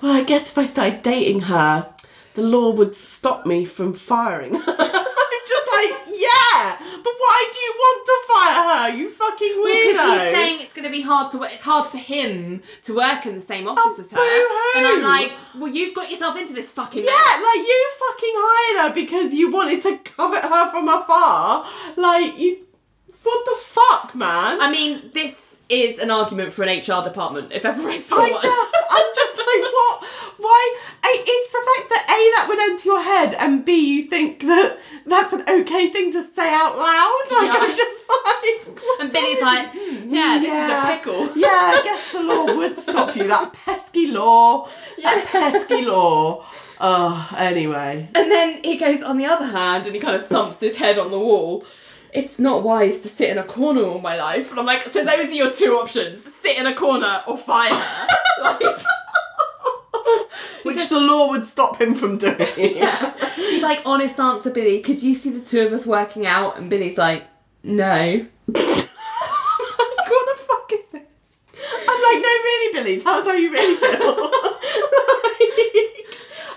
[0.00, 1.92] well, I guess if I started dating her,
[2.36, 4.54] the law would stop me from firing.
[4.54, 4.76] her.
[4.78, 8.96] I'm just like, yeah, but why do you want to fire her?
[8.96, 9.92] You fucking weirdo.
[9.92, 11.50] Because he's saying it's going to be hard to work.
[11.52, 14.16] It's hard for him to work in the same oh, office Oh, as her.
[14.16, 14.78] boo-hoo.
[14.78, 17.42] And I'm like, well, you've got yourself into this fucking Yeah, mess.
[17.42, 21.66] like you fucking hired her because you wanted to covet her from afar.
[21.96, 22.58] Like you,
[23.22, 24.60] what the fuck, man?
[24.60, 27.52] I mean, this is an argument for an HR department.
[27.52, 28.40] If ever I saw I one.
[28.40, 30.04] just, I'm just like, what?
[30.38, 30.76] Why?
[31.08, 34.78] It's the fact that a that would enter your head, and b you think that
[35.06, 37.22] that's an okay thing to say out loud.
[37.30, 37.58] Like Yeah.
[37.60, 40.66] I'm just like, and Billy's like, hmm, yeah, this Yeah.
[40.66, 41.28] is a pickle.
[41.36, 43.26] Yeah, I guess the law would stop you.
[43.26, 44.68] That pesky law.
[45.02, 46.44] That pesky law.
[46.78, 48.08] Oh, anyway.
[48.14, 50.98] And then he goes on the other hand and he kind of thumps his head
[50.98, 51.64] on the wall.
[52.12, 54.50] It's not wise to sit in a corner all my life.
[54.50, 57.70] And I'm like, so those are your two options sit in a corner or fire
[58.42, 58.60] like,
[60.62, 62.36] Which the law would stop him from doing.
[62.56, 63.14] yeah.
[63.34, 66.58] He's like, honest answer, Billy, could you see the two of us working out?
[66.58, 67.24] And Billy's like,
[67.62, 67.84] no.
[67.84, 68.78] like, what
[70.06, 71.02] the fuck is this?
[71.88, 73.90] I'm like, no, really, Billy, tell us how you really feel.
[73.90, 74.00] Like,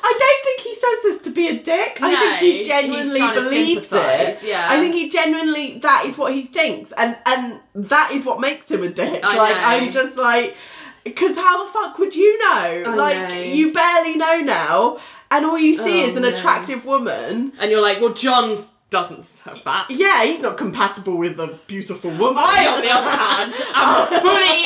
[0.01, 0.68] I don't think he
[1.01, 1.99] says this to be a dick.
[2.01, 4.39] I think he genuinely believes it.
[4.43, 4.67] yeah.
[4.69, 8.69] I think he genuinely that is what he thinks, and and that is what makes
[8.69, 9.23] him a dick.
[9.23, 9.63] I like know.
[9.63, 10.55] I'm just like,
[11.03, 12.83] because how the fuck would you know?
[12.85, 13.35] I like know.
[13.35, 14.97] you barely know now,
[15.31, 16.29] and all you see Oh, is an no.
[16.29, 17.53] attractive woman.
[17.59, 19.85] And you're like, well, John doesn't have that.
[19.91, 22.43] Yeah, he's not compatible with a beautiful woman.
[22.43, 24.65] I, on the other hand, am fully,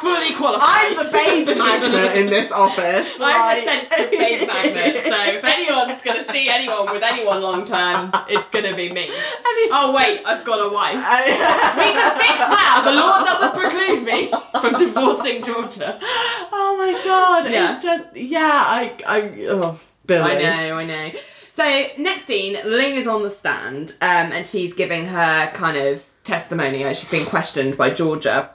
[0.00, 0.64] fully qualified.
[0.64, 3.08] I'm the babe magnet in this office.
[3.16, 7.66] I'm like- the sensitive babe magnet, so if anyone's gonna see anyone with anyone long
[7.66, 9.10] term, it's gonna be me.
[9.70, 10.94] Oh wait, I've got a wife.
[10.94, 12.82] We can fix that.
[12.84, 15.98] The law doesn't preclude me from divorcing Georgia.
[16.00, 17.50] oh my god!
[17.50, 17.78] Yeah.
[17.80, 18.64] Just yeah.
[18.66, 20.22] I I oh Billy.
[20.22, 21.10] I know, I know.
[21.58, 26.04] So next scene, Ling is on the stand, um, and she's giving her kind of
[26.22, 28.50] testimony as she's being questioned by Georgia,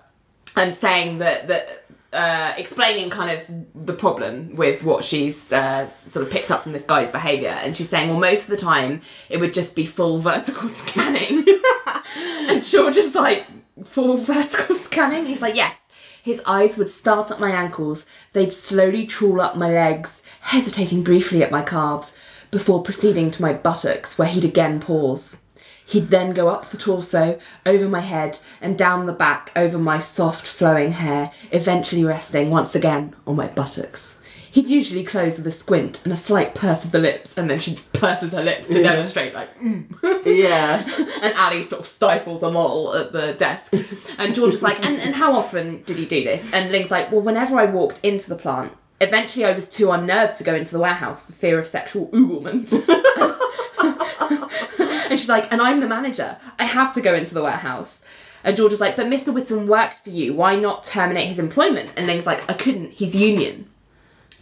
[0.55, 1.79] and saying that that.
[2.13, 3.43] Uh, explaining kind of
[3.87, 7.75] the problem with what she's uh, sort of picked up from this guy's behaviour, and
[7.75, 11.43] she's saying, well, most of the time it would just be full vertical scanning,
[12.15, 13.47] and Georgia's like,
[13.83, 15.25] full vertical scanning.
[15.25, 15.75] He's like, yes.
[16.21, 21.41] His eyes would start at my ankles, they'd slowly trawl up my legs, hesitating briefly
[21.41, 22.13] at my calves,
[22.53, 25.37] before proceeding to my buttocks, where he'd again pause.
[25.85, 29.99] He'd then go up the torso, over my head, and down the back over my
[29.99, 34.15] soft flowing hair, eventually resting once again on my buttocks.
[34.51, 37.57] He'd usually close with a squint and a slight purse of the lips, and then
[37.59, 38.93] she purses her lips to Yeah.
[38.93, 39.85] demonstrate, like, mm.
[40.25, 40.87] Yeah.
[41.23, 43.73] and Ally sort of stifles a lol at the desk.
[44.19, 46.47] And George is like, and, and how often did you do this?
[46.53, 48.71] And Ling's like, well, whenever I walked into the plant,
[49.03, 52.71] eventually I was too unnerved to go into the warehouse for fear of sexual ooglement.
[55.09, 56.37] and she's like, and I'm the manager.
[56.57, 57.99] I have to go into the warehouse.
[58.43, 59.33] And George is like, but Mr.
[59.33, 60.33] Whitton worked for you.
[60.33, 61.91] Why not terminate his employment?
[61.95, 62.91] And Ling's like, I couldn't.
[62.91, 63.69] He's union.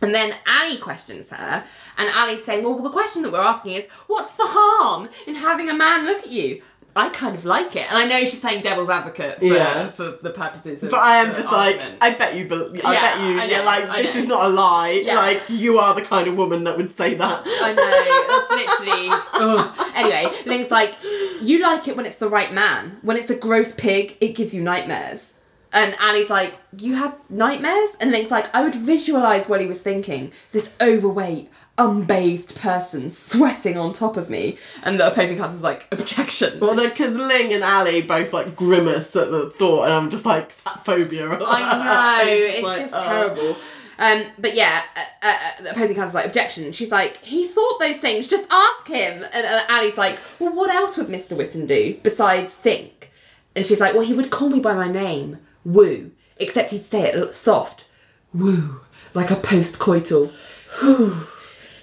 [0.01, 1.63] And then Ally questions her,
[1.95, 5.69] and Ally's saying, Well, the question that we're asking is, what's the harm in having
[5.69, 6.63] a man look at you?
[6.95, 7.87] I kind of like it.
[7.89, 9.91] And I know she's playing devil's advocate for, Yeah.
[9.91, 11.99] for the purposes of But I am just argument.
[12.01, 14.21] like, I bet you, bel I Yeah, bet you, I you're like, I this know.
[14.21, 14.89] is not a lie.
[15.05, 15.15] Yeah.
[15.15, 17.43] Like, you are the kind of woman that would say that.
[17.45, 19.81] I know, that's literally.
[19.95, 20.95] Anyway, Ling's like,
[21.41, 22.97] you like it when it's the right man.
[23.01, 25.31] When it's a gross pig, it gives you nightmares.
[25.73, 27.91] And Ally's like, you had nightmares?
[27.99, 30.31] And Ling's like, I would visualise what he was thinking.
[30.51, 34.57] This overweight, unbathed person sweating on top of me.
[34.83, 36.59] And the opposing counsel's like, objection.
[36.59, 40.51] Well, because Ling and Ally both like grimace at the thought, and I'm just like
[40.51, 41.29] fat phobia.
[41.29, 43.03] I know, just it's like, just oh.
[43.03, 43.57] terrible.
[43.97, 46.71] Um, but yeah, uh, uh, the opposing counsel's like, objection.
[46.71, 49.23] She's like, he thought those things, just ask him.
[49.31, 51.37] And, and Ally's like, well, what else would Mr.
[51.37, 53.11] Witten do besides think?
[53.55, 57.11] And she's like, well, he would call me by my name, Woo, except he'd say
[57.11, 57.85] it soft,
[58.33, 58.81] Woo,
[59.13, 60.31] like a post-coital.
[60.79, 61.27] Whew.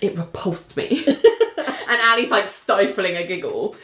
[0.01, 1.05] It repulsed me.
[1.07, 3.77] and Ally's like stifling a giggle.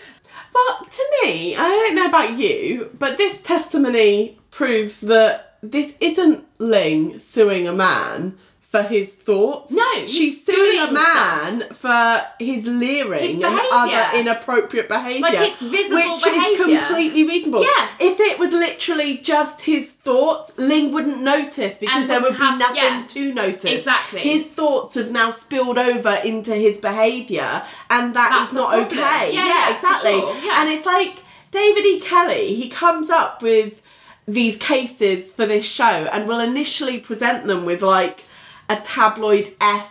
[0.52, 6.44] But to me, I don't know about you, but this testimony proves that this isn't
[6.58, 8.38] Ling suing a man
[8.74, 9.70] for his thoughts.
[9.70, 15.20] No, he's she's suing a man for his leering His and other inappropriate behaviour.
[15.20, 17.62] Like, it's visible which is completely reasonable.
[17.62, 17.88] Yeah.
[18.00, 22.54] If it was literally just his thoughts, Ling wouldn't notice because And there would wouldn't
[22.54, 23.06] be nothing yeah.
[23.06, 23.64] to notice.
[23.64, 24.22] Exactly.
[24.22, 29.32] His thoughts have now spilled over into his behaviour, and that That's is not okay.
[29.32, 30.18] Yeah, yeah, for exactly.
[30.18, 30.62] sure, yeah.
[30.62, 31.20] And it's like
[31.52, 32.00] David E.
[32.00, 33.80] Kelley, he comes up with
[34.26, 38.24] these cases for this show and will initially present them with like
[38.68, 39.90] a tabloid esque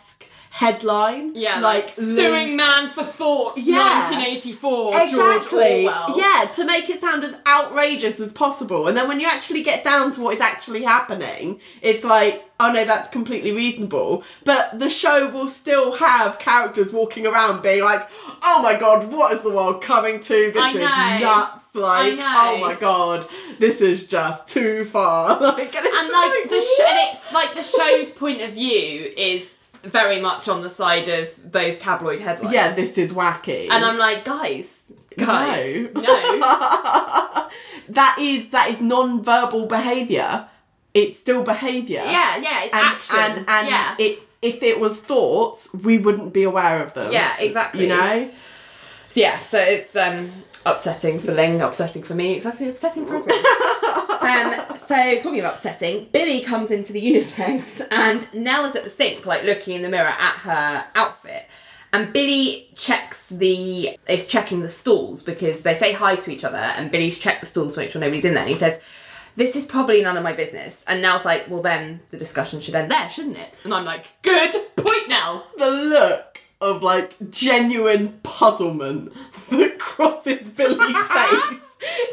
[0.50, 1.32] headline.
[1.36, 4.10] Yeah, like, Ling- suing man for thought, Yeah.
[4.12, 5.84] 1984, Exactly.
[5.86, 6.14] George Orwell.
[6.16, 8.88] Yeah, to make it sound as outrageous as possible.
[8.88, 12.72] And then when you actually get down to what is actually happening, it's like, oh
[12.72, 14.24] no, that's completely reasonable.
[14.46, 18.08] But the show will still have characters walking around being like,
[18.44, 20.52] oh my god, what is the world coming to?
[20.54, 21.28] This I is know.
[21.30, 21.63] nuts.
[21.74, 23.28] Like, oh my god,
[23.60, 25.40] this is just too far.
[25.42, 28.54] like, and it's and just like the sh- and it's like the show's point of
[28.54, 29.48] view is
[29.84, 32.54] very much on the side of those tabloid headlines.
[32.54, 33.70] Yeah, this is wacky.
[33.70, 34.82] And I'm like, guys,
[35.18, 36.02] guys, No.
[36.02, 36.40] no.
[37.90, 40.48] that is that is non-verbal behaviour.
[40.94, 42.04] It's still behaviour.
[42.06, 43.16] yeah, yeah, it's and, action.
[43.18, 47.12] And, and yeah, it, if it was thoughts, we wouldn't be aware of them.
[47.12, 47.84] yeah, exactly.
[47.84, 48.32] You know?
[49.16, 49.44] Yeah.
[49.44, 53.46] So it's um upsetting for Ling, upsetting for me, it's actually upsetting for everyone.
[54.22, 58.90] um, so talking of upsetting, Billy comes into the unisex and Nell is at the
[58.90, 61.46] sink, like looking in the mirror at her outfit.
[61.92, 66.58] And Billy checks the is checking the stalls because they say hi to each other,
[66.58, 68.42] and Billy's checked the stalls to make sure nobody's in there.
[68.42, 68.80] And he says,
[69.36, 72.74] "This is probably none of my business." And Nell's like, "Well, then the discussion should
[72.74, 76.33] end there, shouldn't it?" And I'm like, "Good point, Nell." The look
[76.64, 79.14] of like genuine puzzlement
[79.50, 81.60] that crosses Billy's face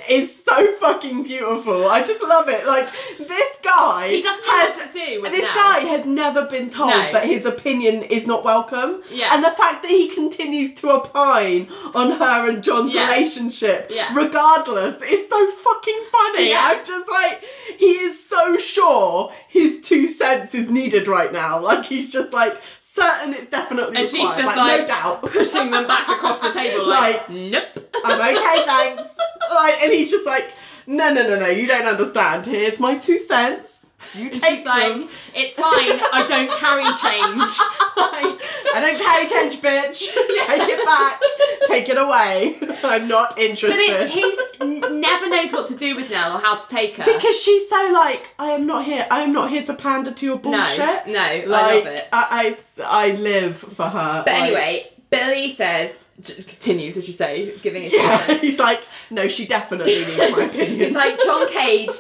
[0.09, 1.87] is so fucking beautiful.
[1.87, 2.67] I just love it.
[2.67, 2.89] Like
[3.19, 5.55] this guy He doesn't know has what to do with this Nell.
[5.55, 7.13] guy has never been told No.
[7.13, 9.03] that his opinion is not welcome.
[9.13, 9.33] Yeah.
[9.33, 13.09] And the fact that he continues to opine on her and John's Yeah.
[13.15, 14.13] relationship Yeah.
[14.13, 16.51] regardless is so fucking funny.
[16.51, 16.71] Yeah.
[16.73, 17.45] I'm just like
[17.79, 21.61] he is so sure his two cents is needed right now.
[21.63, 22.61] Like he's just like
[22.95, 26.53] certain it's definitely And she's just like, like, no doubt pushing them back across the
[26.53, 27.95] table, like, Like- nope.
[28.05, 29.03] I'm okay, thanks.
[29.51, 30.53] Like, and he's just like,
[30.87, 32.47] no, no, no, no, you don't understand.
[32.47, 33.80] Here's my two cents.
[34.15, 35.09] You And take she's like, them.
[35.35, 37.39] it's fine, I don't carry change.
[37.97, 38.41] like,
[38.75, 40.13] I don't carry change, bitch.
[40.47, 41.21] Take it back.
[41.69, 42.59] Take it away.
[42.85, 43.99] I'm not interested.
[43.99, 47.05] but he's never knows what to do with Nell or how to take her.
[47.05, 49.07] because she's so like, I am not here.
[49.11, 51.07] I am not here to pander to your no, bullshit.
[51.07, 52.09] no, I like, love it.
[52.13, 54.23] I, I, I live for her.
[54.25, 59.29] But like- anyway, Billy says, continues, as you say, giving his yeah, he's like, no,
[59.29, 60.81] she definitely needs my opinion.
[60.81, 61.91] He's like, John Cage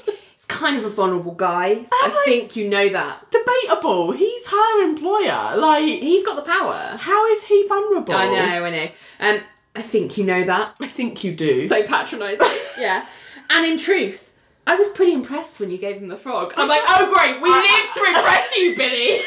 [0.50, 1.86] kind of a vulnerable guy.
[1.92, 3.24] I like- think you know that.
[3.30, 4.12] debatable.
[4.12, 5.56] He's her employer.
[5.56, 6.96] Like, He's got the power.
[6.98, 8.14] how is he vulnerable?
[8.14, 8.88] I know, I know.
[9.20, 9.40] Um,
[9.76, 10.74] I think you know that.
[10.80, 11.68] I think you do.
[11.68, 12.46] so patronising.
[12.78, 13.06] yeah.
[13.48, 14.30] And in truth,
[14.66, 16.52] I was pretty impressed when you gave him the frog.
[16.56, 19.12] I'm like, oh great, we live to impress you, Billy.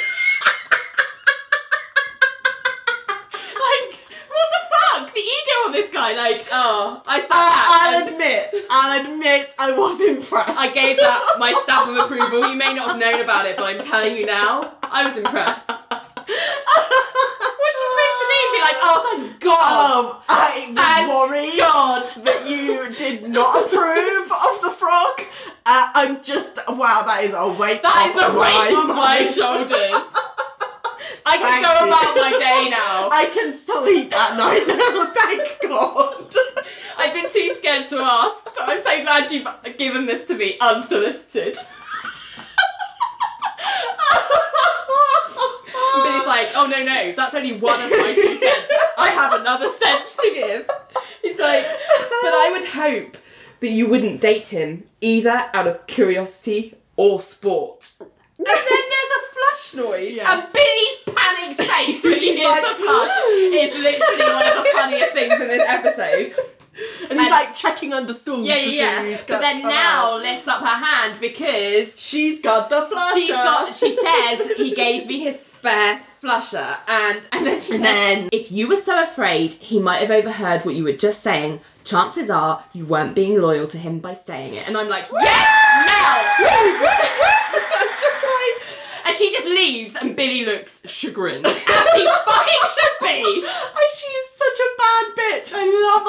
[3.34, 4.00] like,
[4.30, 5.14] what the fuck?
[5.14, 9.54] The ego of this guy, like, oh, I back I, I'll and admit, I'll admit,
[9.58, 10.58] I was impressed.
[10.58, 12.48] I gave that my stamp of approval.
[12.50, 15.68] You may not have known about it, but I'm telling you now, I was impressed.
[15.68, 18.40] What's she supposed to do?
[18.54, 19.52] Be like, oh, thank God.
[19.52, 20.32] Um, I
[20.70, 22.06] was Thank worried God.
[22.24, 25.22] that you did not approve of the frog.
[25.66, 27.82] Uh, I'm just wow, that is a weight.
[27.82, 29.30] That is a weight on my mind.
[29.34, 29.96] shoulders.
[31.26, 31.92] I can Thank go you.
[31.92, 33.10] about my day now.
[33.12, 35.06] I can sleep at night now.
[35.14, 36.36] Thank God.
[36.98, 40.58] I've been too scared to ask, so I'm so glad you've given this to me
[40.60, 41.58] unsolicited.
[46.04, 48.74] Billy's like, oh no, no, that's only one of my two cents.
[48.98, 50.70] I have another cent to give.
[51.22, 53.18] He's like, but I would hope
[53.60, 57.92] that you wouldn't date him either out of curiosity or sport.
[58.00, 59.13] And then there's
[59.74, 60.32] noise, Yeah.
[60.32, 64.64] and Billy's panicked face when he He's hears like, the flush is literally one of
[64.64, 66.36] the funniest things in this episode.
[67.10, 68.48] And he's And- like checking under stools.
[68.48, 69.18] Yeah, yeah, yeah.
[69.28, 70.22] But then now out.
[70.22, 73.20] lifts up her hand because she's got the flusher.
[73.20, 73.76] she's got.
[73.76, 78.30] She says he gave me his spare flusher, and and then she And says, then-
[78.32, 82.30] if you were so afraid he might have overheard what you were just saying, chances
[82.32, 84.68] are you weren't being loyal to him by saying it.
[84.68, 86.94] And I'm like, yes, now.
[88.02, 88.73] just like,
[89.06, 93.46] And she just leaves, and Billy looks chagrined, as he fucking should be.
[93.46, 95.52] And she is such a bad bitch.
[95.54, 96.04] I love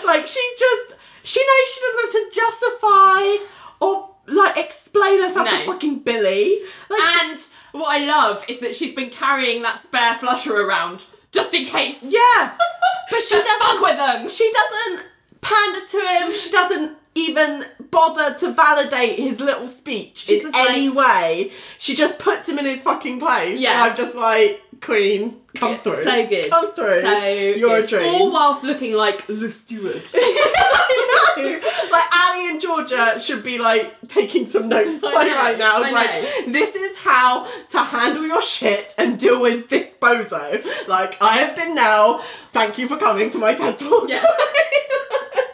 [0.00, 0.06] her.
[0.06, 3.44] Like she just she knows she doesn't have to justify
[3.80, 5.58] or like explain herself No.
[5.60, 6.60] to fucking Billy.
[6.88, 7.38] Like And
[7.72, 11.98] what I love is that she's been carrying that spare flusher around just in case.
[12.02, 12.56] yeah.
[13.10, 14.28] But she doesn't fuck with them.
[14.28, 15.06] she doesn't
[15.40, 16.96] pander to him, she doesn't
[17.26, 21.52] even bother to validate his little speech She's in any like- way.
[21.78, 23.58] She just puts him in his fucking place.
[23.58, 23.82] Yeah.
[23.84, 26.04] And I'm just like, Queen, come through.
[26.04, 26.50] So good.
[26.50, 27.00] Come through.
[27.02, 27.84] So You're good.
[27.84, 28.14] a dream.
[28.14, 30.08] All whilst looking like the steward.
[30.14, 31.90] I know.
[31.90, 35.82] Like Ally and Georgia should be like taking some notes like know, right now.
[35.82, 40.64] I like this is how to handle your shit and deal with this bozo.
[40.86, 42.22] Like I have been now.
[42.52, 44.08] Thank you for coming to my TED talk.
[44.08, 44.24] Yeah.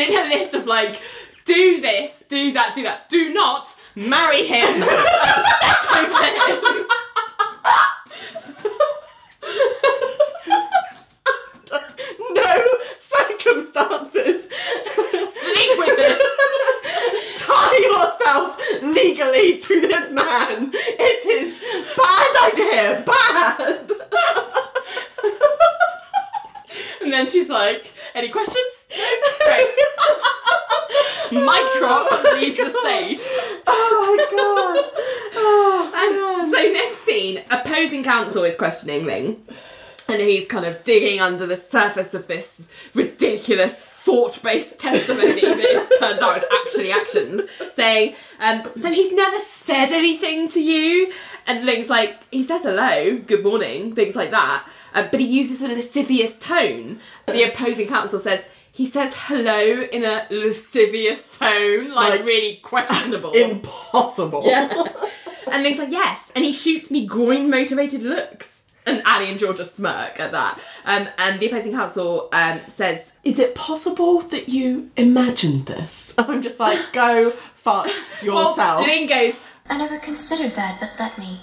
[0.00, 1.00] and then a list of like,
[1.44, 3.08] do this, do that, do that.
[3.08, 4.66] Do not marry him.
[5.98, 6.84] Him.
[12.30, 12.64] no
[13.00, 14.46] circumstances.
[14.94, 16.18] Sleep with him.
[17.38, 20.70] Tie yourself legally to this man.
[20.72, 21.58] It is
[21.96, 23.04] bad idea.
[23.04, 23.92] Bad.
[27.02, 28.84] And then she's like, any questions?
[29.44, 29.68] Great.
[31.30, 33.20] Mic drop leaves the stage.
[33.66, 34.90] Oh my god.
[35.34, 39.44] Oh, And so next scene, opposing counsel is questioning Ling.
[40.08, 46.00] And he's kind of digging under the surface of this ridiculous thought-based testimony that it
[46.00, 47.42] turns out is actually actions,
[47.74, 51.12] saying, um, so he's never said anything to you?
[51.46, 54.66] And Ling's like, he says hello, good morning, things like that.
[54.94, 57.00] Uh, but he uses a lascivious tone.
[57.26, 63.32] The opposing counsel says, he says hello in a lascivious tone, like, Like, really questionable.
[63.34, 64.42] impossible.
[64.44, 64.84] Yeah.
[65.50, 66.30] and Ling's like, yes.
[66.36, 68.62] And he shoots me groin motivated looks.
[68.86, 70.58] And Ali and Georgia smirk at that.
[70.84, 76.14] Um, and the opposing counsel um, says, Is it possible that you imagined this?
[76.18, 77.90] I'm just like, go fuck
[78.24, 78.86] well, yourself.
[78.86, 79.34] Ling goes,
[79.68, 81.40] I never considered that, but let me.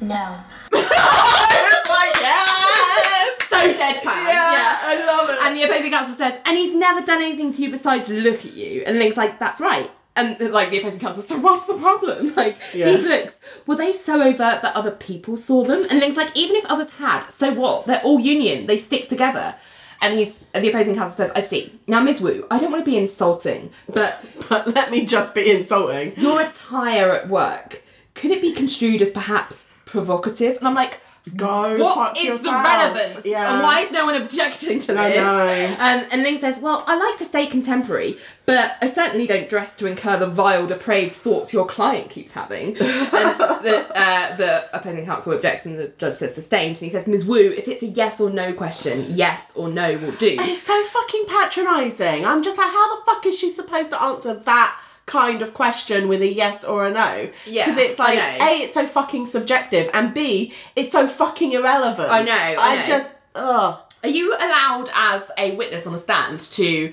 [0.00, 0.38] No.
[0.72, 0.90] It's
[1.88, 3.48] like, yes!
[3.48, 4.04] so deadpan.
[4.04, 5.38] Yeah, I love it.
[5.42, 8.52] And the opposing counsel says, and he's never done anything to you besides look at
[8.52, 8.82] you.
[8.86, 9.90] And Ling's like, that's right.
[10.14, 12.34] And like the opposing counsel, so what's the problem?
[12.36, 12.86] Like Yeah.
[12.92, 13.34] these looks,
[13.66, 15.86] were they so overt that other people saw them?
[15.90, 17.86] And Ling's like, even if others had, so what?
[17.86, 18.66] They're all union.
[18.66, 19.54] They stick together.
[20.02, 21.78] And he's the opposing counsel says, I see.
[21.86, 22.20] Now, Ms.
[22.20, 26.12] Woo, I don't want to be insulting, but but let me just be insulting.
[26.18, 27.82] your attire at work
[28.14, 30.58] could it be construed as perhaps provocative?
[30.58, 31.00] And I'm like,
[31.34, 33.26] Go what is the relevance?
[33.26, 33.54] Yeah.
[33.54, 35.18] And why is no one objecting to this?
[35.18, 39.74] Um, and Ling says, Well, I like to stay contemporary, but I certainly don't dress
[39.76, 42.68] to incur the vile, depraved thoughts your client keeps having.
[42.76, 46.76] and the, uh, the opposing counsel objects, and the judge says sustained.
[46.76, 47.24] And he says, Ms.
[47.24, 50.36] Woo, if it's a yes or no question, yes or no will do.
[50.38, 52.24] It's so fucking patronising.
[52.24, 56.08] I'm just like, how the fuck is she supposed to answer that kind of question
[56.08, 57.30] with a yes or a no?
[57.46, 58.18] Yeah, Because it's like.
[58.18, 62.10] A, it's so fucking subjective, and B, it's so fucking irrelevant.
[62.10, 62.84] I know, I know.
[62.84, 63.80] just, ugh.
[64.02, 66.92] Are you allowed as a witness on the stand to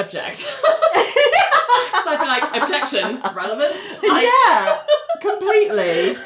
[0.00, 0.38] object?
[0.38, 0.46] so
[2.06, 3.74] I'd be like, objection, relevant?
[4.02, 4.80] Like- yeah,
[5.20, 6.16] completely.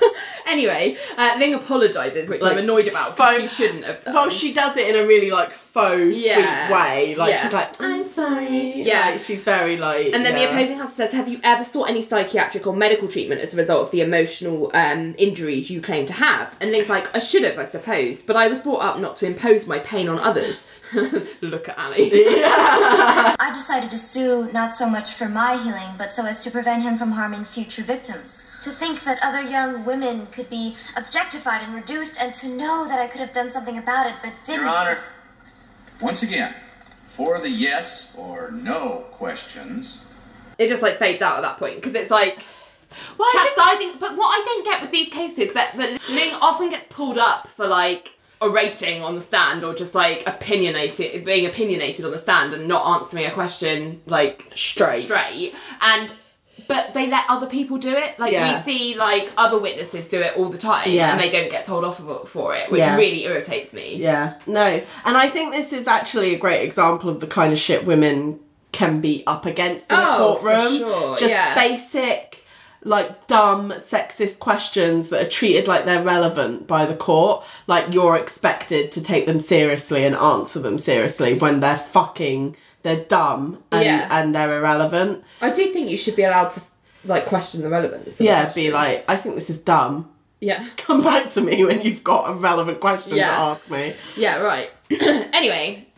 [0.47, 4.15] Anyway, uh, Ling apologises, which I'm annoyed about because she shouldn't have done.
[4.15, 6.67] Well, she does it in a really like faux Yeah.
[6.69, 7.15] sweet way.
[7.15, 7.43] Like Yeah.
[7.43, 8.83] she's like, I'm sorry.
[8.83, 9.11] Yeah.
[9.11, 10.13] Like, she's very like.
[10.15, 10.47] and then yeah.
[10.47, 13.57] the opposing house says, "Have you ever sought any psychiatric or medical treatment as a
[13.57, 17.43] result of the emotional um, injuries you claim to have?" And Ling's like, "I should
[17.43, 20.63] have, I suppose, but I was brought up not to impose my pain on others."
[21.41, 22.11] Look at Ally.
[23.39, 26.83] I decided to sue not so much for my healing, but so as to prevent
[26.83, 28.45] him from harming future victims.
[28.63, 32.99] To think that other young women could be objectified and reduced, and to know that
[32.99, 34.63] I could have done something about it, but didn't.
[34.67, 34.99] Your Honor,
[36.01, 36.55] once again,
[37.07, 39.99] for the yes or no questions,
[40.59, 42.39] It just like fades out at that point because it's like
[43.19, 43.95] Well, chastising.
[43.99, 47.49] But what I don't get with these cases that that Ling often gets pulled up
[47.49, 48.14] for like
[48.49, 53.01] orating on the stand or just like opinionated, being opinionated on the stand and not
[53.01, 55.03] answering a question like Straight.
[55.05, 55.55] straight.
[55.81, 56.13] And
[56.69, 58.19] but they let other people do it.
[58.19, 58.57] Like Yeah.
[58.59, 61.11] we see like other witnesses do it all the time, Yeah.
[61.13, 62.97] and they don't get told off for it, which Yeah.
[62.97, 63.97] really irritates me.
[63.97, 64.81] Yeah, no.
[65.05, 68.41] And I think this is actually a great example of the kind of shit women
[68.73, 70.79] can be up against in a Oh, for courtroom.
[70.79, 71.55] sure, Just yeah.
[71.55, 72.44] basic,
[72.85, 77.45] like dumb, sexist questions that are treated like they're relevant by the court.
[77.67, 83.05] Like you're expected to take them seriously and answer them seriously when they're fucking, they're
[83.05, 84.09] dumb and, Yeah.
[84.11, 85.25] and they're irrelevant.
[85.41, 86.61] I do think you should be allowed to
[87.05, 88.21] like question the relevance.
[88.21, 90.11] Yeah, be like, I think this is dumb.
[90.41, 93.31] yeah, Come back to me when you've got a relevant question Yeah.
[93.31, 93.95] to ask me.
[94.17, 94.71] yeah, right.
[94.91, 95.89] anyway,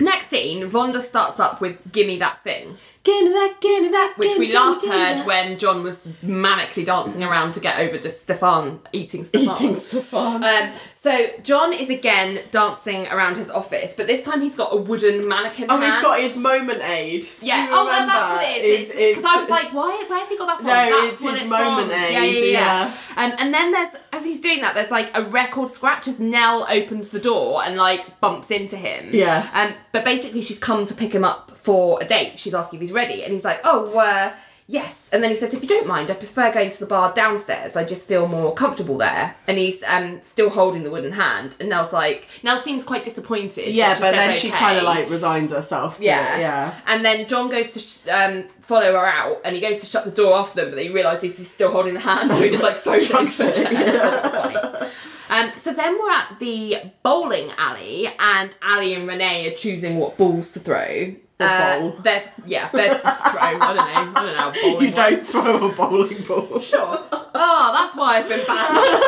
[0.00, 4.14] next scene, Vonda starts up with "Gimme that thing." Give me that, give me that.
[4.16, 5.26] which give we last give me heard that.
[5.26, 9.54] when John was manically dancing around to get over to Stefan eating Stefan.
[9.56, 10.42] Eating Stefan.
[10.42, 14.76] Um, so John is again dancing around his office, but this time he's got a
[14.76, 15.66] wooden mannequin.
[15.68, 15.92] Oh, hand.
[15.92, 17.26] he's got his moment aid.
[17.42, 17.68] Yeah.
[17.72, 19.16] Oh, well, that's what it is.
[19.16, 20.06] Because I was like, why?
[20.08, 20.66] Where's he got that from?
[20.68, 22.00] No, that's it's his it's moment from.
[22.00, 22.94] aid, Yeah, yeah, yeah.
[23.16, 23.22] yeah.
[23.22, 26.66] Um, and then there's as he's doing that, there's like a record scratch as Nell
[26.70, 29.10] opens the door and like bumps into him.
[29.12, 29.50] Yeah.
[29.52, 32.38] Um, but basically, she's come to pick him up for a date.
[32.38, 34.32] She's asking if he's ready, and he's like, oh, uh,
[34.66, 35.08] yes.
[35.12, 37.74] And then he says, if you don't mind, I prefer going to the bar downstairs.
[37.76, 39.34] I just feel more comfortable there.
[39.46, 43.74] And he's um still holding the wooden hand, and Nell's like, Nell seems quite disappointed.
[43.74, 45.96] yeah, but then she kind of like resigns herself.
[45.98, 46.36] To Yeah.
[46.36, 46.74] it, yeah.
[46.86, 50.04] And then John goes to sh- um, follow her out, and he goes to shut
[50.04, 52.62] the door after them, but he realises he's still holding the hand, so he just
[52.62, 53.72] like throws it into the chair.
[53.72, 53.80] yeah.
[53.92, 54.90] That's funny.
[55.30, 60.16] Um, so then we're at the bowling alley, and Ally and Renee are choosing what
[60.18, 61.14] balls to throw.
[61.40, 61.96] Or Uh, bowl.
[62.02, 63.00] They're yeah, they're.
[63.04, 63.82] I don't know.
[63.82, 64.34] I don't know.
[64.36, 66.60] How bowling You don't throw a bowling ball.
[66.60, 66.98] Sure.
[67.12, 69.02] Oh, that's why I've been banned.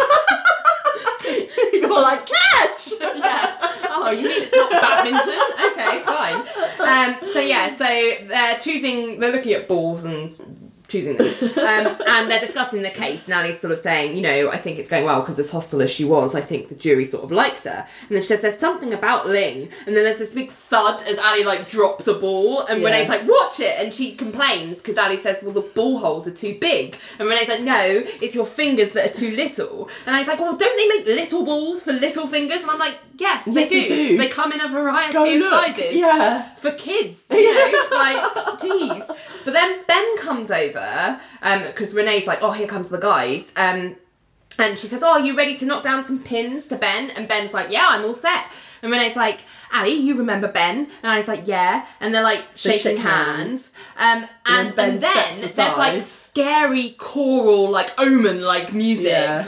[1.73, 2.93] You're like catch.
[3.01, 3.57] yeah.
[3.91, 5.41] Oh, you mean it's not badminton?
[5.73, 6.37] Okay, fine.
[6.81, 12.31] Um, so yeah, so they're choosing, they're looking at balls and choosing them, um, and
[12.31, 13.27] they're discussing the case.
[13.29, 15.91] Nally's sort of saying, you know, I think it's going well because as hostile as
[15.91, 17.87] she was, I think the jury sort of liked her.
[18.03, 21.19] And then she says, there's something about Ling, and then there's this big thud as
[21.19, 22.89] Ally like drops a ball, and Yeah.
[22.91, 26.33] Renee's like, watch it, and she complains because Ally says, well, the ball holes are
[26.35, 30.29] too big, and Renee's like, no, it's your fingers that are too little, and Ally's
[30.29, 32.63] like, well, don't they make little balls for little fingers?
[32.63, 33.83] And I'm like, yes, they, do.
[33.83, 34.19] they do.
[34.19, 35.51] They come in a variety Go of look.
[35.77, 36.55] sizes Yeah.
[36.57, 38.17] for kids, you know, like,
[38.61, 39.17] jeez.
[39.45, 40.76] But then Ben comes over,
[41.41, 43.97] because Renee's like, oh, here comes the guys, um,
[44.59, 47.11] and she says, oh, are you ready to knock down some pins to Ben?
[47.11, 48.47] And Ben's like, yeah, I'm all set.
[48.83, 49.41] And Renee's like,
[49.73, 50.89] Ally, you remember Ben?
[51.03, 51.87] And Ally's like, yeah.
[52.01, 53.71] And they're like shaking shake hands.
[53.97, 59.07] Um, and, and then there's like scary choral, like omen like music.
[59.07, 59.45] Yeah.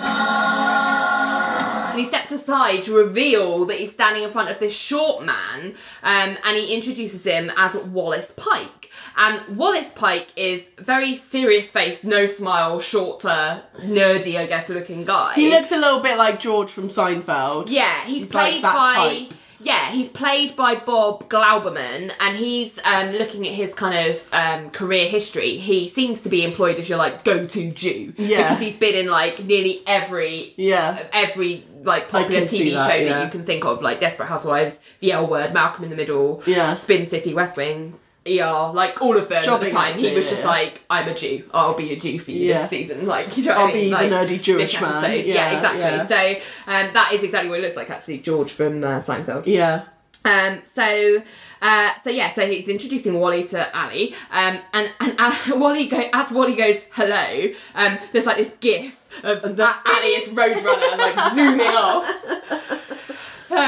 [1.91, 5.74] And he steps aside to reveal that he's standing in front of this short man,
[6.03, 8.88] um, and he introduces him as Wallace Pike.
[9.20, 15.34] And Wallace Pike is very serious faced, no smile, shorter, nerdy, I guess, looking guy.
[15.34, 17.64] He looks a little bit like George from Seinfeld.
[17.68, 18.94] Yeah, he's, He's played that by.
[18.94, 19.34] type.
[19.60, 24.70] Yeah, he's played by Bob Glouberman, and he's um, looking at his kind of um,
[24.70, 25.56] career history.
[25.58, 28.42] He seems to be employed as your like go-to Jew Yeah.
[28.44, 31.02] because he's been in like nearly every Yeah.
[31.12, 33.08] every like popular TV that, show yeah.
[33.08, 36.40] that you can think of, like Desperate Housewives, The L Word, Malcolm in the Middle,
[36.46, 36.76] Yeah.
[36.76, 37.98] Spin City, West Wing.
[38.29, 41.45] ER, like all of them at the time, he was just like, "I'm a Jew.
[41.55, 42.62] I'll be a Jew for you Yeah.
[42.62, 43.85] this season." Like, you know, I'll I mean?
[43.85, 45.03] be the nerdy Jewish man.
[45.03, 45.81] Yeah, Yeah, exactly.
[45.81, 46.07] yeah.
[46.07, 47.91] So um, that is exactly what it looks like.
[47.91, 49.47] Actually, George from uh, Seinfeld.
[49.47, 49.83] Yeah.
[50.24, 51.22] Um, so,
[51.62, 56.09] uh, so yeah, so he's introducing Wally to Ally, um, and and uh, Wally go
[56.12, 57.51] as Wally goes hello.
[57.74, 62.17] Um, there's like this gif of that Ally as Roadrunner like zooming off.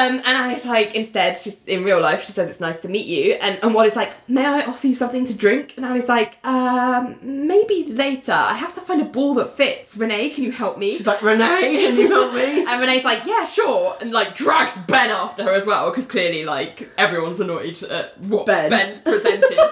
[0.00, 3.06] Um, and Ally's like, instead, she's in real life, she says it's nice to meet
[3.06, 3.34] you.
[3.34, 5.74] And, and Wally's like, may I offer you something to drink?
[5.76, 8.32] And Ally's like, um, maybe later.
[8.32, 9.96] I have to find a ball that fits.
[9.96, 10.96] Renee, can you help me?
[10.96, 12.64] She's like, Renee, can you help me?
[12.70, 16.44] And Renee's like, yeah, sure, and like drags Ben after her as well, because clearly,
[16.44, 18.70] like, everyone's annoyed at what Ben.
[18.70, 19.58] Ben's presented.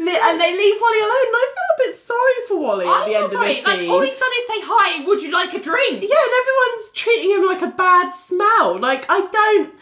[0.00, 3.08] And they leave Wally alone, and I feel a bit sorry for Wally at I
[3.08, 3.90] the end sorry, of the like, scene.
[3.90, 6.02] all he's done is say, hi, would you like a drink?
[6.02, 8.78] Yeah, and everyone's treating him like a bad smell.
[8.78, 9.74] Like I don't,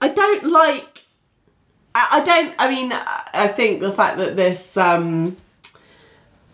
[0.00, 1.02] I don't like.
[1.94, 2.54] I, I don't.
[2.58, 5.36] I mean, I think the fact that this, um,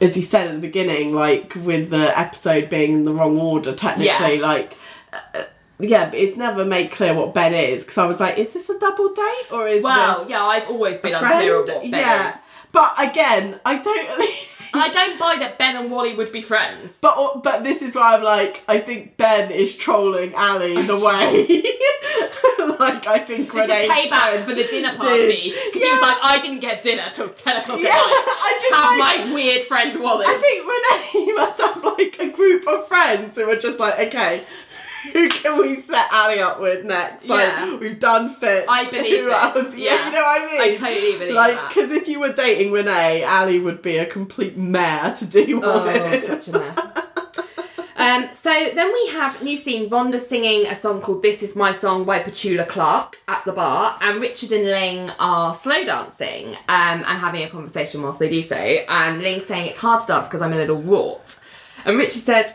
[0.00, 3.74] as he said at the beginning, like with the episode being in the wrong order,
[3.74, 4.42] technically, Yeah.
[4.42, 4.74] like.
[5.12, 5.44] Uh,
[5.80, 8.68] yeah, but it's never made clear what Ben is because I was like, is this
[8.68, 11.90] a double date or is Well, this yeah, I've always been unclear of what Ben
[11.92, 12.40] yeah, is.
[12.72, 14.30] But again, I don't.
[14.74, 16.92] I don't buy that Ben and Wally would be friends.
[17.00, 20.98] But uh, but this is why I'm like I think Ben is trolling Ally the
[20.98, 21.46] way
[22.78, 23.88] like I think This Renee.
[23.88, 27.62] payback for the dinner party because he was like, I didn't get dinner till ten
[27.62, 28.36] o'clock Yeah, at night.
[28.42, 30.26] I just Have like- my weird friend Wally.
[30.28, 34.44] I think Renee must have like a group of friends who are just like, okay,
[35.12, 37.26] who can we set Ally up with next?
[37.26, 37.76] Like, Yeah.
[37.76, 38.66] we've done Fitz.
[38.68, 39.74] I believe who else?
[39.76, 39.94] Yeah.
[39.94, 40.06] yeah.
[40.06, 40.60] you know what I mean?
[40.60, 44.56] I totally believe like, because if you were dating Renee, Ally would be a complete
[44.56, 46.24] mare to deal Oh, with.
[46.24, 46.78] such a mess.
[47.96, 51.72] Um, so then we have new scene Vonda singing a song called This Is My
[51.72, 56.56] Song by Petula Clark at the bar, and Richard and Ling are slow dancing um,
[56.68, 58.54] and having a conversation whilst they do so.
[58.54, 61.40] And Ling saying it's hard to dance because I'm a little wrought.
[61.84, 62.54] And Richard said,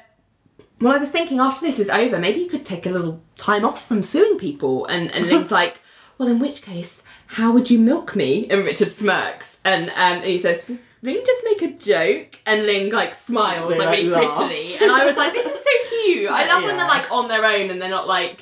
[0.84, 3.64] Well, I was thinking after this is over, maybe you could take a little time
[3.64, 4.86] off from suing people.
[4.86, 5.80] And, and Ling's like,
[6.18, 8.48] Well, in which case, how would you milk me?
[8.50, 12.40] And Richard smirks and, um, and he says, Does Ling just make a joke?
[12.46, 14.36] And Ling like smiles They, like like, really laugh.
[14.36, 14.76] prettily.
[14.76, 16.30] And I was like, This is so cute.
[16.30, 18.42] I love when they're like on their own and they're not like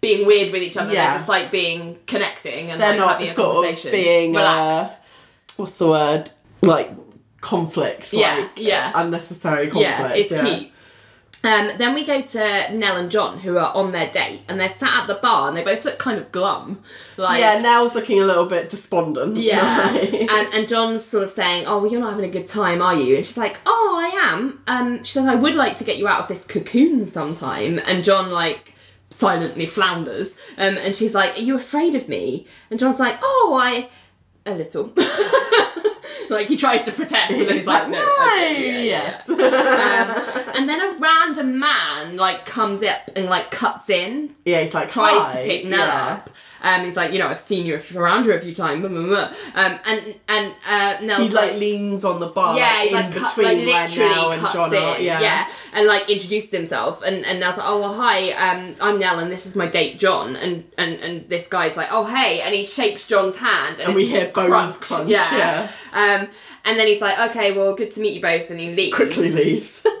[0.00, 0.92] being weird with each other.
[0.92, 1.10] Yeah.
[1.10, 3.90] They're just like being connecting and They're like not having a sort of conversation.
[3.92, 4.98] being, uh, relaxed.
[5.58, 6.30] What's the word?
[6.62, 6.90] Like
[7.42, 8.12] conflict.
[8.12, 8.92] Yeah, like, yeah.
[8.94, 9.90] Unnecessary conflict.
[9.90, 10.71] Yeah, it's cute.
[11.44, 14.68] Um, then we go to Nell and John, who are on their date, and they're
[14.70, 16.80] sat at the bar, and they both look kind of glum.
[17.16, 19.36] Like, yeah, Nell's looking a little bit despondent.
[19.36, 19.90] yeah.
[19.92, 20.14] Right?
[20.30, 22.94] and and John's sort of saying, "Oh, well, you're not having a good time, are
[22.94, 25.98] you?" And she's like, "Oh, I am." Um, she says, "I would like to get
[25.98, 28.72] you out of this cocoon sometime." And John like
[29.10, 30.34] silently flounders.
[30.56, 33.88] Um, and she's like, "Are you afraid of me?" And John's like, "Oh, I."
[34.44, 34.92] A little.
[36.30, 38.16] like he tries to protest, but then he's like, no.
[38.20, 39.28] okay, yeah, yeah." yes.
[39.28, 44.74] Um, and then a random man like comes up and like cuts in, yeah, he's
[44.74, 46.14] like tries "Hi." to pick Nell yeah.
[46.14, 46.30] up.
[46.62, 48.82] Um, he's like, you know, I've seen you around here a few times.
[48.82, 49.34] Blah, blah, blah.
[49.54, 53.14] Um, and and uh, Nell's He like, leans on the bar, yeah, like, in like,
[53.14, 55.00] cut, between like where Nell and John are.
[55.00, 55.20] Yeah.
[55.20, 59.18] yeah, and like introduces himself, and and Nell's like, oh well, hi, um, I'm Nell,
[59.18, 62.54] and this is my date John, and and and this guy's like, oh hey, and
[62.54, 65.68] he shakes John's hand, and, And we hear bones crunch, yeah.
[65.92, 66.28] Um,
[66.64, 68.96] and then he's like, okay, well, good to meet you both, and he leaves.
[68.96, 69.84] Quickly leaves.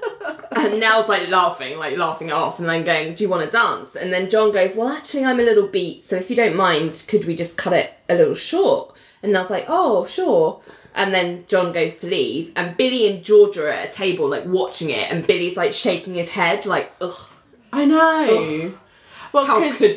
[0.54, 3.50] And Nell's like laughing, like laughing it off, and then going, "Do you want to
[3.50, 6.54] dance?" And then John goes, "Well, actually, I'm a little beat, so if you don't
[6.54, 10.60] mind, could we just cut it a little short?" And Nell's like, "Oh, sure."
[10.94, 14.44] And then John goes to leave, and Billy and Georgia are at a table, like
[14.44, 17.28] watching it, and Billy's like shaking his head, like, "Ugh,
[17.72, 18.74] I know.
[19.32, 19.96] Well, how could,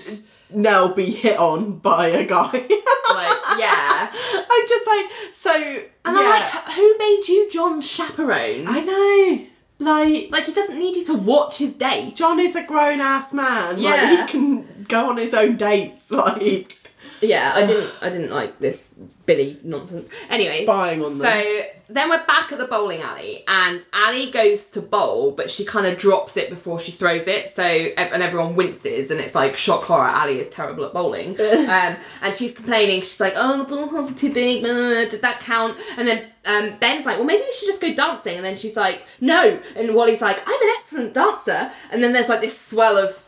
[0.50, 2.52] Nell be hit on by a guy?
[2.52, 4.12] like, yeah."
[4.50, 5.54] I'm just like so.
[5.54, 6.22] And yeah.
[6.22, 9.48] I'm like, "Who made you John's chaperone?" I know.
[9.78, 12.16] Like like, he doesn't need you to watch his date.
[12.16, 13.80] John is a grown ass man.
[13.80, 13.90] Yeah.
[13.92, 16.04] Like he can go on his own dates.
[16.12, 16.85] Like
[17.22, 17.92] Yeah, I didn't.
[18.02, 18.90] I didn't like this
[19.26, 20.10] Billy nonsense.
[20.30, 21.28] Anyway, Spying on them.
[21.28, 25.66] So then we're back at the bowling alley, and Ally goes to bowl, but she
[25.66, 27.56] kind of drops it before she throws it.
[27.56, 30.08] So and everyone winces, and it's like shock horror.
[30.08, 33.02] Ally is terrible at bowling, um, and she's complaining.
[33.02, 34.64] She's like, "Oh, the ball holes are too big.
[34.64, 38.36] Did that count?" And then um, Ben's like, "Well, maybe we should just go dancing."
[38.36, 42.30] And then she's like, "No." And Wally's like, "I'm an excellent dancer." And then there's
[42.30, 43.25] like this swell of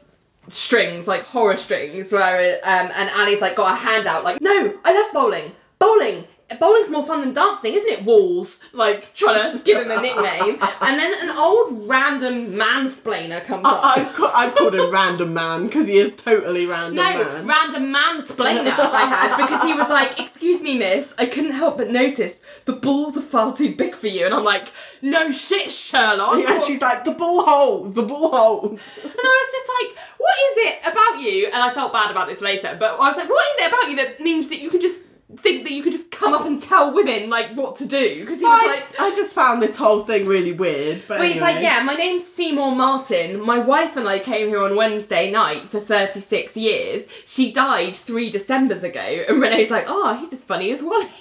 [0.49, 4.77] strings, like horror strings, where um, and Ally's like got a hand out, like, no,
[4.83, 5.53] I love bowling.
[5.79, 6.25] Bowling.
[6.59, 8.03] Bowling's more fun than dancing, isn't it?
[8.05, 13.65] Walls, like trying to give him a nickname, and then an old random mansplainer comes
[13.65, 13.83] up.
[13.83, 17.45] I, I've, ca- I've called him random man because he is totally random no, man.
[17.47, 21.89] random mansplainer I had because he was like, "Excuse me, miss, I couldn't help but
[21.89, 24.69] notice the balls are far too big for you," and I'm like,
[25.01, 28.71] "No shit, Sherlock." and she's like the ball holes, the ball holes.
[29.03, 29.67] And I was just
[29.97, 31.45] like, what is it about you?
[31.47, 33.89] And I felt bad about this later, but I was like, what is it about
[33.89, 34.97] you that means that you can just
[35.41, 38.21] think that you could just come up and tell women like what to do?
[38.21, 41.03] Because he was I, like, I just found this whole thing really weird.
[41.07, 43.41] But well, he's like, yeah, my name's Seymour Martin.
[43.45, 47.05] My wife and I came here on Wednesday night for 36 years.
[47.25, 49.25] She died three Decembers ago.
[49.27, 51.07] And Renee's like, oh, he's as funny as Wally.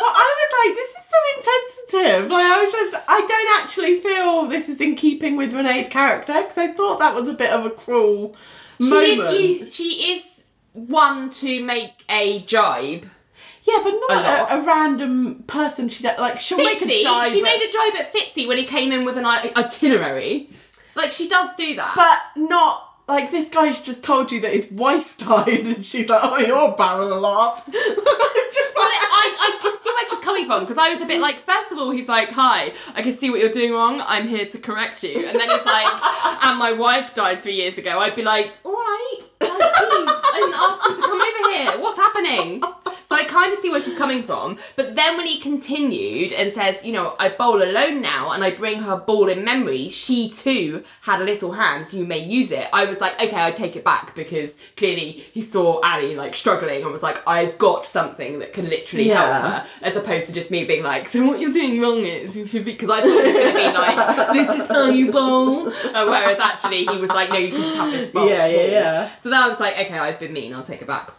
[0.00, 2.30] Well, I was like, this is so insensitive.
[2.30, 6.32] Like, I was just, I don't actually feel this is in keeping with Renee's character
[6.32, 8.36] because I thought that was a bit of a cruel
[8.80, 9.34] She moment.
[9.34, 10.22] is, she is
[10.72, 13.06] one to make a jibe.
[13.70, 14.50] Yeah, but A not lot.
[14.52, 15.88] a, a, random person.
[15.88, 18.66] She like she'll make a Fitzy, jibe, she made a jibe at Fitzy when he
[18.66, 20.50] came in with an itinerary.
[20.94, 21.94] Like she does do that.
[21.96, 22.86] but not.
[23.08, 26.72] Like this guy's just told you that his wife died, and she's like, "Oh, you're
[26.72, 30.78] a barrel of laughs." just like, I, I can see where she's coming from because
[30.78, 33.40] I was a bit like, first of all, he's like, "Hi, I can see what
[33.40, 34.00] you're doing wrong.
[34.06, 37.78] I'm here to correct you." And then he's like, "And my wife died three years
[37.78, 41.82] ago." I'd be like, "All right, please, I didn't ask you to come over here.
[41.82, 42.62] What's happening?"
[43.08, 44.56] So I kind of see where she's coming from.
[44.76, 48.52] But then when he continued and says, you know, I bowl alone now and I
[48.54, 52.52] bring her ball in memory, she too had a little hand, so you may use
[52.52, 52.68] it.
[52.72, 56.84] I was like, okay, I take it back because clearly he saw Ally like struggling
[56.84, 59.40] and was like, I've got something that can literally Yeah.
[59.40, 62.36] help her, as opposed to just me being like, so what you're doing wrong is
[62.36, 64.88] you should be, because I thought it was going to be like, this is how
[64.88, 65.66] you bowl.
[65.66, 68.28] Uh, whereas actually he was like, no, you can just have this bowl.
[68.28, 69.10] Yeah, yeah, yeah.
[69.24, 71.12] So then I was like, okay, I've been mean, I'll take it back.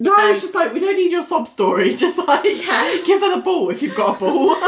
[0.00, 1.94] No, I was Um, just like, we don't need your sob story.
[2.04, 2.96] Just like, Yeah.
[3.04, 4.56] give her the ball if you've got a ball.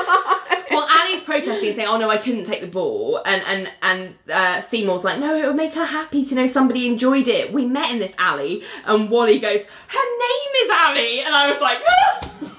[0.68, 4.60] Well, Ally's protesting, saying, "Oh no, I couldn't take the ball," and and and uh,
[4.60, 7.50] Seymour's like, "No, it would make her happy to know somebody enjoyed it.
[7.52, 11.60] We met in this alley." And Wally goes, "Her name is Ally," and I was
[11.62, 12.50] like, "No."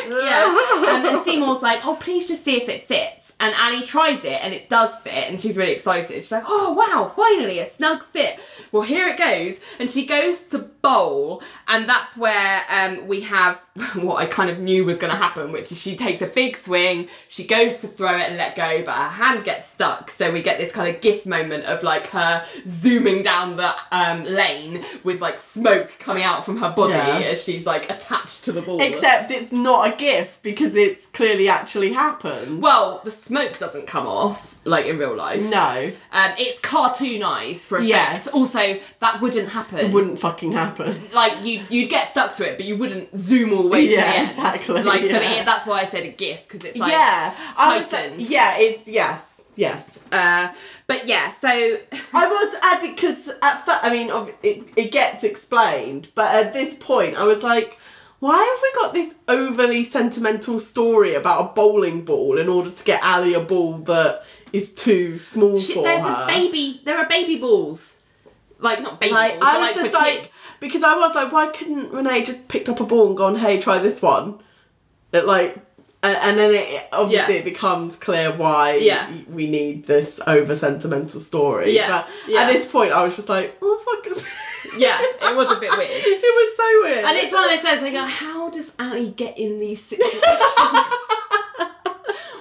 [0.08, 0.22] ironic?
[0.22, 0.94] Yeah.
[0.94, 3.32] And then Seymour's like, oh, please just see if it fits.
[3.40, 6.10] And Annie tries it and it does fit and she's really excited.
[6.24, 8.40] She's like, oh, wow, finally a snug fit.
[8.72, 9.60] Well, here it goes.
[9.78, 13.60] And she goes to bowl and that's where um, we have
[13.94, 16.56] what I kind of knew was going to happen, which is she takes a big
[16.56, 20.10] swing, she goes to throw it and let go, but her hand gets stuck.
[20.10, 24.24] So we get this kind of gift moment of like her zooming down the um,
[24.24, 27.18] lane with like smoke coming out from her body Yeah.
[27.30, 28.80] as she's like attached to the ball.
[28.80, 32.62] Except it's not a gift because it's clearly actually happened.
[32.62, 35.42] Well, the smoke doesn't come off like in real life.
[35.42, 37.88] No, Um, it's cartoonized for effect.
[37.88, 38.28] Yes.
[38.28, 39.78] Also, that wouldn't happen.
[39.78, 41.00] it wouldn't fucking happen.
[41.12, 43.92] like you, you'd get stuck to it, but you wouldn't zoom all the way to
[43.94, 44.30] Yeah, the end.
[44.30, 47.78] exactly, Like so, it, that's why I said a gift because it's like yeah, I
[47.82, 47.92] was,
[48.30, 49.22] yeah, it's yes,
[49.56, 49.84] yes.
[50.12, 50.52] Uh,
[50.88, 51.48] but yeah, so
[52.12, 54.10] I was at because at first, I mean,
[54.42, 57.78] it, it gets explained, but at this point, I was like,
[58.18, 62.84] why have we got this overly sentimental story about a bowling ball in order to
[62.84, 66.24] get Ally a ball that is too small shit, for there's her?
[66.24, 66.80] a baby.
[66.84, 67.94] There are baby balls.
[68.58, 70.32] Like not baby Like, balls, I was like just like, kids.
[70.58, 73.60] because I was like, why couldn't Renee just picked up a ball and gone, hey,
[73.60, 74.40] try this one?
[75.12, 75.56] It like,
[76.02, 77.40] and, and then it obviously Yeah.
[77.40, 79.10] it becomes clear why Yeah.
[79.28, 81.74] we need this over sentimental story.
[81.74, 84.24] Yeah, But at this point, I was just like, what the fuck is?
[84.76, 85.90] Yeah, it was a bit weird.
[85.90, 87.04] it was so weird.
[87.04, 90.22] And it's one of those things like, how does Ally get in these situations?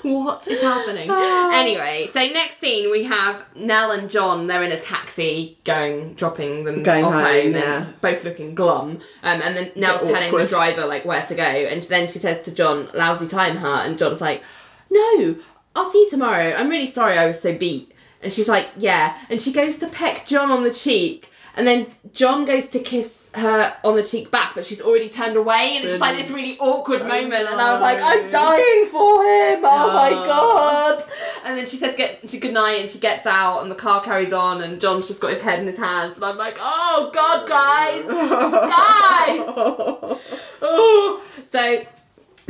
[0.08, 1.10] what is happening?
[1.12, 4.48] anyway, so next scene we have Nell and John.
[4.48, 7.84] They're in a taxi going, dropping them Going off home, home, yeah.
[7.84, 9.00] and both looking glum.
[9.24, 12.44] Um, and then Nell's telling the driver like where to go, and then she says
[12.46, 14.44] to John, "Lousy time, huh?" And John's like,
[14.90, 15.36] "No,
[15.76, 16.54] I'll see you tomorrow.
[16.54, 19.88] I'm really sorry I was so beat." And she's like, "Yeah," and she goes to
[19.88, 21.30] peck John on the cheek.
[21.56, 25.36] And then John goes to kiss her on the cheek back, but she's already turned
[25.38, 27.48] away, and it's just like this really awkward oh moment.
[27.50, 29.60] And I was like, I'm dying for him.
[29.64, 30.26] Oh my Oh.
[30.26, 31.04] god!
[31.46, 34.04] And then she says, "Get she good night," and she gets out, and the car
[34.04, 37.12] carries on, and John's just got his head in his hands, and I'm like, oh
[37.14, 38.06] god, guys,
[38.78, 40.18] guys.
[40.60, 41.22] Oh.
[41.52, 41.82] So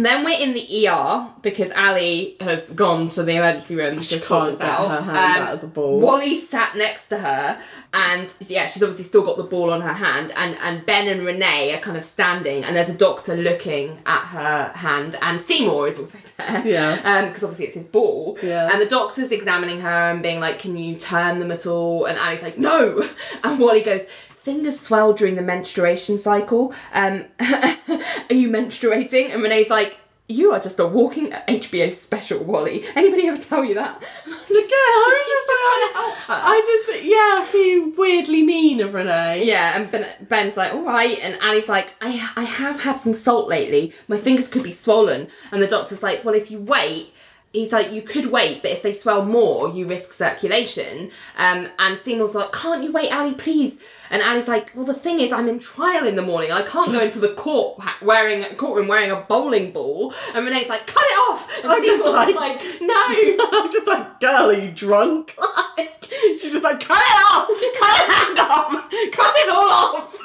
[0.05, 4.25] then we're in the ER because Ally has gone to the emergency room She to
[4.25, 4.89] can't get out.
[4.89, 5.99] her hand Um, out of the ball.
[5.99, 7.59] Wally sat next to her,
[7.93, 10.31] and yeah, she's obviously still got the ball on her hand.
[10.35, 14.25] And and Ben and Renee are kind of standing, and there's a doctor looking at
[14.27, 16.63] her hand, and Seymour is also there.
[16.65, 17.01] Yeah.
[17.03, 18.37] Um, because obviously it's his ball.
[18.43, 18.69] Yeah.
[18.71, 22.17] And the doctor's examining her and being like, "Can you turn them at all?" And
[22.19, 23.07] Ally's like, "No."
[23.43, 24.05] And Wally goes.
[24.47, 26.73] Fingers swell during the menstruation cycle.
[26.93, 29.33] Um, are you menstruating?
[29.33, 29.97] And Renee's like,
[30.29, 32.85] you are just a walking HBO special, Wally.
[32.95, 33.97] Anybody ever tell you that?
[34.25, 35.27] Again, I was
[36.07, 39.43] just like, I just, yeah, feel weirdly mean of Renee.
[39.43, 43.13] Yeah, and ben, Ben's like, all right, and Ally's like, I, I have had some
[43.13, 43.93] salt lately.
[44.07, 45.27] My fingers could be swollen.
[45.51, 47.13] And the doctor's like, well, if you wait,
[47.51, 51.11] he's like, you could wait, but if they swell more, you risk circulation.
[51.37, 53.77] Um, and Seymour's like, can't you wait, Ali, please?
[54.09, 56.51] And Ally's like, well, the thing is, I'm in trial in the morning.
[56.51, 60.13] I can't go into the court wearing courtroom wearing a bowling ball.
[60.33, 61.49] And Renee's like, cut it off.
[61.63, 62.95] And I'm just like- like, no.
[63.53, 65.35] I'm just like, girl, are you drunk?
[65.77, 66.05] Like,
[66.39, 67.47] she's just like, cut it off!
[67.47, 68.71] Cut it hand off!
[69.11, 70.15] Cut it all off!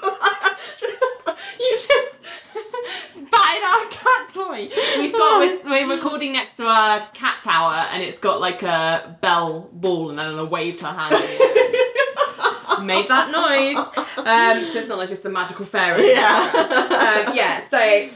[0.79, 1.03] Just-
[1.61, 2.15] You just
[3.31, 4.69] batted our cat toy.
[4.99, 9.17] We've got we're, we're recording next to a cat tower, and it's got like a
[9.21, 11.15] bell ball, and then I waved her hand.
[12.87, 13.72] Made that noise.
[13.77, 16.09] Um, so it's not like just a magical fairy.
[16.11, 17.25] yeah.
[17.27, 17.63] Um, yeah.
[17.71, 18.11] So.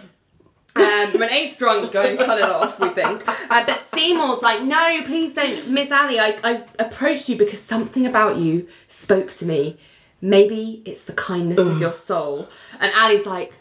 [0.77, 3.27] Um, Renee's drunk, going cut it off, we think.
[3.27, 5.71] Uh, but Seymour's like, no, please don't.
[5.71, 9.79] Miss Ally, I, I approached you because something about you spoke to me.
[10.21, 12.51] Maybe it's the kindness of your soul.
[12.79, 13.55] And Ally's like,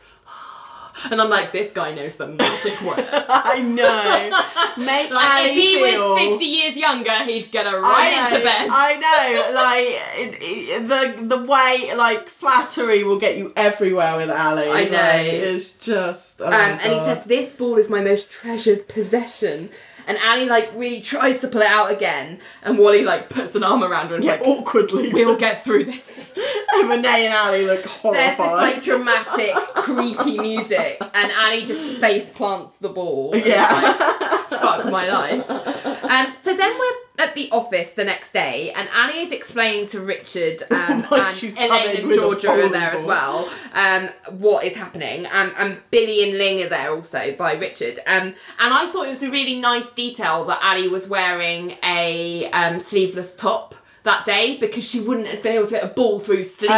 [1.12, 3.08] And I'm like, this guy knows the magic words.
[3.12, 4.84] I know.
[4.84, 6.14] Make Like, if he feel.
[6.14, 8.70] was 50 years younger, he'd get her right know, into bed.
[8.72, 14.30] I know, like it, it, the the way like flattery will get you everywhere with
[14.30, 14.68] Ally.
[14.68, 14.98] I know.
[14.98, 16.42] like, it's just.
[16.42, 19.70] Oh um, and he says, This ball is my most treasured possession.
[20.08, 22.40] And Ally, like, really tries to pull it out again.
[22.64, 25.10] And Wally, like, puts an arm around her and yeah, like, awkwardly.
[25.14, 26.32] We'll get through this.
[26.74, 30.98] and Renee and Ally look There's this, like, dramatic, creepy music.
[31.14, 33.34] And Ally just face plants the ball.
[33.34, 33.72] and Yeah.
[33.72, 35.50] like, Fuck my life.
[35.50, 40.02] Um, so then we're at the office the next day, and Annie is explaining to
[40.02, 43.50] Richard um, and she's Elaine and Georgia are there as well.
[43.74, 45.26] Um, what is happening?
[45.28, 48.00] Um, and Billy and Ling are there also by Richard.
[48.06, 52.50] Um, and I thought it was a really nice detail that Annie was wearing a
[52.52, 56.20] um, sleeveless top that day because she wouldn't have been able to get a ball
[56.20, 56.72] through sleeves.
[56.72, 56.76] Oh,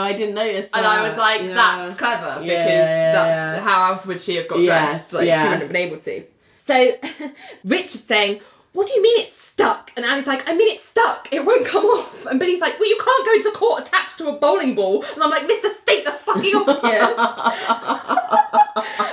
[0.00, 0.68] I didn't notice.
[0.74, 1.54] and I was like, Yeah.
[1.54, 5.12] that's clever because Yeah, yeah, that's how else would she have got dressed?
[5.12, 6.24] Like she wouldn't have been able to.
[6.66, 6.92] So
[7.64, 8.40] Richard's saying,
[8.72, 9.90] What do you mean it's stuck?
[9.96, 11.28] And Annie's like, I mean it's stuck.
[11.32, 12.26] It won't come off.
[12.26, 15.04] And Billy's like, Well, you can't go into court attached to a bowling ball.
[15.14, 15.72] And I'm like, Mr.
[15.80, 16.78] State the fucking obvious.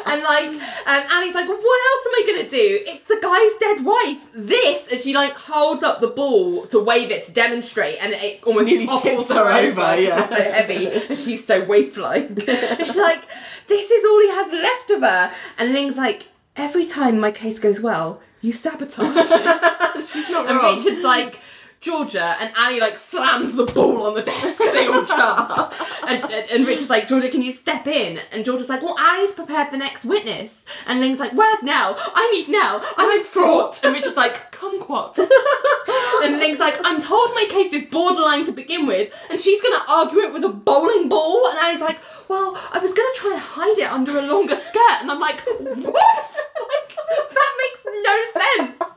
[0.06, 0.50] and like,
[0.88, 2.80] um, Annie's like, well, what else am I gonna do?
[2.86, 4.18] It's the guy's dead wife.
[4.34, 8.44] This, and she like holds up the ball to wave it to demonstrate, and it
[8.44, 9.96] almost Nearly topples her her over.
[10.00, 10.28] yeah.
[10.30, 12.30] So heavy, and she's so waif-like.
[12.48, 13.24] and she's like,
[13.68, 15.34] this is all he has left of her.
[15.58, 20.08] And Ling's like, every time my case goes well, you sabotage it.
[20.08, 20.76] She's not And wrong.
[20.78, 21.40] Richard's like,
[21.86, 25.72] Georgia, and Annie like slams the ball on the desk and they all jump.
[26.08, 28.20] And, and, and Richard's like, Georgia, can you step in?
[28.32, 30.66] And Georgia's like, well, Annie's prepared the next witness.
[30.88, 31.96] And Ling's like, where's Nell?
[32.00, 32.84] I need Nell.
[32.98, 33.84] I'm fraught.
[33.84, 35.20] And Richard's like, kumquat.
[36.24, 39.84] and Ling's like, I'm told my case is borderline to begin with, and she's gonna
[39.88, 41.48] argue it with a bowling ball.
[41.50, 45.02] And Annie's like, well, I was gonna try and hide it under a longer skirt.
[45.02, 45.66] And I'm like, what?
[45.68, 46.96] Like,
[47.30, 48.96] that makes no sense.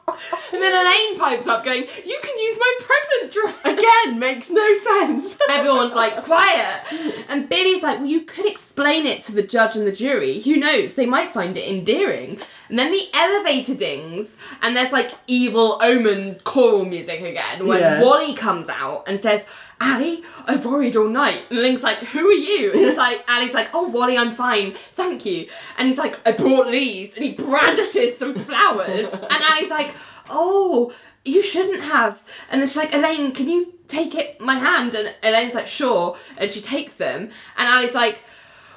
[0.52, 3.78] And then Elaine pipes up going, You can use my pregnant dress.
[3.78, 5.36] Again, makes no sense.
[5.50, 6.82] Everyone's like, Quiet.
[7.28, 10.40] And Billy's like, Well, you could explain it to the judge and the jury.
[10.40, 10.94] Who knows?
[10.94, 12.38] They might find it endearing.
[12.68, 18.02] And then the elevator dings, and there's like evil omen choral music again when Yeah.
[18.02, 19.44] Wally comes out and says,
[19.80, 21.42] Ally, I've worried all night.
[21.50, 22.72] And Ling's like, Who are you?
[22.72, 24.74] And he's like, Ally's like, Oh, Wally, I'm fine.
[24.96, 25.48] Thank you.
[25.78, 27.14] And he's like, I brought these.
[27.14, 29.06] And he brandishes some flowers.
[29.12, 29.94] and Ally's like,
[30.30, 30.92] Oh,
[31.28, 32.22] you shouldn't have.
[32.50, 34.94] And then she's like, Elaine, can you take it, my hand?
[34.94, 36.16] And Elaine's like, Sure.
[36.36, 37.30] And she takes them.
[37.56, 38.20] And Ally's like,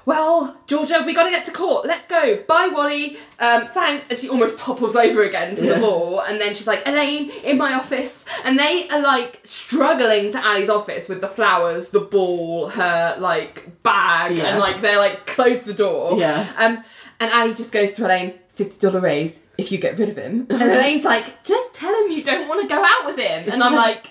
[0.03, 1.85] well, Georgia, we gotta get to court.
[1.85, 2.41] Let's go.
[2.47, 3.17] Bye, Wally.
[3.39, 4.07] Um, thanks.
[4.09, 5.75] And she almost topples over again from Yeah.
[5.75, 6.21] the ball.
[6.21, 8.25] And then she's like, Elaine, in my office.
[8.43, 13.83] And they are like struggling to Ally's office with the flowers, the ball, her like
[13.83, 14.47] bag, Yes.
[14.47, 16.17] and like they're like close the door.
[16.17, 16.51] Yeah.
[16.57, 16.83] Um,
[17.19, 20.47] and Ally just goes to Elaine, fifty dollar raise if you get rid of him.
[20.49, 23.49] And Elaine's like, just tell him you don't want to go out with him.
[23.49, 24.07] And I'm like,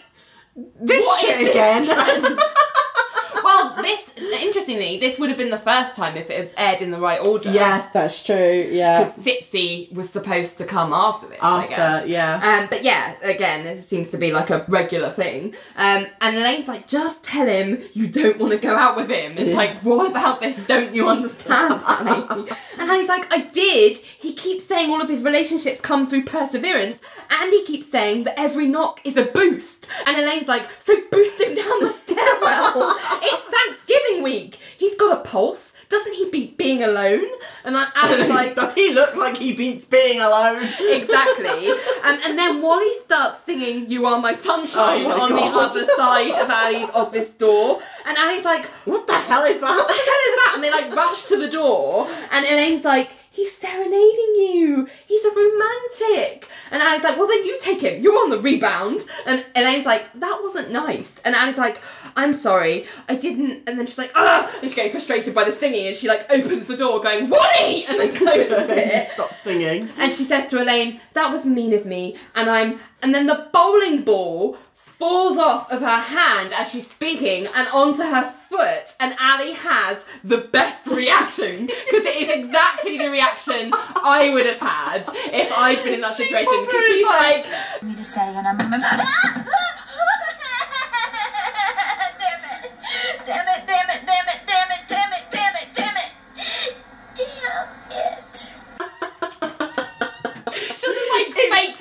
[0.80, 1.86] This what shit this again.
[3.44, 4.10] well, this
[4.42, 7.24] interestingly, this would have been the first time if it had aired in the right
[7.26, 7.50] order.
[7.50, 8.68] yes, that's true.
[8.70, 9.02] Yeah.
[9.04, 12.06] Because Fitzy was supposed to come after this, After, I guess.
[12.06, 12.58] yeah.
[12.60, 15.54] Um, but yeah, again, this seems to be like a regular thing.
[15.76, 19.36] Um, and Elaine's like, just tell him you don't want to go out with him.
[19.38, 20.56] It's like, what about this?
[20.66, 22.50] Don't you understand, Annie?
[22.78, 23.98] and Annie's like, I did.
[23.98, 26.98] He keeps saying all of his relationships come through perseverance,
[27.30, 29.86] and he keeps saying that every knock is a boost.
[30.06, 32.97] And Elaine's like, so boost him down the stairwell.
[33.22, 34.59] it's Thanksgiving week.
[34.77, 35.72] He's got a pulse.
[35.89, 37.24] Doesn't he beat being alone?
[37.64, 40.62] And I- Annie's like, Does he look like he beats being alone?
[40.81, 41.70] exactly.
[41.70, 45.39] Um, and then Wally starts singing "You Are My Sunshine" Oh my on God.
[45.39, 49.77] the other side of Ally's office door, and Ally's like, What the hell is that?
[49.77, 53.10] "What the hell is that?" And they like rush to the door, and Elaine's like.
[53.40, 54.86] He's serenading you.
[55.06, 56.46] He's a romantic.
[56.70, 58.02] And Ally's like, well, then you take him.
[58.02, 59.06] You're on the rebound.
[59.24, 61.18] And Elaine's like, that wasn't nice.
[61.24, 61.80] And Ally's like,
[62.16, 62.86] I'm sorry.
[63.08, 63.66] I didn't.
[63.66, 64.46] And then she's like, ah.
[64.60, 65.86] And she's getting frustrated by the singing.
[65.86, 67.86] And she like opens the door going, Wally!
[67.86, 69.08] And then closes it.
[69.14, 69.88] Stop singing.
[69.96, 73.48] And she says to Elaine, "That was mean of me." And I'm, and then the
[73.54, 79.14] bowling ball falls off of her hand as she's speaking and onto her foot, and
[79.18, 85.05] Ally has the best reaction because it is exactly the reaction I would have had
[85.32, 86.64] if I'd been in that she situation.
[86.66, 89.06] Because she's like, like, "Need to say," and I'm emotional.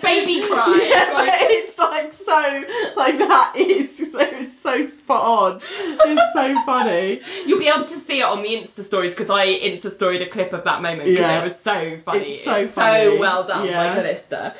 [0.09, 0.79] baby cry.
[0.89, 2.63] Yeah, like, like so,
[2.95, 5.61] like that is so, it's so spot on.
[5.63, 7.21] It's so funny.
[7.45, 10.29] You'll be able to see it on the Insta stories because I Insta storied a
[10.29, 11.41] clip of that moment because Yeah.
[11.41, 12.19] it was so funny.
[12.35, 13.05] It's so funny.
[13.05, 13.95] so well done Yeah.
[13.95, 14.55] by Calista.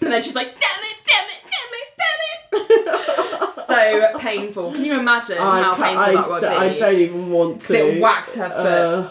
[0.00, 4.12] And then she's like, damn it, damn it, damn it, damn it.
[4.12, 4.72] so painful.
[4.72, 6.46] Can you imagine how painful I, that would be?
[6.46, 7.74] I don't even want to.
[7.96, 8.56] it whacks her foot.
[8.56, 9.10] Uh,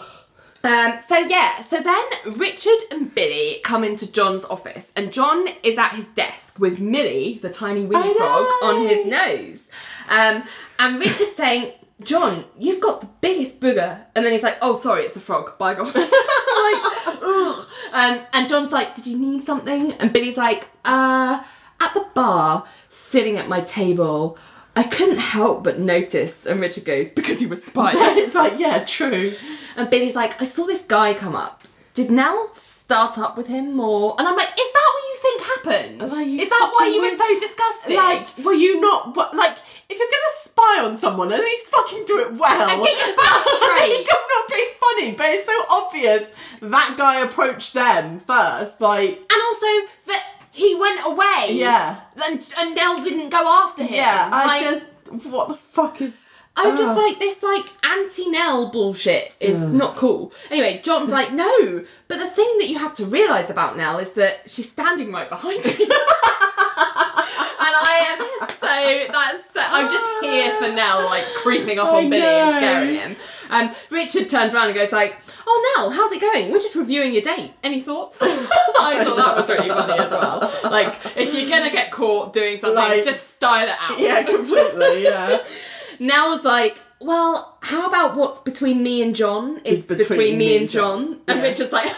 [0.64, 5.76] Um, so yeah, so then Richard and Billy come into John's office, and John is
[5.76, 9.68] at his desk with Millie, the tiny Winnie I frog, on his nose.
[10.08, 10.44] Um,
[10.78, 15.02] and Richard's saying, "John, you've got the biggest booger," and then he's like, "Oh, sorry,
[15.02, 15.58] it's a frog.
[15.58, 17.66] By God." like.
[17.92, 21.42] Um, and John's like, "Did you need something?" And Billy's like, "Uh,
[21.80, 24.38] at the bar, sitting at my table."
[24.74, 27.98] I couldn't help but notice, and Richard goes, because he was spying.
[28.00, 29.34] it's like, yeah, true.
[29.76, 31.62] And Billy's like, I saw this guy come up.
[31.94, 34.14] Did Nell start up with him or?
[34.18, 36.12] And I'm like, is that what you think happened?
[36.12, 37.96] Like, you is that why you were so disgusted?
[37.96, 39.14] Like, were you not?
[39.14, 39.56] But like,
[39.90, 42.68] if you're gonna spy on someone, at least fucking do it well.
[42.70, 44.06] And get your facts straight.
[44.10, 46.28] I'm not being funny, but it's so obvious
[46.62, 48.80] that guy approached them first.
[48.80, 49.66] Like, and also
[50.06, 51.48] that he went away.
[51.52, 53.94] yeah, And, and Nell didn't go after him.
[53.94, 54.28] yeah.
[54.32, 54.80] I Like,
[55.10, 56.12] just, what the fuck is?
[56.54, 60.32] I'm just like this like anti Nell bullshit is not cool.
[60.50, 64.12] Anyway, John's like, no, but the thing that you have to realise about Nell is
[64.14, 65.70] that she's standing right behind you.
[65.86, 72.10] and I am so that's so, I'm just here for Nell like creeping up on
[72.10, 73.16] Billy and scaring him.
[73.50, 75.16] Um Richard turns around and goes like,
[75.46, 76.50] Oh Nell, how's it going?
[76.52, 77.52] We're just reviewing your date.
[77.62, 78.18] Any thoughts?
[78.22, 80.52] I thought that was really funny as well.
[80.64, 83.98] Like, if you're gonna get caught doing something, Like- just style it out.
[83.98, 85.04] Yeah, completely.
[85.04, 85.40] Yeah.
[86.02, 90.68] Nell's like, well, how about what's between me and John is Is between, me and
[90.68, 91.20] John?
[91.28, 91.44] And Yeah.
[91.44, 91.92] Richard's like,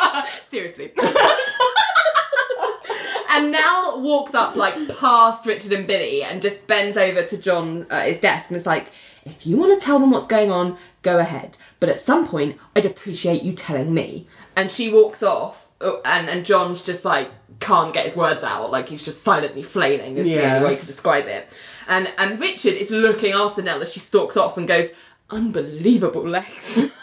[0.50, 0.92] seriously.
[3.30, 7.86] and Nell walks up like past Richard and Billy and just bends over to John
[7.90, 8.86] at his desk and is like,
[9.26, 11.58] if you want to tell them what's going on, go ahead.
[11.80, 14.26] But at some point, I'd appreciate you telling me.
[14.56, 17.30] And she walks off, oh, and, and John's just like,
[17.60, 18.70] can't get his words out.
[18.70, 21.46] Like he's just silently flailing, is the only way to describe it.
[21.90, 24.90] And and Richard is looking after Nell as she stalks off and goes,
[25.28, 26.86] unbelievable legs.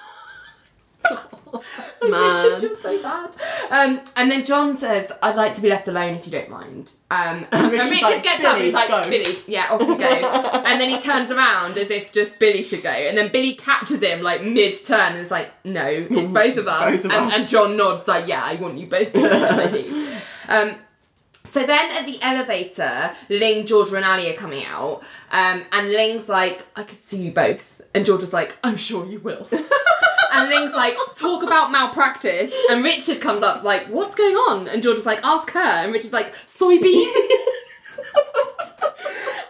[2.09, 2.45] Man.
[2.45, 3.31] Richard, you're so bad.
[3.69, 6.91] Um, and then John says, I'd like to be left alone if you don't mind.
[7.09, 9.81] Um, and, and Richard's Richard like, gets up and he's like, go." Billy, yeah, off
[9.81, 10.03] you go.
[10.65, 12.89] and then he turns around as if just Billy should go.
[12.89, 16.67] And then Billy catches him like mid turn and is like, no, it's both of
[16.67, 16.91] us.
[16.91, 17.33] Both of and, us.
[17.33, 19.27] and John nods like, yeah, I want you both to go.
[19.27, 20.21] and they leave.
[20.47, 20.75] Um,
[21.49, 26.29] so then at the elevator, Ling, Georgia, and Ally are coming out, um, and Ling's
[26.29, 27.81] like, I could see you both.
[27.93, 29.47] And Georgia's like, I'm sure you will.
[30.33, 32.51] and Ling's like, talk about malpractice.
[32.69, 34.67] And Richard comes up like, what's going on?
[34.67, 35.59] And Georgia's like, ask her.
[35.59, 37.11] And Richard's like, soybean.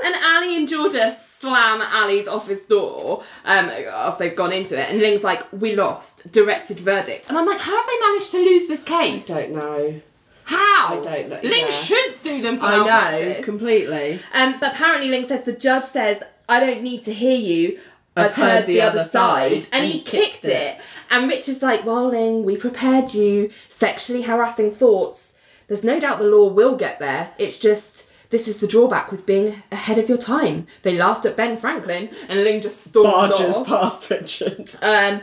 [0.03, 4.89] and Ally and Georgia slam Ally's office door um, after they've gone into it.
[4.89, 6.31] And Ling's like, we lost.
[6.31, 7.29] Directed verdict.
[7.29, 9.29] And I'm like, how have they managed to lose this case?
[9.29, 10.01] I don't know.
[10.47, 11.01] How?
[11.01, 11.71] I don't know, Ling yeah.
[11.71, 14.21] should sue them for I know completely.
[14.33, 17.79] Um, but apparently Ling says the judge says, I don't need to hear you.
[18.15, 19.67] I've, heard, the, other, side.
[19.73, 20.79] And, he, kicked, it.
[21.11, 23.51] And Richard's like, well, Ling, we prepared you.
[23.69, 25.33] Sexually harassing thoughts.
[25.67, 27.33] There's no doubt the law will get there.
[27.37, 30.65] It's just, this is the drawback with being ahead of your time.
[30.83, 33.67] They laughed at Ben Franklin, and Ling just storms Barges off.
[33.67, 34.69] past Richard.
[34.81, 35.21] Um,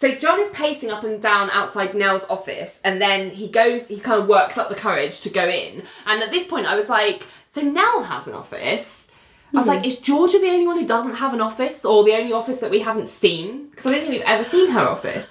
[0.00, 3.88] so John is pacing up and down outside Nell's office, and then he goes.
[3.88, 5.82] He kind of works up the courage to go in.
[6.06, 9.08] And at this point, I was like, "So Nell has an office."
[9.52, 12.14] I was like, "Is Georgia the only one who doesn't have an office, or the
[12.14, 15.26] only office that we haven't seen?" Because I don't think we've ever seen her office.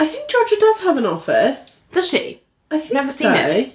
[0.00, 1.78] I think Georgia does have an office.
[1.92, 2.42] Does she?
[2.72, 3.34] I think Never seen so.
[3.34, 3.72] it.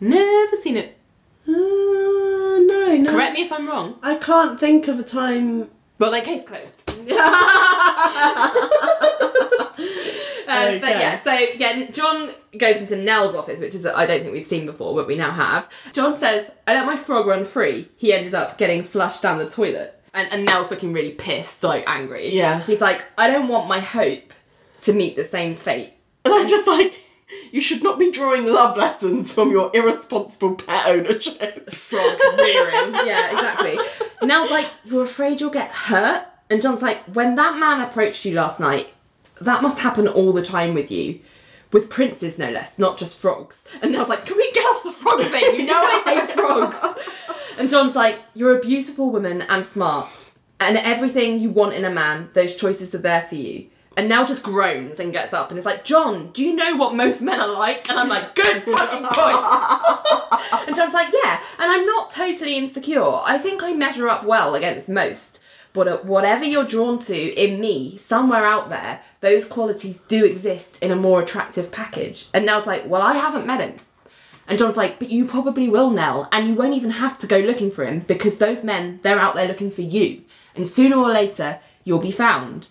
[0.00, 0.98] Never seen it.
[1.46, 3.10] Uh, no, no.
[3.12, 4.00] Correct me if I'm wrong.
[4.02, 5.68] I can't think of a time.
[6.00, 6.80] Well, then case closed.
[10.74, 14.32] Um, But yeah, so yeah, John goes into Nell's office, which is I don't think
[14.32, 15.68] we've seen before, but we now have.
[15.92, 19.48] John says, "I let my frog run free." He ended up getting flushed down the
[19.48, 22.34] toilet, and, and Nell's looking really pissed, like angry.
[22.34, 22.62] Yeah.
[22.64, 24.32] he's like, "I don't want my hope
[24.82, 27.00] to meet the same fate." And I'm just like,
[27.50, 31.70] you should not be drawing love lessons from your irresponsible pet ownership.
[31.74, 32.94] Frog rearing.
[33.06, 33.76] yeah, exactly.
[34.22, 38.34] Nell's like, "You're afraid you'll get hurt," and John's like, "When that man approached you
[38.34, 38.88] last night,
[39.40, 41.20] that must happen all the time with you."
[41.72, 43.64] With princes, no less, not just frogs.
[43.80, 45.58] And I was like, Can we get off the frog thing?
[45.58, 46.76] You know I hate frogs.
[47.56, 50.10] And John's like, You're a beautiful woman and smart.
[50.60, 53.68] And everything you want in a man, those choices are there for you.
[53.96, 56.94] And now just groans and gets up and is like, John, do you know what
[56.94, 57.88] most men are like?
[57.88, 60.66] And I'm like, Good fucking point.
[60.68, 61.40] and John's like, Yeah.
[61.58, 63.20] And I'm not totally totally insecure.
[63.24, 65.38] I think I measure up well against most.
[65.72, 70.90] But whatever you're drawn to in me, somewhere out there, those qualities do exist in
[70.90, 72.28] a more attractive package.
[72.34, 73.80] And Nell's like, well, I haven't met him.
[74.46, 77.38] And John's like, but you probably will, Nell, and you won't even have to go
[77.38, 80.22] looking for him because those men, they're out there looking for you.
[80.54, 82.68] And sooner or later, you'll be found.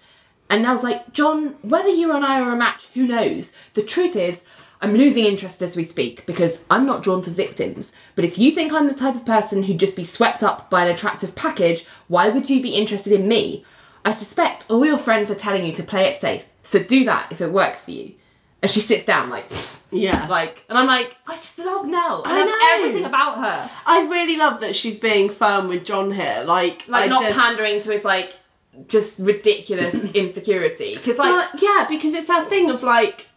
[0.49, 3.53] And Nell's like, John, whether you and I are a match, who knows?
[3.73, 4.44] The truth is,
[4.81, 7.91] I'm losing interest as we speak because I'm not drawn to victims.
[8.15, 10.85] But if you think I'm the type of person who'd just be swept up by
[10.85, 13.63] an attractive package, why would you be interested in me?
[14.03, 17.31] I suspect all your friends are telling you to play it safe, so do that
[17.31, 18.13] if it works for you.
[18.61, 19.45] And she sits down like,
[19.91, 20.25] Yeah.
[20.27, 22.23] like, and I'm like, I just love Nell.
[22.25, 22.69] I, I love know.
[22.73, 23.69] everything about her.
[23.85, 26.43] I really love that she's being firm with John here.
[26.45, 28.33] Like, Like I not just, pandering to his like
[28.87, 30.93] just ridiculous insecurity.
[30.95, 33.27] Because like Well, yeah, because it's that thing of like,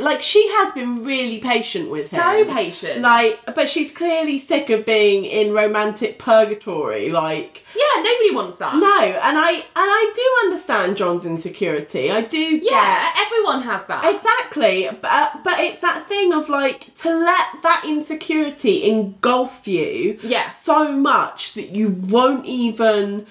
[0.00, 2.20] like she has been really patient with him.
[2.20, 3.00] so patient.
[3.00, 7.10] Like, but she's clearly sick of being in romantic purgatory.
[7.10, 8.74] Like, yeah, nobody wants that.
[8.76, 12.10] no, and I and I do understand John's insecurity.
[12.10, 14.04] I do Yeah, get everyone has that.
[14.14, 20.48] exactly, but but it's that thing of like to let that insecurity engulf you Yeah.
[20.50, 23.26] so much that you won't even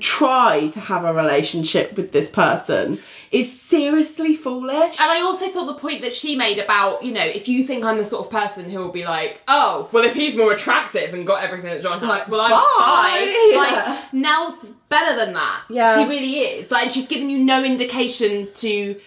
[0.00, 2.98] try to have a relationship with this person
[3.30, 4.98] is seriously foolish.
[4.98, 7.84] And I also thought the point that she made about, you know, if you think
[7.84, 11.12] I'm the sort of person who will be like, oh, well, if he's more attractive
[11.12, 13.48] and got everything that John has, Like, well, I'm bye.
[13.50, 13.58] Yeah.
[13.58, 15.62] Like, Nell's better than that.
[15.68, 16.02] Yeah.
[16.02, 16.70] She really is.
[16.70, 18.98] Like, she's given you no indication to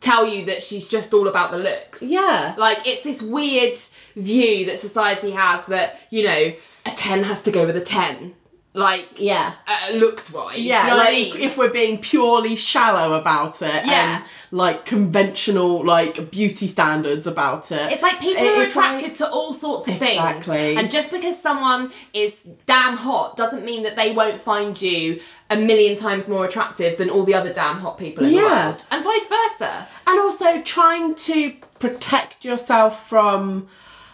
[0.00, 2.02] tell you that she's just all about the looks.
[2.02, 2.54] yeah.
[2.58, 3.78] Like, it's this weird
[4.16, 6.52] view that society has that, you know,
[6.86, 8.34] a 10 has to go with a 10.
[8.74, 9.54] Like, Yeah.
[9.66, 10.58] uh, looks wise.
[10.58, 11.36] Yeah, you know like I mean?
[11.40, 14.16] if we're being purely shallow about it Yeah.
[14.16, 17.92] and like conventional like beauty standards about it.
[17.92, 20.54] It's like people It are attracted like- to all sorts of Exactly.
[20.56, 20.80] things.
[20.80, 25.20] And just because someone is damn hot doesn't mean that they won't find you
[25.50, 28.84] a million times more attractive than all the other damn hot people in the world.
[28.90, 29.88] And vice versa.
[30.06, 33.68] and also trying to protect yourself from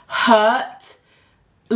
[0.06, 0.93] hurt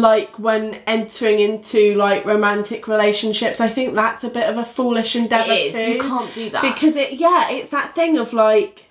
[0.00, 5.14] like when entering into like romantic relationships i think that's a bit of a foolish
[5.16, 5.72] endeavor It is.
[5.72, 6.62] too You can't do that.
[6.62, 8.86] because it yeah it's that thing of like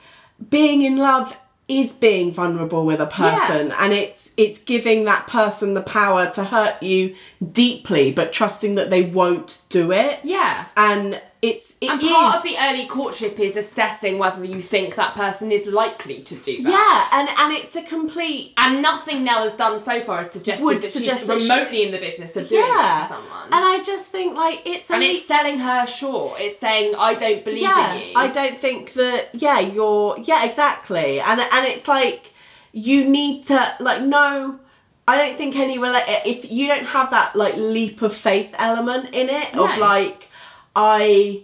[0.50, 1.36] being in love
[1.68, 6.44] is being vulnerable with a person and it's it's giving that person the power to
[6.46, 7.14] hurt you
[7.52, 10.66] deeply but trusting that they won't do it Yeah.
[10.78, 14.96] and it's it And part is- of the early courtship is assessing whether you think
[14.96, 16.70] that person is likely to do that.
[16.72, 20.64] yeah and and it's a complete And nothing Nell has done so far has suggested
[20.66, 23.14] Would that suggest she's that she- remotely in the business of doing yeah that to
[23.14, 23.44] someone.
[23.46, 26.40] and i just think like it's And only- it's selling her short.
[26.42, 28.14] It's saying, I don't believe yeah in you.
[28.16, 32.34] i don't think that yeah you're yeah exactly and and it's like
[32.72, 34.60] you need to like no
[35.08, 39.14] i don't think any rela- if you don't have that like leap of faith element
[39.14, 40.30] in it of like
[40.78, 41.44] i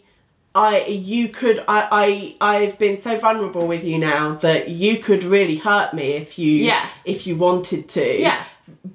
[0.56, 1.88] I you could I,
[2.40, 6.38] I I've been so vulnerable with you now that you could really hurt me if
[6.38, 6.86] you Yeah.
[7.06, 8.22] if you wanted to.
[8.22, 8.44] Yeah.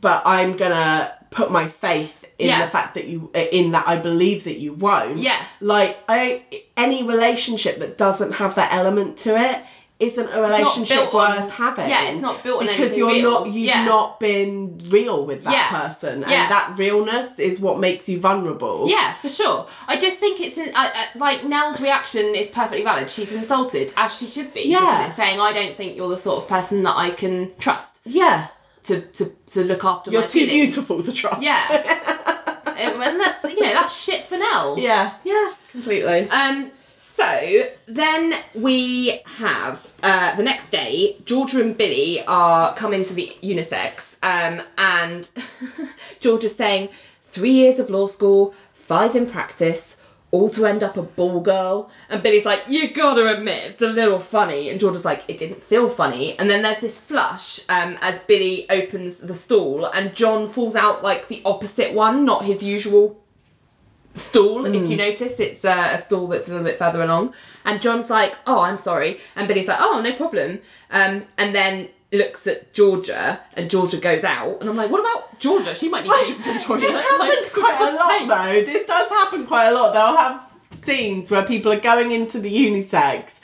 [0.00, 2.64] But I'm gonna put my faith in Yeah.
[2.64, 5.18] the fact that you in that I believe that you won't.
[5.18, 5.42] Yeah.
[5.60, 6.44] Like I
[6.76, 9.58] any relationship that doesn't have that element to it
[10.00, 11.88] isn't a relationship built on- worth having.
[11.90, 13.30] yeah, it's not built on because you're real.
[13.30, 13.84] not you've Yeah.
[13.84, 15.68] not been real with that Yeah.
[15.88, 16.48] person, and Yeah.
[16.48, 18.84] that realness is what makes you vulnerable.
[18.88, 19.66] Yeah, for sure.
[19.88, 20.56] I just think it's
[21.16, 23.10] like Nell's reaction is perfectly valid.
[23.10, 24.62] She's insulted, as she should be.
[24.68, 24.78] Yeah.
[24.80, 27.92] because it's saying I don't think you're the sort of person that I can trust
[28.04, 28.46] Yeah.
[28.84, 30.66] to to, to look after You're too feelings.
[30.66, 31.42] beautiful to trust.
[31.42, 31.60] Yeah,
[32.76, 34.78] and and that's you know that's shit for Nell.
[34.78, 35.10] Yeah.
[35.24, 35.50] Yeah.
[35.72, 36.30] Completely.
[36.30, 36.70] Um.
[37.18, 41.16] So then we have uh, the next day.
[41.24, 45.28] Georgia and Billy are coming to the unisex, um, and
[46.20, 46.90] Georgia's saying
[47.24, 49.96] three years of law school, five in practice,
[50.30, 51.90] all to end up a ball girl.
[52.08, 54.70] And Billy's like, you gotta admit, it's a little funny.
[54.70, 56.38] And Georgia's like, it didn't feel funny.
[56.38, 61.02] And then there's this flush um, as Billy opens the stall, and John falls out
[61.02, 63.20] like the opposite one, not his usual
[64.18, 64.66] stall.
[64.66, 67.34] If you notice, it's uh, a stall that's a little bit further along.
[67.64, 71.88] And John's like, "Oh, I'm sorry," and Billy's like, "Oh, no problem." Um, and then
[72.12, 75.74] looks at Georgia, and Georgia goes out, and I'm like, "What about Georgia?
[75.74, 78.64] She might need to use some toilet." This happens Like, quite a lot though.
[78.64, 79.92] This does happen quite a lot.
[79.92, 83.40] They'll have scenes where people are going into the unisex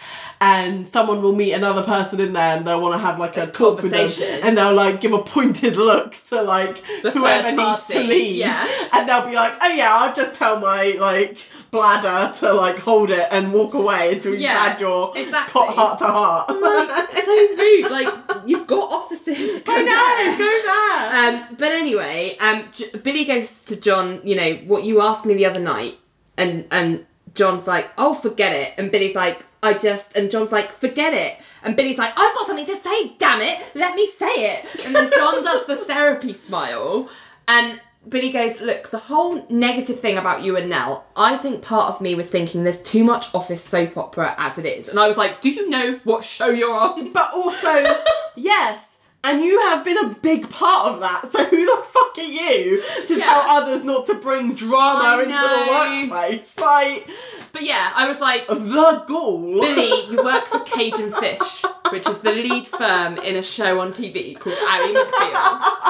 [0.49, 3.47] and someone will meet another person in there and they'll want to have like a,
[3.47, 4.41] talk with them conversation.
[4.45, 8.89] and they'll like give a pointed look to like The whoever needs to leave yeah.
[8.93, 11.39] and they'll be like oh yeah I'll just tell my like
[11.71, 15.62] bladder to like hold it and walk away until you've Yeah, had your exactly.
[15.66, 17.91] heart to heart Like, so rude.
[17.91, 18.09] Like
[18.47, 19.61] you've got offices.
[19.62, 20.39] Go I know there.
[20.39, 24.21] go there um, but anyway, um, J- Billy goes to John.
[24.25, 25.95] You know what you asked me the other night,
[26.37, 30.78] and and John's like, "Oh, forget it," and Billy's like, "I just," and John's like,
[30.78, 33.15] "Forget it," and Billy's like, "I've got something to say.
[33.19, 37.09] Damn it, let me say it." And then John does the therapy smile,
[37.49, 41.07] and Billy goes, "Look, the whole negative thing about you and Nell.
[41.16, 44.66] I think part of me was thinking there's too much office soap opera as it
[44.66, 48.03] is, and I was like, do you know what show you're on?" But also,
[48.36, 48.78] yes,
[49.24, 51.32] and you have been a big part of that.
[51.32, 53.24] So who the fuck are you to Yeah.
[53.24, 55.66] tell others not to bring drama into the
[56.10, 56.48] workplace?
[56.59, 57.09] Like
[57.52, 59.60] But yeah, I was like, the ghoul.
[59.60, 63.80] Billy, you work for Cage and Fish, which is the lead firm in a show
[63.80, 65.84] on TV called Ally McBeal.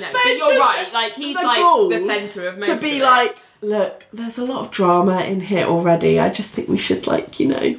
[0.00, 0.90] No, but, it's you're right.
[0.92, 3.02] Like he's the like the centre of most to of be it.
[3.02, 6.18] like, look, there's a lot of drama in here already.
[6.18, 7.76] I just think we should like, you know,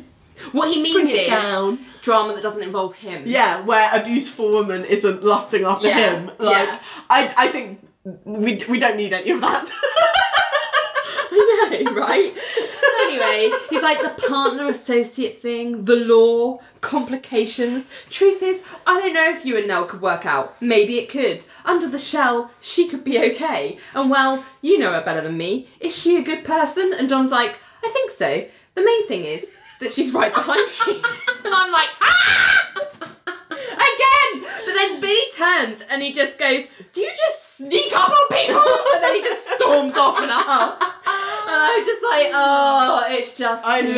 [0.51, 1.79] what he means bring it is down.
[2.03, 3.23] Drama that doesn't involve him.
[3.25, 6.31] Yeah, where a beautiful woman isn't lusting after Yeah, him.
[6.37, 6.79] Like, yeah.
[7.09, 7.87] I, I think
[8.25, 9.67] we, we don't need any of that.
[11.35, 12.35] I know, right?
[13.05, 17.85] anyway, he's like the partner associate thing, the law, complications.
[18.09, 20.61] Truth is, I don't know if you and Nell could work out.
[20.61, 21.45] Maybe it could.
[21.65, 23.79] Under the shell, she could be okay.
[23.95, 25.69] And well, you know her better than me.
[25.79, 26.93] Is she a good person?
[26.93, 28.45] And John's like, I think so.
[28.75, 29.45] The main thing is
[29.79, 30.93] that she's right behind you.
[31.45, 32.59] and I'm like, ah!
[33.51, 34.45] Again!
[34.65, 38.61] But then Billy turns and he just goes, Do you just sneak up on people?
[38.95, 40.79] And then he just storms off in a huff.
[41.45, 43.97] And I was just like, oh, it's just I stupid.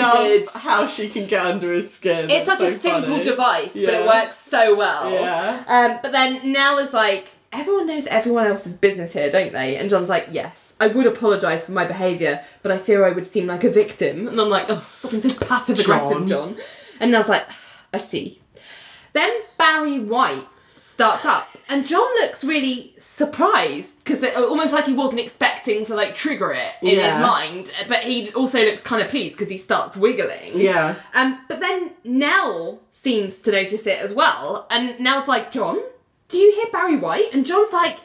[0.53, 2.29] love how she can get under his skin.
[2.29, 3.23] It's such so a simple funny.
[3.23, 5.09] device, but it works so well.
[5.11, 5.63] Yeah.
[5.67, 9.77] Um, but then Nell is like, everyone knows everyone else's business here, don't they?
[9.77, 13.27] And John's like, yes, I would apologise for my behaviour, but I fear I would
[13.27, 14.27] seem like a victim.
[14.27, 16.27] And I'm like, oh, something so passive aggressive, John.
[16.27, 16.57] John.
[16.99, 17.45] And was like,
[17.93, 18.41] I see.
[19.13, 20.45] Then Barry White
[20.93, 26.15] starts up, and John looks really surprised because almost like he wasn't expecting to like
[26.15, 27.15] trigger it in Yeah.
[27.17, 30.59] his mind, but he also looks kind of pleased because he starts wiggling.
[30.59, 30.95] Yeah.
[31.13, 35.79] Um, but then Nell seems to notice it as well, and Nell's like, John,
[36.27, 37.33] do you hear Barry White?
[37.33, 37.99] And John's like,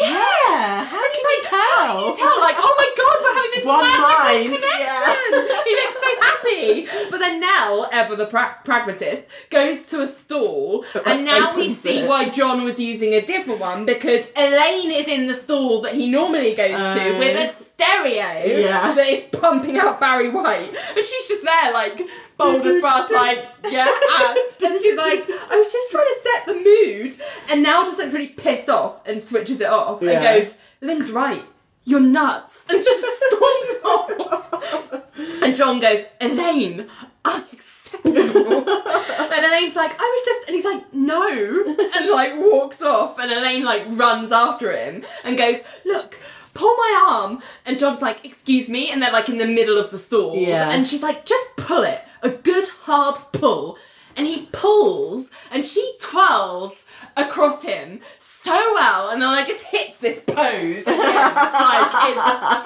[0.00, 0.84] yeah.
[0.84, 2.16] How can you like, how can you tell?
[2.16, 2.40] tell?
[2.40, 4.80] Like, oh my god, we're having this One magical mind, connection.
[4.80, 5.64] yeah.
[5.64, 7.10] he looks so happy.
[7.10, 11.98] But then Nell, ever the pra- pragmatist, goes to a stall, and now we see
[12.00, 12.08] it.
[12.08, 16.10] why John was using a different one because Elaine is in the stall that he
[16.10, 18.92] normally goes to Uh, with a stereo Yeah.
[18.94, 22.00] that is pumping out Barry White, and she's just there like
[22.36, 23.88] bold as brass, like yeah,
[24.20, 24.62] act.
[24.62, 27.16] and she's like, I was just trying to set the mood,
[27.48, 30.10] and now just looks really pissed off and switches it off Yeah.
[30.10, 31.42] and goes, Ling's right,
[31.84, 35.04] you're nuts, and just storms off.
[35.42, 36.88] And John goes, Elaine,
[37.24, 38.12] unacceptable.
[38.68, 41.64] and Elaine's like, I was just, and he's like, no,
[41.96, 46.16] and like walks off, and Elaine like runs after him and goes, look.
[46.58, 49.90] Pull my arm, and John's like, "Excuse me," and they're like in the middle of
[49.92, 50.70] the stalls, Yeah.
[50.70, 53.78] and she's like, "Just pull it, a good hard pull,"
[54.16, 56.72] and he pulls, and she twirls
[57.16, 60.82] across him so well, and then like just hits this pose.
[60.82, 60.96] Again.
[60.96, 62.22] like it's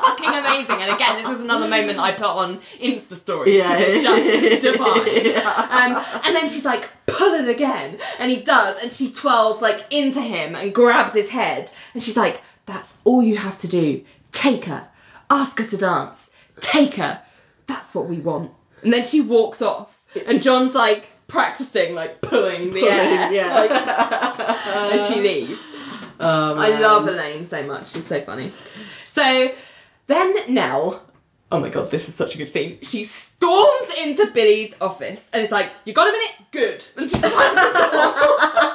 [0.06, 0.80] fucking amazing.
[0.82, 3.54] And again, this is another moment I put on Insta stories.
[3.56, 3.76] Yeah.
[3.78, 5.36] it's just divine.
[5.70, 9.84] Um, and then she's like, pull it again, and he does, and she twirls like
[9.90, 14.04] into him and grabs his head, and she's like, that's all you have to do.
[14.32, 14.88] Take her,
[15.30, 16.30] ask her to dance,
[16.60, 17.22] take her.
[17.66, 18.52] That's what we want.
[18.82, 23.54] And then she walks off, and John's like practicing like pulling the air yeah.
[23.54, 25.64] like, as she leaves.
[26.20, 27.92] Um, I love Elaine so much.
[27.92, 28.52] She's so funny.
[29.12, 29.52] So
[30.06, 31.02] then Nell,
[31.50, 32.78] oh my god, this is such a good scene.
[32.82, 36.32] She storms into Billy's office and it's like, "You got a minute?
[36.50, 38.72] Good." And she slams the door.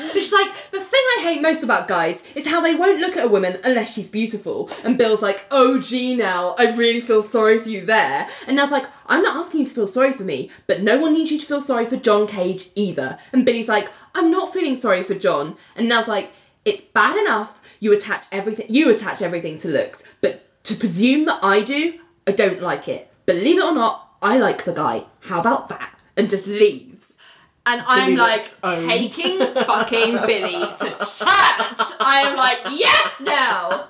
[0.00, 3.16] And she's like, the thing I hate most about guys is how they won't look
[3.16, 4.70] at a woman unless she's beautiful.
[4.84, 8.28] And Bill's like, oh gee now, I really feel sorry for you there.
[8.46, 11.14] And Nell's like, I'm not asking you to feel sorry for me, but no one
[11.14, 13.18] needs you to feel sorry for John Cage either.
[13.32, 15.56] And Billy's like, I'm not feeling sorry for John.
[15.76, 16.32] And Nell's like,
[16.64, 21.42] it's bad enough you attach everything you attach everything to looks, but to presume that
[21.42, 23.10] I do, I don't like it.
[23.26, 25.04] Believe it or not, I like the guy.
[25.20, 25.98] How about that?
[26.16, 26.87] And just leaves.
[27.68, 31.88] And I'm Billy like taking fucking Billy to church.
[32.00, 33.88] I am like, yes, Nell.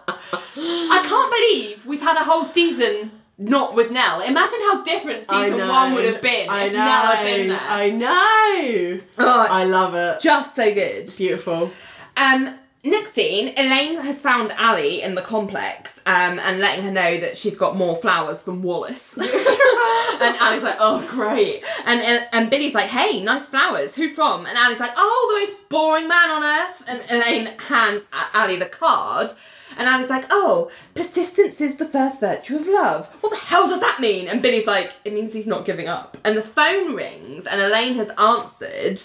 [0.56, 4.20] I can't believe we've had a whole season not with Nell.
[4.20, 5.68] Imagine how different season know.
[5.68, 6.78] one would have been I if know.
[6.78, 7.60] Nell had been there.
[7.60, 9.00] I know.
[9.18, 10.20] oh, I love it.
[10.20, 11.14] just so good.
[11.16, 11.70] Beautiful.
[12.16, 17.18] Um, next scene, Elaine has found Ally in the complex um, and letting her know
[17.20, 19.16] that she's got more flowers from Wallace.
[19.18, 21.62] and Ally's like, oh, great.
[21.84, 23.94] And, and and Billy's like, hey, nice flowers.
[23.94, 24.46] Who from?
[24.46, 26.82] And Ally's like, oh, the most boring man on earth.
[26.86, 29.32] And Elaine hands Ally the card.
[29.76, 33.06] And Ally's like, oh, persistence is the first virtue of love.
[33.20, 34.26] What the hell does that mean?
[34.26, 36.16] And Billy's like, it means he's not giving up.
[36.24, 39.02] And the phone rings, and Elaine has answered.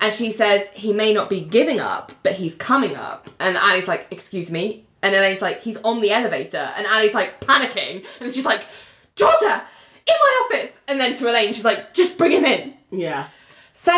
[0.00, 3.28] And she says, he may not be giving up, but he's coming up.
[3.38, 4.86] And Ally's like, excuse me?
[5.02, 6.72] And Elaine's like, he's on the elevator.
[6.76, 8.04] And Ally's like panicking.
[8.20, 8.64] And she's like,
[9.14, 9.62] Georgia,
[10.06, 10.72] in my office.
[10.88, 12.74] And then to Elaine, she's like, just bring him in.
[12.90, 13.28] Yeah.
[13.74, 13.92] So,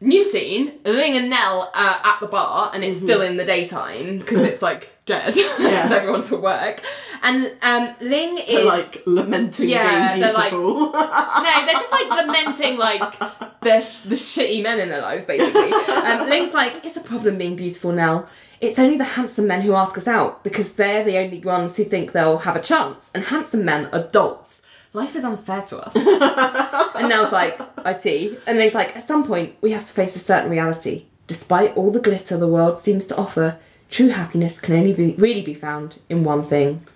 [0.00, 4.18] new scene, Ling and Nell are at the bar, and it's still in the daytime
[4.18, 5.88] because it's like dead because Yeah.
[5.92, 6.82] everyone's at work.
[7.22, 10.92] And um, Ling is They're like lamenting Yeah, being they're like- beautiful.
[10.92, 13.18] no, they're just like lamenting like
[13.60, 15.72] the sh- the shitty men in their lives, basically.
[15.72, 18.26] Um, Ling's like, it's a problem being beautiful now.
[18.60, 21.84] It's only the handsome men who ask us out because they're the only ones who
[21.84, 24.55] think they'll have a chance, and handsome men are dolts.
[24.96, 25.94] Life is unfair to us.
[26.96, 28.38] and Nell's like, I see.
[28.46, 31.04] And Ling's like, at some point, we have to face a certain reality.
[31.26, 33.58] Despite all the glitter the world seems to offer,
[33.90, 36.86] true happiness can only be really be found in one thing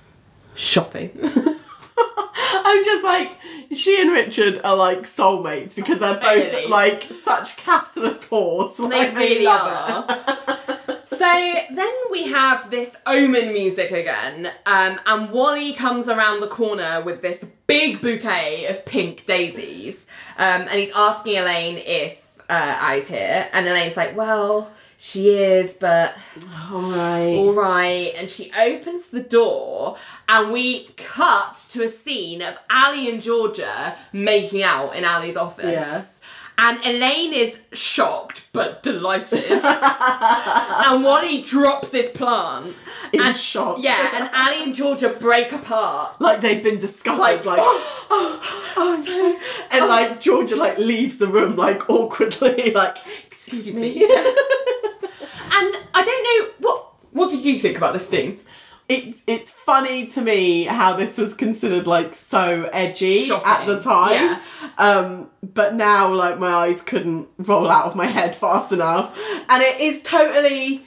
[0.55, 1.11] shopping.
[1.23, 3.33] I'm just like
[3.73, 6.69] she and Richard are like soulmates because they're both Really?
[6.69, 8.77] like such capitalist whores.
[8.79, 9.47] They Like, really it.
[9.47, 10.79] are.
[11.11, 11.19] so
[11.75, 17.21] then we have this omen music again, um, and Wally comes around the corner with
[17.21, 20.07] this big bouquet of pink daisies,
[20.39, 22.19] um, and he's asking Elaine if
[22.49, 26.17] uh, Ally's here, and Elaine's like, "Well, she is, but
[26.71, 27.35] All right.
[27.37, 29.97] all right." And she opens the door,
[30.29, 35.65] and we cut to a scene of Ally and Georgia making out in Ally's office.
[35.67, 36.05] Yeah.
[36.63, 39.51] And Elaine is shocked but delighted.
[39.51, 42.77] and Wally drops this plant.
[43.15, 43.79] In and shock.
[43.81, 46.21] Yeah, and Ally and Georgia break apart.
[46.21, 47.19] Like they've been discovered.
[47.19, 50.15] Like, Like, oh, oh, oh and like oh.
[50.17, 52.73] Georgia like leaves the room like awkwardly.
[52.81, 54.03] Like, excuse me.
[54.05, 58.41] And I don't know what what did you think about this scene?
[58.91, 63.81] It's it's funny to me how this was considered like so edgy Shocking, at the
[63.81, 64.13] time.
[64.13, 64.43] yeah.
[64.77, 69.17] Um, but now like my eyes couldn't roll out of my head fast enough,
[69.49, 70.85] and it is totally.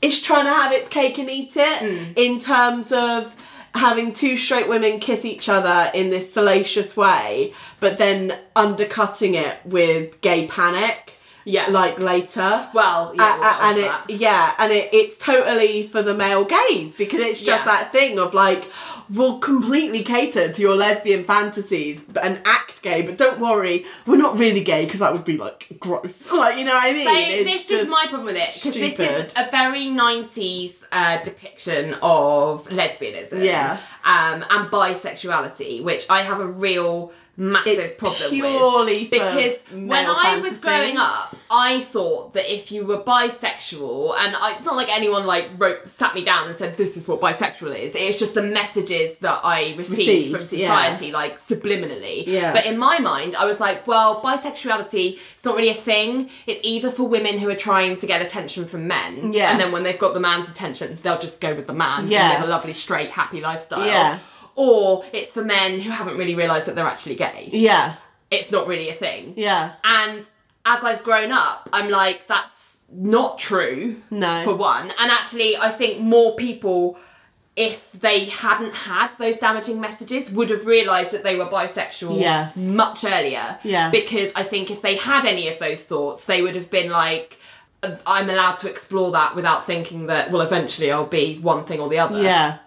[0.00, 2.12] It's trying to have its cake and eat it Mm.
[2.16, 3.34] in terms of
[3.74, 9.56] having two straight women kiss each other in this salacious way, but then undercutting it
[9.64, 11.14] with gay panic.
[11.48, 11.68] Yeah.
[11.68, 12.68] Like later.
[12.74, 14.10] Well, yeah, Uh, we'll and it, that.
[14.10, 17.72] yeah, and it, it's totally for the male gaze because it's just Yeah.
[17.72, 18.64] that thing of like,
[19.08, 24.38] we'll completely cater to your lesbian fantasies and act gay, but don't worry, we're not
[24.38, 26.26] really gay because that would be like gross.
[26.38, 27.06] Like, you know what I mean?
[27.06, 31.24] So It's this is my problem with it because this is a very '90s uh,
[31.24, 33.78] depiction of lesbianism, Yeah.
[34.04, 40.06] um, and bisexuality, which I have a real massive It's problem purely with because when
[40.06, 44.74] I was growing up, I thought that if you were bisexual, and I, it's not
[44.76, 47.94] like anyone like wrote sat me down and said this is what bisexual is.
[47.94, 50.68] It's just the messages that I received, from Received, yeah.
[50.96, 52.26] society, like subliminally.
[52.26, 52.52] Yeah.
[52.52, 56.30] But in my mind, I was like, well, bisexuality it's not really a thing.
[56.48, 59.52] It's either for women who are trying to get attention from men, Yeah.
[59.52, 62.30] and then when they've got the man's attention, they'll just go with the man Yeah.
[62.32, 63.86] and live a lovely, straight, happy lifestyle.
[63.86, 64.18] Yeah.
[64.60, 67.48] Or it's for men who haven't really realised that they're actually gay.
[67.52, 67.94] Yeah,
[68.30, 69.34] It's not really a thing.
[69.36, 69.72] yeah.
[69.84, 70.24] And
[70.66, 74.02] as I've grown up, I'm like, that's not true.
[74.10, 74.42] No.
[74.44, 74.90] For one.
[74.98, 76.98] And actually, I think more people,
[77.56, 82.56] if they hadn't had those damaging messages, would have realised that they were bisexual Yes.
[82.56, 83.58] much earlier.
[83.62, 83.92] Yes.
[83.92, 87.38] Because I think if they had any of those thoughts, they would have been like,
[88.06, 91.88] I'm allowed to explore that without thinking that, well, eventually I'll be one thing or
[91.88, 92.20] the other.
[92.20, 92.58] Yeah,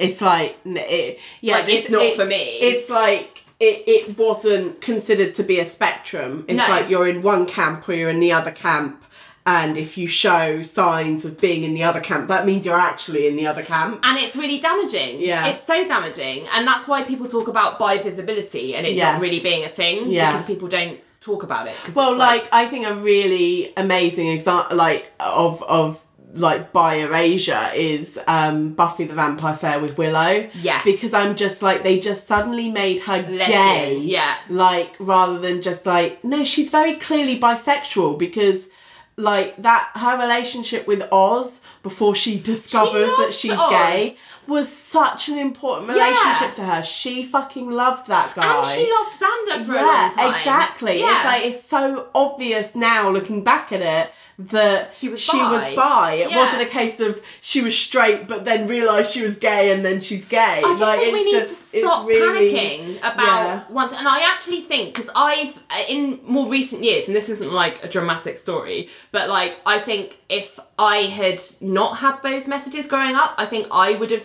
[0.00, 2.36] it's like it, yeah, Like, it's not it- for me.
[2.60, 6.44] It's like it, it wasn't considered to be a spectrum.
[6.48, 6.66] It's No.
[6.68, 9.04] like you're in one camp or you're in the other camp,
[9.44, 13.26] and if you show signs of being in the other camp, that means you're actually
[13.26, 14.00] in the other camp.
[14.02, 15.20] and it's really damaging.
[15.20, 15.46] Yeah.
[15.46, 16.46] It's so damaging.
[16.54, 19.14] And that's why people talk about bi-visibility and it Yes.
[19.14, 20.32] not really being a thing Yeah.
[20.32, 21.74] because people don't talk about it.
[21.94, 26.00] Well, it's like, I think a really amazing example, like of of
[26.34, 30.48] like bi erasure is um Buffy the Vampire Slayer with Willow.
[30.54, 30.84] Yes.
[30.84, 33.98] Because I'm just like they just suddenly made her Lesbian, gay.
[33.98, 34.36] yeah.
[34.48, 38.66] Like rather than just like no, she's very clearly bisexual because
[39.16, 43.70] like that her relationship with Oz before she discovers that she's Oz.
[43.70, 44.16] gay
[44.46, 46.08] was such an important Yeah.
[46.08, 46.82] relationship to her.
[46.82, 50.34] She fucking loved that guy and she loved Xander for a long time.
[50.34, 51.00] exactly.
[51.00, 51.16] Yeah.
[51.16, 54.12] It's like it's so obvious now looking back at it
[54.48, 55.74] that She was she was bi.
[55.74, 56.14] bi.
[56.14, 56.38] It Yeah.
[56.38, 60.00] wasn't a case of she was straight but then realised she was gay and then
[60.00, 60.38] she's gay.
[60.38, 63.64] I just like, think we it's need just, to stop it's really, panicking about yeah.
[63.68, 63.98] one thing.
[63.98, 67.82] And I actually think because I've uh, in more recent years, and this isn't like
[67.84, 73.14] a dramatic story, but like I think if I had not had those messages growing
[73.14, 74.24] up, I think I would have.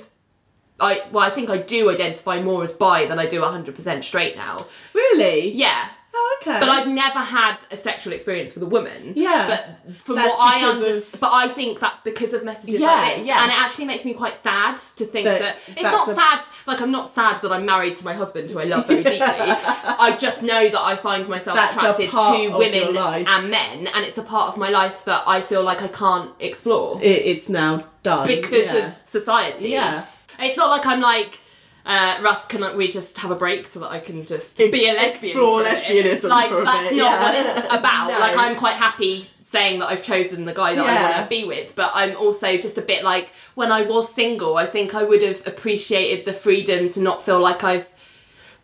[0.79, 4.35] I well, I think I do identify more as bi than I do 100% straight
[4.35, 4.57] now.
[4.93, 5.51] Really?
[5.51, 5.89] Yeah.
[6.17, 6.59] Oh, okay.
[6.61, 9.13] But I've never had a sexual experience with a woman.
[9.17, 9.47] Yeah.
[9.47, 13.17] But from That's what I understand, but I think that's because of messages Yeah, like
[13.17, 13.25] this.
[13.25, 13.37] yes.
[13.41, 16.41] And it actually makes me quite sad to think That- that, it's not a- sad.
[16.65, 19.19] Like I'm not sad that I'm married to my husband, who I love very deeply.
[19.27, 24.17] I just know that I find myself That's attracted to women and men, and it's
[24.17, 27.85] a part of my life that I feel like I can't explore It, it's now
[28.03, 28.87] done because yeah.
[28.87, 29.69] of society.
[29.69, 30.05] Yeah.
[30.39, 31.39] It's not like I'm like.
[31.85, 34.89] Uh, Russ, can we just have a break so that I can just Ex- be
[34.89, 35.31] a lesbian?
[35.37, 35.83] explore for a bit?
[36.23, 37.21] lesbianism Like for a that's bit, not yeah.
[37.21, 38.07] what it's about.
[38.09, 38.19] No.
[38.19, 41.45] Like I'm quite happy saying that I've chosen the guy that I want to be
[41.45, 44.57] with, but I'm also just a bit like when I was single.
[44.57, 47.87] I think I would have appreciated the freedom to not feel like I've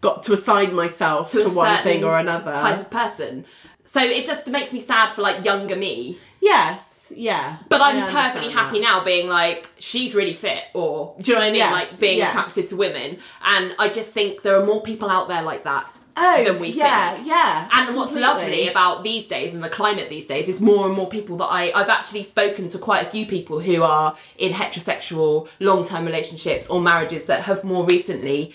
[0.02, 2.54] got to assign myself to to, one thing or another.
[2.54, 3.46] type of person.
[3.86, 6.18] So it just makes me sad for like younger me.
[6.42, 7.58] Yes, yeah.
[7.70, 8.84] But I'm perfectly happy that.
[8.84, 11.60] now being like, she's really fit, or do you know what I mean?
[11.60, 12.30] Yes, like being yes.
[12.32, 13.20] attracted to women.
[13.44, 16.70] And I just think there are more people out there like that Oh, than we
[16.70, 17.28] yeah, think.
[17.28, 17.70] yeah.
[17.72, 21.08] And what's lovely about these days and the climate these days is more and more
[21.08, 25.48] people that I I've actually spoken to quite a few people who are in heterosexual
[25.60, 28.54] long-term relationships or marriages that have more recently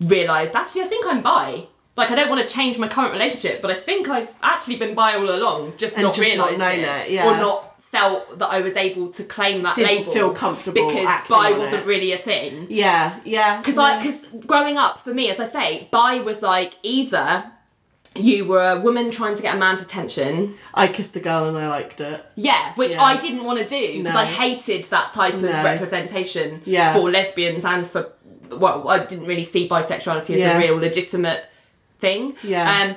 [0.00, 1.66] realized actually I think I'm bi.
[1.96, 4.94] Like I don't want to change my current relationship, but I think I've actually been
[4.94, 7.26] bi all along, just And not just realized it, it, yeah.
[7.26, 11.20] or not felt that I was able to claim that Didn't label feel comfortable because
[11.28, 11.86] bi wasn't it.
[11.86, 12.66] really a thing.
[12.70, 13.58] Yeah, yeah.
[13.60, 17.52] Because I, because growing up for me, as I say, bi was like either
[18.14, 21.56] you were a woman trying to get a man's attention, I kissed a girl and
[21.56, 22.24] I liked it.
[22.34, 23.02] yeah, which Yeah.
[23.02, 24.20] I didn't want to do because No.
[24.20, 25.62] I hated that type of No.
[25.62, 26.94] representation Yeah.
[26.94, 28.12] for lesbians and for
[28.50, 30.56] well, I didn't really see bisexuality as Yeah.
[30.56, 31.44] a real legitimate
[32.00, 32.36] thing.
[32.42, 32.70] Yeah.
[32.82, 32.96] Um,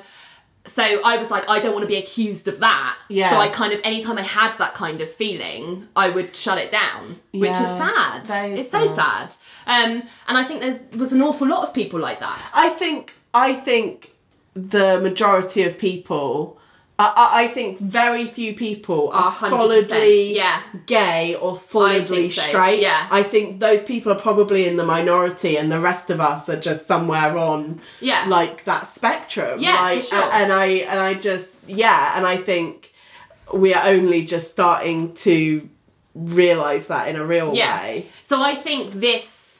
[0.66, 2.96] so I was like, I don't want to be accused of that.
[3.08, 3.30] Yeah.
[3.30, 6.70] So I kind of, anytime I had that kind of feeling, I would shut it
[6.70, 8.22] down, which is sad.
[8.52, 9.32] is it's so sad.
[9.32, 9.34] sad.
[9.66, 12.40] Um, and I think there was an awful lot of people like that.
[12.52, 14.12] I think I think
[14.54, 16.55] the majority of people
[16.98, 20.62] I- I, I think very few people are solidly yeah.
[20.86, 22.80] gay or solidly so, straight.
[22.80, 23.06] yeah.
[23.10, 26.58] I think those people are probably in the minority, and the rest of us are
[26.58, 28.24] just somewhere on Yeah.
[28.28, 29.60] like that spectrum.
[29.60, 30.22] Yeah, for sure.
[30.32, 32.92] And I and I just yeah, and I think
[33.52, 35.68] we are only just starting to
[36.14, 37.78] realize that in a real Yeah.
[37.82, 38.06] way.
[38.26, 39.58] So I think this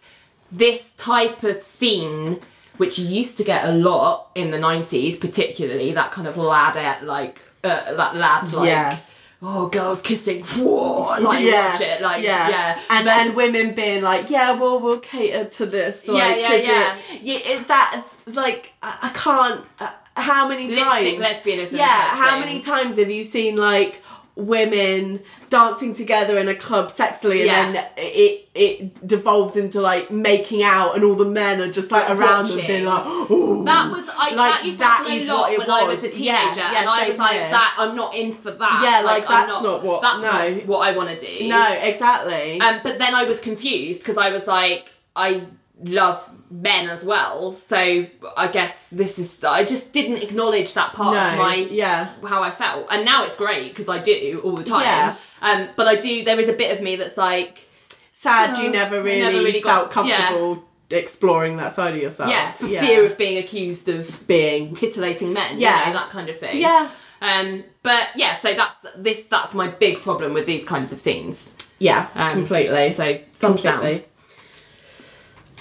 [0.51, 2.41] this type of scene,
[2.79, 6.77] which you used to get a lot in the nineties, particularly that kind of lad
[6.77, 8.99] at like uh, that lad like Yeah.
[9.43, 14.03] oh girls kissing, whoa, like watch it, like yeah, and But and just- women being
[14.03, 16.07] like, yeah, well, we'll cater to this.
[16.09, 16.97] Like, yeah, 'cause yeah.
[17.15, 19.65] It, yeah, it, that like I, I can't.
[19.81, 21.19] Uh, how many Lipstick times?
[21.27, 22.41] lesbianism Yeah, how thing.
[22.41, 24.01] many times have you seen like
[24.37, 27.73] women dancing together in a club sexily, and Yeah.
[27.73, 32.09] then it it devolves into like making out, and all the men are just like
[32.09, 32.67] around them Watching.
[32.67, 35.53] being like, oh, That was I Like, that used to that happen a lot what
[35.53, 36.05] it when I was was.
[36.05, 37.51] a teenager, yeah, and I was like here.
[37.51, 37.75] that.
[37.79, 38.81] I'm not in for that.
[38.83, 40.49] Yeah, like, I'm that's not what- That's no.
[40.55, 41.49] not what I want to do.
[41.49, 42.61] no, exactly.
[42.61, 45.43] Um, but then I was confused because I was like, I
[45.83, 49.43] love men as well, so I guess this is.
[49.45, 52.13] I just didn't acknowledge that part no, of my yeah.
[52.27, 54.83] how I felt, and now it's great because I do all the time.
[54.83, 55.17] Yeah.
[55.43, 56.25] Um, but I do.
[56.25, 57.69] There is a bit of me that's like,
[58.13, 60.29] sad you Uh, never really, never really felt got- yeah.
[60.29, 62.31] comfortable exploring that side of yourself.
[62.31, 64.73] yeah, for fear of being accused of being.
[64.75, 65.59] titillating men.
[65.59, 65.81] Yeah.
[65.81, 66.59] you know, that kind of thing.
[66.59, 66.91] Yeah,
[67.21, 69.25] Um, but yeah, so that's this.
[69.25, 71.51] That's my big problem with these kinds of scenes.
[71.81, 72.95] yeah, Um, completely.
[72.95, 74.03] So thumbs down.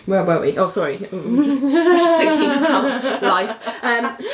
[0.05, 0.57] Where were we?
[0.57, 1.07] Oh, sorry.
[1.11, 3.83] I'm just, I'm just thinking about life.
[3.83, 4.17] Um,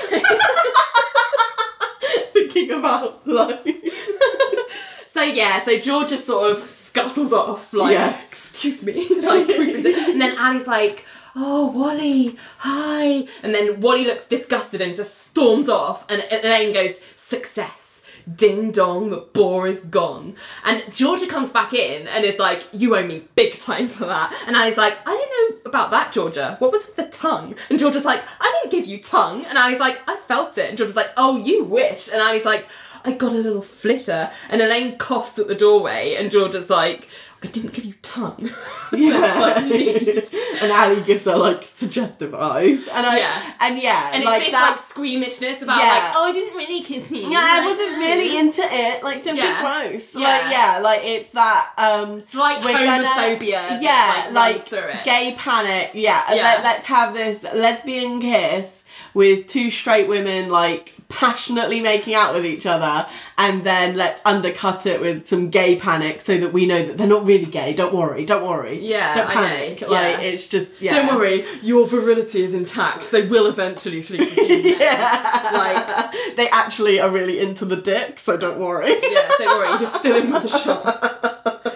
[2.34, 3.65] Thinking about life.
[5.14, 8.22] so yeah, so George just sort of scuttles off, like, Yes.
[8.30, 13.80] excuse me, like, we've been doing- and then Ally's like, oh, Wally, hi, and then
[13.80, 17.81] Wally looks disgusted and just storms off, and Elaine goes, success.
[18.35, 20.35] Ding dong, the bore is gone.
[20.64, 24.34] And Georgia comes back in and is like, You owe me big time for that.
[24.48, 26.56] And Ally's like, I don't know about that, Georgia.
[26.60, 27.56] What was with the tongue?
[27.69, 29.45] And Georgia's like, I didn't give you tongue.
[29.45, 30.69] And Ally's like, I felt it.
[30.69, 32.07] And Georgia's like, Oh, you wish.
[32.07, 32.68] And Ally's like,
[33.03, 34.31] I got a little flitter.
[34.49, 37.07] And Elaine coughs at the doorway, and Georgia's like,
[37.44, 38.50] I didn't give you tongue.
[38.94, 39.58] Yeah.
[40.62, 43.54] And Ally gives her like suggestive eyes, and I Yeah.
[43.60, 44.72] and yeah, And like it's that.
[44.78, 45.88] like squeamishness about Yeah.
[45.94, 47.30] like, oh, I didn't really kiss you.
[47.30, 49.02] yeah, I wasn't really into it.
[49.04, 49.56] Like, don't Yeah.
[49.56, 50.14] be gross.
[50.14, 50.28] Yeah.
[50.28, 51.70] Like, yeah, like it's that.
[51.78, 52.78] um Slight gonna-
[53.08, 53.52] homophobia.
[53.70, 55.92] that, yeah, like, like, gay panic.
[55.94, 56.44] Yeah, Yeah.
[56.44, 58.68] Let, let's have this lesbian kiss
[59.14, 63.08] with two straight women like passionately making out with each other,
[63.38, 67.08] and then let's undercut it with some gay panic so that we know that they're
[67.08, 67.74] not really gay.
[67.74, 68.80] Don't worry, don't worry.
[68.84, 69.82] Yeah, don't panic.
[69.82, 69.88] yeah.
[69.88, 70.94] Like it's just yeah.
[71.06, 73.12] Don't worry, your virility is intact.
[73.12, 74.76] They will eventually sleep with you.
[74.82, 75.52] Yeah.
[75.54, 78.92] Like, they actually are really into the dick, so don't worry.
[79.02, 81.70] yeah, don't worry, you're still in with the shot.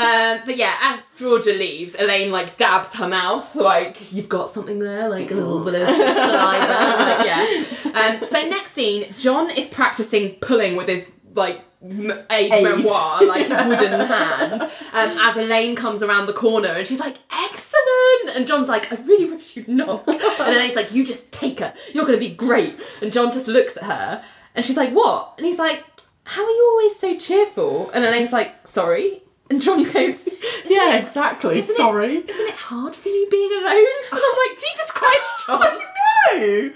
[0.00, 4.78] Um, but yeah, as Georgia leaves, Elaine like dabs her mouth, like you've got something
[4.78, 7.64] there, like a little bit of saliva, like yeah.
[7.90, 12.62] Um, so next scene, John is practicing pulling with his like m- aid, Aid.
[12.62, 14.70] memoir, like his wooden hand, um,
[15.18, 19.26] as Elaine comes around the corner and she's like, "Excellent!" And John's like, "I really
[19.30, 21.74] wish you'd not." And Elaine's like, "You just take her.
[21.92, 24.24] You're gonna be great." And John just looks at her
[24.54, 25.84] and she's like, "What?" And he's like,
[26.24, 30.22] "How are you always so cheerful?" And Elaine's like, "Sorry." And John goes,
[30.64, 31.58] Yeah, exactly.
[31.58, 32.18] Isn't Sorry.
[32.18, 33.86] Isn't it hard for you being alone?
[34.12, 35.62] And I'm like, Jesus Christ, John.
[35.62, 35.90] I
[36.32, 36.36] no.
[36.36, 36.72] And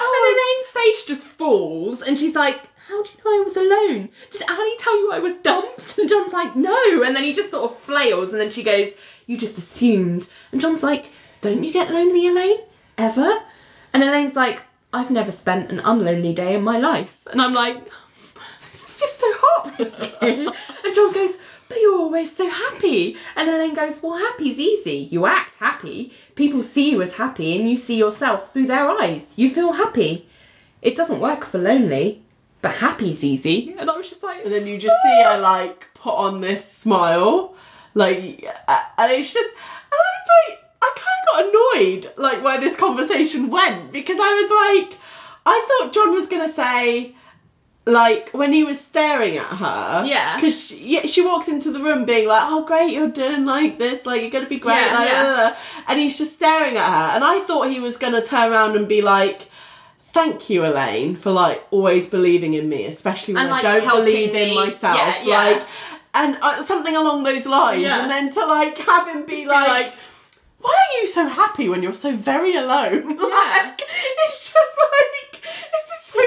[0.00, 0.58] oh.
[0.64, 4.08] Elaine's face just falls, and she's like, How do you know I was alone?
[4.30, 5.98] Did Ally tell you I was dumped?
[5.98, 7.02] And John's like, No.
[7.02, 8.90] And then he just sort of flails, and then she goes,
[9.26, 10.28] You just assumed.
[10.52, 11.10] And John's like,
[11.40, 12.60] Don't you get lonely, Elaine?
[12.96, 13.42] Ever?
[13.92, 14.62] And Elaine's like,
[14.92, 17.26] I've never spent an unlonely day in my life.
[17.30, 17.76] And I'm like,
[18.72, 20.48] This is just so heartbreaking.
[20.84, 21.32] and John goes,
[21.68, 23.16] but you're always so happy.
[23.36, 25.08] And Elaine goes, Well, happy's easy.
[25.10, 26.12] You act happy.
[26.34, 29.32] People see you as happy and you see yourself through their eyes.
[29.36, 30.26] You feel happy.
[30.80, 32.22] It doesn't work for lonely,
[32.62, 33.74] but happy's easy.
[33.78, 35.40] And I was just like, And then you just see her ah.
[35.40, 37.54] like put on this smile,
[37.94, 38.44] like,
[38.98, 42.76] and it's just, and I was like, I kind of got annoyed, like where this
[42.76, 44.98] conversation went because I was like,
[45.44, 47.14] I thought John was gonna say.
[47.90, 50.36] Like when he was staring at her, Yeah.
[50.36, 53.78] because she, yeah, she walks into the room being like, "Oh, great, you're doing like
[53.78, 55.56] this, like you're gonna be great," Yeah, like, yeah.
[55.88, 58.86] and he's just staring at her, and I thought he was gonna turn around and
[58.86, 59.48] be like,
[60.12, 63.96] thank you, Elaine, for like always believing in me, especially when And, like, I don't
[64.04, 64.96] believe in myself.
[64.96, 65.38] Yeah, yeah.
[65.44, 65.62] Like,
[66.14, 67.82] and uh, something along those lines.
[67.82, 68.02] Yeah.
[68.02, 69.92] And then to like have him be like, like-
[70.60, 73.16] why are you so happy when you're so very alone?
[73.16, 73.80] like,
[74.24, 75.27] it's just like,
[76.12, 76.18] so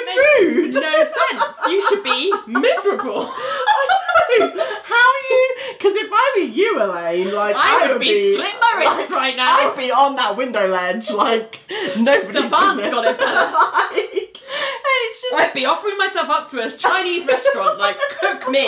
[0.42, 0.74] rude.
[0.74, 1.44] No sense.
[1.68, 3.28] You should be miserable.
[3.32, 4.66] I know.
[4.84, 5.56] How are you?
[5.74, 9.36] Because if I were you, Elaine, like I I, would be slit my wrists right
[9.36, 9.70] now.
[9.70, 11.60] I'd be on that window ledge, like
[11.98, 12.40] nobody.
[12.40, 17.80] Stefan's got it like, it's just I'd be offering myself up to a Chinese restaurant,
[17.80, 18.68] like, cook me.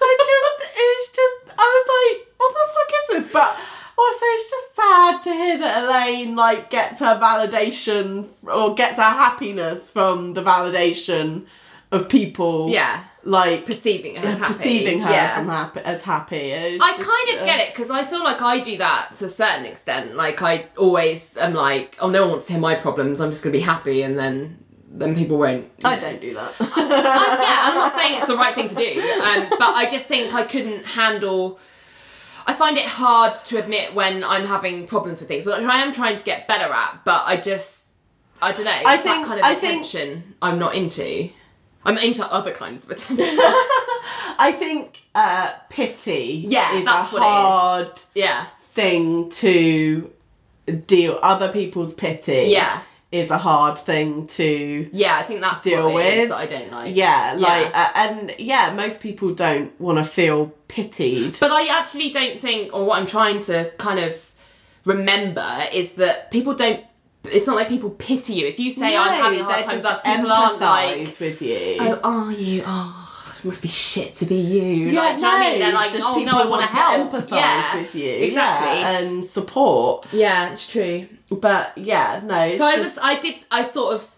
[0.00, 3.32] I just, it's just, I was like, what the fuck is this?
[3.32, 3.56] But
[3.98, 9.02] also, it's just sad to hear that Elaine like gets her validation or gets her
[9.02, 11.46] happiness from the validation
[11.90, 12.68] of people.
[12.70, 13.04] Yeah.
[13.24, 14.54] like Perceiving her as happy.
[14.54, 15.36] perceiving her Yeah.
[15.36, 16.36] from happy as happy.
[16.36, 19.16] It's I just, kind of uh, get it because I feel like I do that
[19.18, 20.14] to a certain extent.
[20.14, 23.20] Like I always am like, oh, no one wants to hear my problems.
[23.20, 24.58] I'm just gonna be happy, and then
[24.90, 25.66] then people won't.
[25.84, 26.00] I know.
[26.02, 26.52] don't do that.
[26.60, 26.64] I,
[27.46, 30.32] yeah, I'm not saying it's the right thing to do, um, but I just think
[30.34, 31.58] I couldn't handle.
[32.48, 35.92] I find it hard to admit when I'm having problems with things, which I am
[35.92, 37.00] trying to get better at.
[37.04, 37.78] But I just,
[38.42, 38.70] I don't know.
[38.70, 41.30] I that think- kind of I think- attention I'm not into.
[41.84, 43.26] I'm into other kinds of attention.
[44.40, 47.30] I think uh, pity Yeah, is that's a what it is.
[47.32, 50.12] hard yeah, thing to
[50.86, 51.18] deal.
[51.22, 55.16] Other people's pity yeah, is a hard thing to yeah.
[55.16, 56.28] I think that's Deal what it is with.
[56.28, 56.94] that I don't like.
[56.94, 57.90] Yeah, like, Yeah.
[57.94, 61.38] Uh, and yeah, most people don't want to feel pitied.
[61.40, 64.30] But I actually don't think, or what I'm trying to kind of
[64.84, 66.84] remember is that people don't.
[67.24, 68.46] It's not like people pity you.
[68.46, 71.76] If you say I'm having a hard they're time, that's people aren't like, with you.
[71.80, 72.62] oh, are you?
[72.64, 73.07] Oh,
[73.38, 74.90] it must be shit to be you.
[74.90, 75.58] yeah, like, do you know what I mean?
[75.60, 77.12] They're like, just oh no, I want to help.
[77.12, 78.80] empathise yeah, with you, exactly.
[78.80, 80.06] yeah, and support.
[80.12, 81.06] yeah, it's true.
[81.30, 82.56] But yeah, no.
[82.56, 84.10] So I was, I did, I sort of,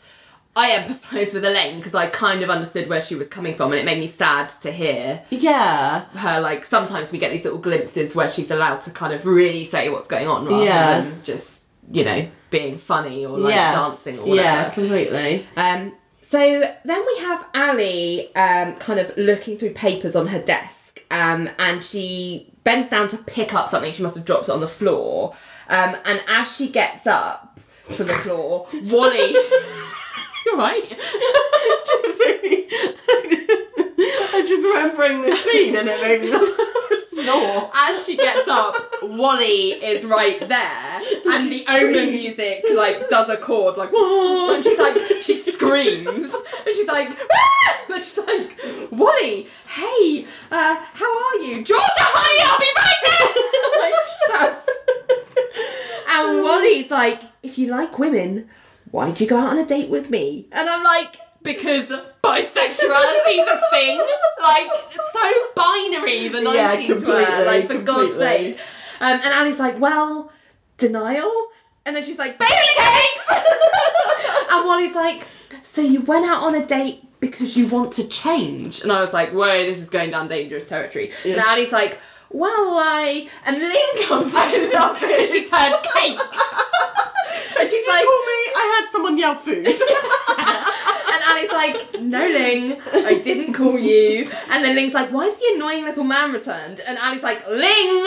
[0.56, 3.80] I empathise with Elaine because I kind of understood where she was coming from, and
[3.80, 6.40] it made me sad to hear yeah, her.
[6.40, 9.88] Like sometimes we get these little glimpses where she's allowed to kind of really say
[9.90, 11.00] what's going on, rather Yeah.
[11.00, 14.48] than just you know being funny or like yes, dancing or whatever.
[14.48, 15.46] yeah, completely.
[15.56, 15.92] Um,
[16.30, 21.50] so then we have Ally um, kind of looking through papers on her desk, um,
[21.58, 23.92] and she bends down to pick up something.
[23.92, 25.34] She must have dropped it on the floor.
[25.68, 27.58] Um, and as she gets up
[27.90, 29.34] from the floor, Wally.
[30.46, 30.84] You're right.
[34.32, 37.09] I'm just remembering the scene and it made me laugh.
[37.22, 37.70] Snore.
[37.74, 43.36] As she gets up, Wally is right there, and the Omen music like does a
[43.36, 47.60] chord like, "Whoa," and she's like, she screams, and she's like, "Ah!"
[47.92, 48.58] and she's like,
[48.90, 53.80] Wally, hey, uh, how are you, Georgia, honey, I'll be right there.
[53.80, 53.94] like
[54.28, 54.70] shouts.
[56.08, 58.48] And Wally's like, if you like women,
[58.90, 60.48] why'd you go out on a date with me?
[60.52, 61.88] And I'm like, because
[62.22, 63.98] bisexuality's a thing.
[64.42, 64.68] Like,
[65.12, 67.44] so binary the 90s Yeah, were.
[67.44, 68.58] Like, for God's sake.
[69.00, 70.32] Um, and Ally's like, well,
[70.78, 71.48] denial?
[71.86, 73.24] And then she's like, baby cakes!
[74.50, 75.26] and Wally's like,
[75.62, 78.82] so you went out on a date because you want to change?
[78.82, 81.12] And I was like, whoa, this is going down dangerous territory.
[81.24, 81.44] And Yeah.
[81.46, 81.98] Ally's like,
[82.30, 83.28] well, I...
[83.44, 85.28] And Ling comes I love it.
[85.32, 86.18] She's heard cake.
[87.60, 88.40] and she's Like, like, call me.
[88.56, 89.66] I had someone yell food.
[89.66, 94.30] and Ally's like, no, Ling, I didn't call you.
[94.48, 96.80] And then Ling's like, why is the annoying little man returned?
[96.80, 98.06] And Ally's like, Ling!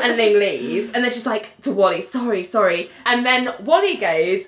[0.00, 0.90] and Ling leaves.
[0.92, 2.90] And then she's like to Wally, sorry, sorry.
[3.06, 4.42] And then Wally goes,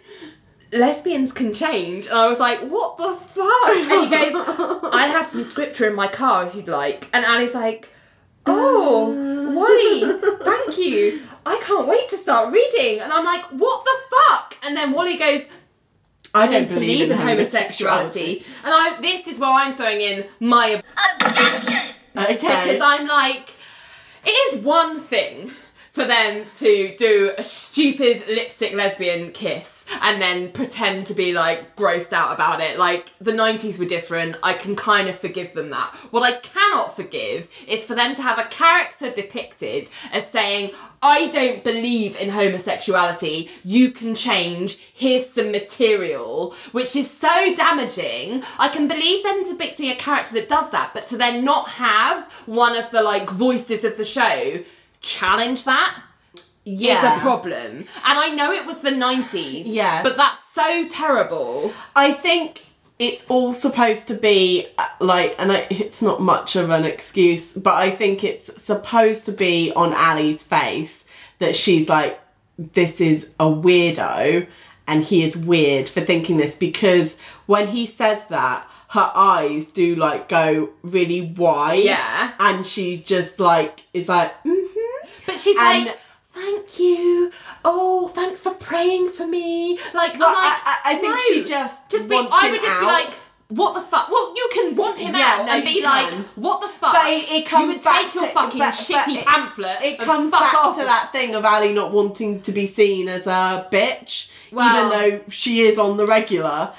[0.72, 2.06] lesbians can change.
[2.06, 3.68] And I was like, what the fuck?
[3.68, 7.08] And he goes, I have some scripture in my car if you'd like.
[7.12, 7.88] And Ally's like,
[8.46, 9.54] oh, uh.
[9.54, 11.22] Wally, thank you.
[11.44, 13.00] I can't wait to start reading.
[13.00, 14.56] And I'm like, what the fuck?
[14.62, 15.42] And then Wally goes,
[16.34, 18.44] I don't believe in homosexuality.
[18.64, 20.82] And I this is where I'm throwing in my
[21.20, 21.94] Objection!
[22.16, 22.34] Okay.
[22.34, 23.50] because I'm like,
[24.24, 25.50] it is one thing
[25.96, 31.74] for them to do a stupid lipstick lesbian kiss and then pretend to be like
[31.74, 32.78] grossed out about it.
[32.78, 34.36] Like the 90s were different.
[34.42, 35.94] I can kind of forgive them that.
[36.10, 41.28] What I cannot forgive is for them to have a character depicted as saying, I
[41.28, 43.48] don't believe in homosexuality.
[43.64, 44.76] You can change.
[44.92, 48.42] Here's some material, which is so damaging.
[48.58, 52.30] I can believe them depicting a character that does that, but to then not have
[52.44, 54.62] one of the like voices of the show
[55.00, 56.02] challenge that
[56.66, 57.16] is yeah.
[57.16, 57.76] a problem.
[57.78, 59.62] And I know it was the 90s.
[59.66, 60.02] Yes.
[60.02, 61.72] But that's so terrible.
[61.94, 62.64] I think
[62.98, 67.74] it's all supposed to be uh, like, and it's not much of an excuse, but
[67.74, 71.04] I think it's supposed to be on Ally's face
[71.38, 72.20] that she's like,
[72.58, 74.46] this is a weirdo
[74.88, 77.16] and he is weird for thinking this because
[77.46, 81.84] when he says that, her eyes do like go really wide.
[81.84, 82.32] Yeah.
[82.38, 84.65] And she just like is like, mm-hmm.
[85.26, 85.98] But she's And- like,
[86.32, 87.30] thank you.
[87.64, 89.78] Oh, thanks for praying for me.
[89.94, 91.18] Like, I'm like, I, I, I think no.
[91.28, 92.80] she just just be, I would just out.
[92.80, 93.14] be like,
[93.48, 94.10] what the fuck?
[94.10, 96.24] Well, you can want him Yeah, out no, and be like, can.
[96.34, 96.92] what the fuck?
[96.92, 99.26] But it, it comes you would back take your to, fucking but- shitty but it-
[99.26, 99.76] pamphlet.
[99.82, 100.76] It and comes back off.
[100.78, 104.90] to that thing of Ally not wanting to be seen as a bitch, Well- even
[105.18, 106.72] though she is on the regular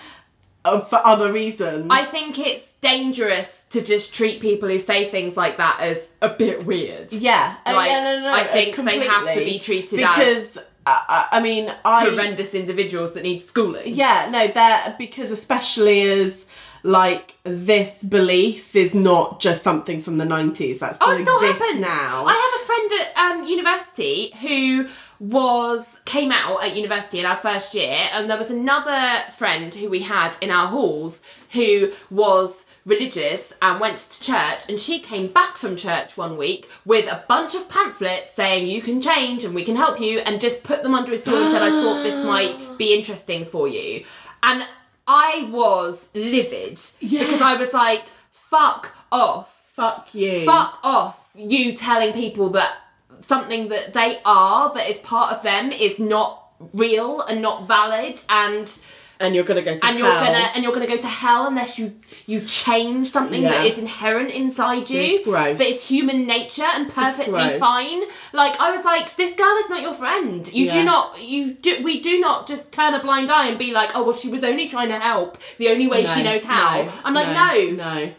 [0.65, 1.87] uh, for other reasons.
[1.89, 6.29] I think it's dangerous to just treat people who say things like that as a
[6.29, 7.11] bit weird.
[7.11, 10.15] yeah, uh, Like, yeah, no, no, I uh, think they have to be treated as
[10.15, 13.93] because uh, I I mean I horrendous individuals that need schooling.
[13.93, 16.45] yeah no they're because especially as
[16.83, 21.81] like this belief is not just something from the 90s That's Oh, still happens.
[21.81, 24.87] now I have a friend at um, university who
[25.19, 29.89] was came out at university in our first year, and there was another friend who
[29.89, 31.21] we had in our halls
[31.51, 36.69] who was religious and went to church and she came back from church one week
[36.85, 40.39] with a bunch of pamphlets saying you can change and we can help you and
[40.39, 43.67] just put them under his door and said I thought this might be interesting for
[43.67, 44.05] you.
[44.43, 44.65] And
[45.05, 49.53] I was livid because I was like fuck off.
[49.75, 50.45] Fuck you.
[50.45, 52.77] Fuck off you telling people that
[53.25, 56.43] something that they are that is part of them is not
[56.73, 58.79] real and not valid and
[59.19, 61.77] and you're gonna go to and you're gonna and you're gonna go to hell unless
[61.79, 61.93] you
[62.25, 63.71] you change something that Yeah.
[63.71, 65.01] is inherent inside you.
[65.01, 65.57] It's gross.
[65.57, 68.03] but it's human nature and perfectly fine.
[68.33, 70.47] Like i was like this girl is not your friend.
[70.53, 73.71] You do not you do we do not just turn a blind eye and be
[73.71, 76.83] like oh well she was only trying to help the only way she knows how.
[76.83, 78.11] No, i'm like no, no,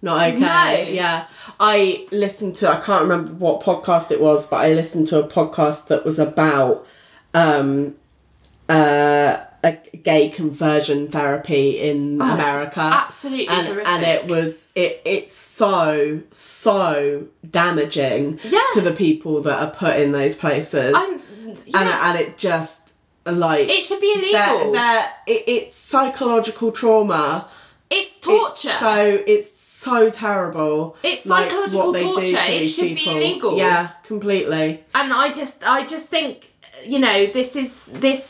[0.00, 0.38] not okay.
[0.38, 0.92] No.
[0.92, 1.26] Yeah,
[1.58, 2.68] I listened to.
[2.70, 6.20] I can't remember what podcast it was, but I listened to a podcast that was
[6.20, 6.86] about
[7.34, 7.96] um,
[8.68, 9.72] uh, a
[10.02, 12.80] gay conversion therapy in Oh, America.
[12.80, 15.02] absolutely and and it was it.
[15.04, 18.60] It's so so damaging Yeah.
[18.74, 21.80] to the people that are put in those places, yeah.
[21.80, 22.78] and and it just
[23.26, 27.48] like it should be they're, illegal they're, it, it's psychological trauma.
[27.90, 30.96] it's torture It's so it's so terrible.
[31.02, 32.32] It's like, psychological what they do torture.
[32.46, 33.16] to It should be people.
[33.16, 33.56] illegal.
[33.58, 34.84] Yeah, completely.
[34.94, 36.52] and I just I just think
[36.86, 38.24] you know this is this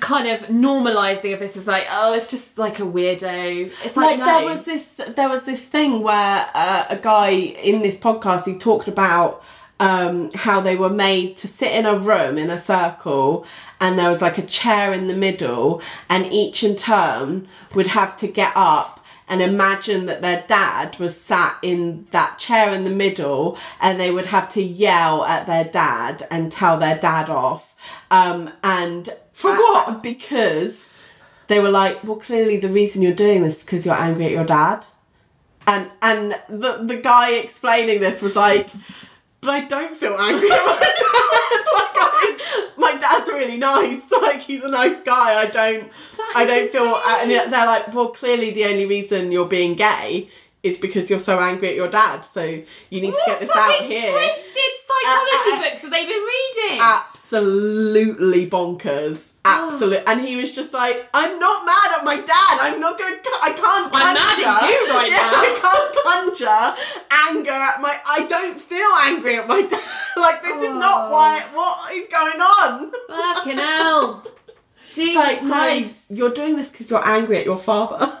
[0.00, 3.70] kind of normalizing of this is like, oh, it's just like a weirdo.
[3.84, 4.24] It's like, like no.
[4.24, 8.56] there was this there was this thing where uh, a guy in this podcast he
[8.56, 9.42] talked about
[9.78, 13.46] um, how they were made to sit in a room in a circle
[13.80, 18.16] and there was like a chair in the middle and each in turn would have
[18.18, 22.90] to get up and imagine that their dad was sat in that chair in the
[22.90, 27.74] middle and they would have to yell at their dad and tell their dad off
[28.10, 30.02] um, and For uh, what?
[30.02, 30.88] because
[31.48, 34.30] they were like, well, clearly the reason you're doing this is because you're angry at
[34.30, 34.86] your dad.
[35.66, 38.70] And and the the guy explaining this was like,
[39.42, 41.62] but I don't feel angry at my dad.
[41.76, 44.02] like, I, my dad's really nice.
[44.26, 45.40] Like he's a nice guy.
[45.40, 45.90] I don't
[46.34, 46.96] I don't feel.
[46.96, 50.30] And they're like, well, clearly the only reason you're being gay
[50.66, 52.22] is because you're so angry at your dad.
[52.22, 54.12] So you need to get this out here.
[54.12, 56.80] twisted psychology Uh, uh, books have they been reading?
[56.80, 59.32] absolutely bonkers.
[59.48, 62.58] Absolute, and he was just like, "I'm not mad at my dad.
[62.60, 63.14] I'm not gonna.
[63.40, 63.90] I can't.
[63.94, 66.74] I'm mad conjure- at you right yeah, now." I can't conjure
[67.28, 67.96] anger at my.
[68.04, 69.80] I don't feel angry at my dad.
[70.16, 71.12] like this is not Oh.
[71.12, 71.42] why.
[71.54, 72.90] What is going on?
[73.08, 74.24] Fucking hell.
[74.94, 78.18] Jesus It's like, no, you're doing this because you're angry at your father.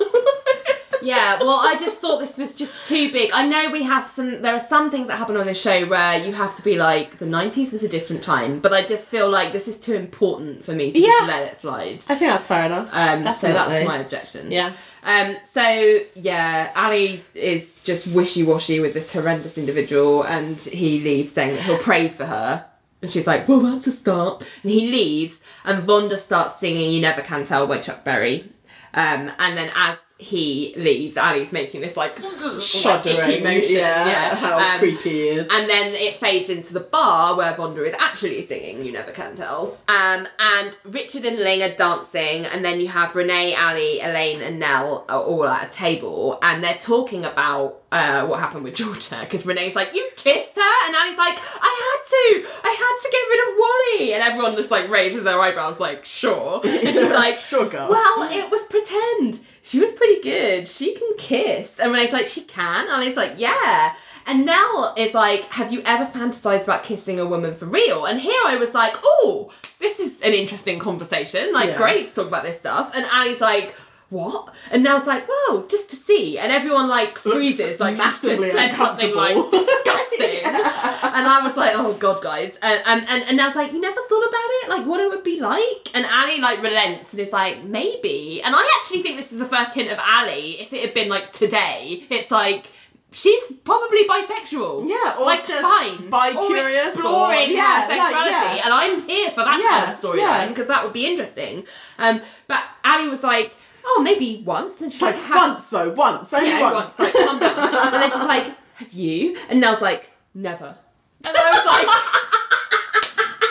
[1.02, 3.30] Yeah, well, I just thought this was just too big.
[3.32, 6.18] I know we have some, there are some things that happen on this show where
[6.18, 9.28] you have to be like, the 90s was a different time, but I just feel
[9.28, 11.08] like this is too important for me to Yeah.
[11.08, 12.00] just let it slide.
[12.08, 12.88] I think that's fair enough.
[12.92, 14.50] Um, so that's my objection.
[14.50, 14.72] Yeah.
[15.02, 21.54] Um, so yeah, Ally is just wishy-washy with this horrendous individual, and he leaves saying
[21.54, 22.66] that he'll pray for her.
[23.02, 27.00] And she's like, "Well, that's a start." And he leaves, and Vonda starts singing "You
[27.02, 28.50] Never Can Tell" by Chuck Berry.
[28.94, 32.16] Um, and then as he leaves, Ally's making this like
[32.60, 33.42] Shuddering.
[33.44, 33.74] motion.
[33.76, 35.48] yeah, Yeah, How Um, creepy he is.
[35.50, 39.36] and then it fades into the bar where Vonda is actually singing You Never Can
[39.36, 39.76] Tell.
[39.88, 44.58] Um, and Richard and Ling are dancing, and then you have Renee, Ally, Elaine, and
[44.58, 49.18] Nell are all at a table, and they're talking about uh, what happened with Georgia.
[49.20, 50.86] Because Renee's like, You kissed her?
[50.86, 52.48] And Ally's like, I had to!
[52.64, 54.14] I had to get rid of Wally!
[54.14, 56.60] And everyone just like raises their eyebrows, like, Sure.
[56.64, 57.88] And she's like, Sure, girl.
[57.90, 59.40] Well, it was pretend.
[59.66, 60.68] She was pretty good.
[60.68, 61.80] She can kiss.
[61.80, 62.88] And Renee's like, she can?
[62.88, 63.94] And he's like, yeah.
[64.24, 68.06] And now it's like, have you ever fantasized about kissing a woman for real?
[68.06, 71.52] And here I was like, oh, this is an interesting conversation.
[71.52, 71.78] Like, Yeah.
[71.78, 72.92] great to talk about this stuff.
[72.94, 73.74] And Ally's like,
[74.08, 74.54] what?
[74.70, 76.38] And Nell's like, well, just to see.
[76.38, 80.44] And everyone like freezes, like she's just massively said something like disgusting.
[80.44, 82.56] And I was like, oh god, guys.
[82.62, 85.24] And and and, and Nell's like, you never thought about it, like what it would
[85.24, 85.90] be like.
[85.94, 88.40] And Ally like relents and is like, maybe.
[88.44, 90.56] And I actually think this is the first hint of Ally.
[90.60, 92.66] If it had been like today, it's like.
[93.12, 94.90] She's probably bisexual.
[94.90, 96.10] Yeah, or like just fine.
[96.10, 98.62] bi-curious or- exploring yeah, her like, sexuality, yeah.
[98.64, 100.48] and I'm here for that Yeah, kind of storyline yeah.
[100.48, 101.64] because that would be interesting.
[101.98, 103.54] Um, but Ally was like,
[103.86, 106.74] "Oh, maybe once." And she's like like, once though, once, only yeah, once.
[106.98, 106.98] once.
[106.98, 107.58] Like, calm down.
[107.58, 110.76] and then she's like, "Have you?" And Nell's like, "Never."
[111.24, 111.88] And I was like,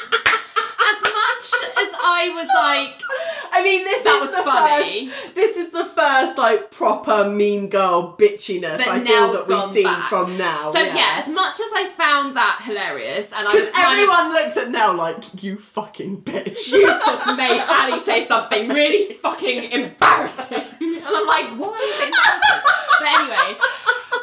[0.91, 1.47] as much
[1.81, 3.01] as I was like,
[3.57, 5.09] I mean, this That is was the funny.
[5.09, 5.35] first.
[5.35, 9.83] This is the first like proper mean girl bitchiness But I feel that we've seen
[9.85, 10.09] back.
[10.09, 10.73] from now.
[10.73, 11.21] so yeah.
[11.23, 14.57] as much as I found that hilarious, and I was Because kind of everyone looks
[14.57, 16.67] at Nell like you fucking bitch.
[16.71, 20.61] you just made Ally say something really fucking embarrassing.
[21.05, 22.61] And I'm like, why is it embarrassing?
[22.99, 23.59] But anyway,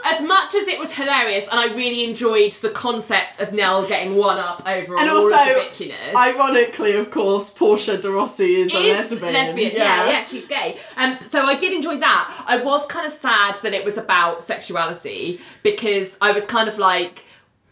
[0.05, 4.17] as much as it was hilarious and I really enjoyed the concept of Nell getting
[4.17, 5.47] one up over and all also, of
[5.79, 6.15] the bitchiness.
[6.15, 9.73] ironically, of course, Portia de Rossi is, a is lesbian.
[9.75, 10.09] Yeah.
[10.09, 10.79] yeah, she's gay.
[10.97, 12.45] Um, so I did enjoy that.
[12.47, 16.79] I was kind of sad that it was about sexuality because I was kind of
[16.79, 17.25] like,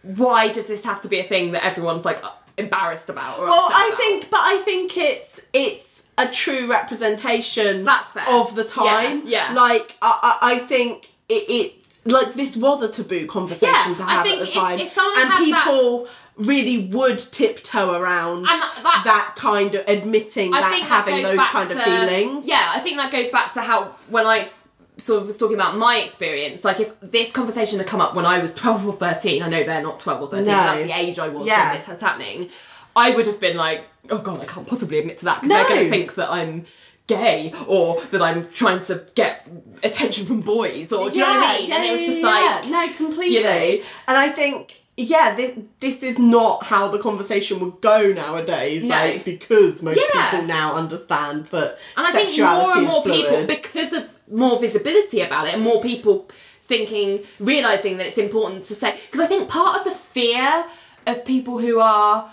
[0.03, 2.23] why does this have to be a thing that everyone's like
[2.57, 3.39] embarrassed about?
[3.39, 3.99] Or Well, I about?
[3.99, 8.29] think, but I think it's it's a true representation That's fair.
[8.29, 9.23] of the time.
[9.27, 9.55] Yeah, yeah.
[9.55, 11.73] Like I, I, I think it, it
[12.05, 15.17] like this was a taboo conversation Yeah, to have at the if- time, if and
[15.31, 20.83] had that- people really would tiptoe around And that- that, kind of admitting I that
[20.83, 22.47] having those kind of feelings.
[22.47, 24.49] Yeah, I think that goes back to how when I
[24.97, 26.65] sort of was talking about my experience.
[26.65, 29.65] Like if this conversation had come up when I was twelve or thirteen, I know
[29.65, 30.47] they're not twelve or thirteen.
[30.47, 30.53] No.
[30.53, 31.71] That's the age I was Yeah.
[31.71, 32.49] when this was happening.
[32.97, 35.63] I would have been like, oh god, I can't possibly admit to that because they're
[35.63, 35.69] No.
[35.69, 36.67] going to think that I'm
[37.15, 39.35] gay or that I'm trying to get
[39.83, 41.73] attention from boys or do you know what I mean?
[41.73, 43.37] and it was just like, no, completely.
[43.37, 43.85] you know.
[44.09, 48.83] And I think, yeah, this, this is not how the conversation would go nowadays.
[48.85, 48.91] No.
[48.95, 50.31] Like because most Yeah.
[50.31, 55.21] people now understand that And I think more and more people, because of more visibility
[55.23, 56.29] about it, and more people
[56.67, 57.11] thinking,
[57.53, 58.91] realizing that it's important to say.
[59.07, 60.67] Because I think part of the fear
[61.07, 62.31] of people who are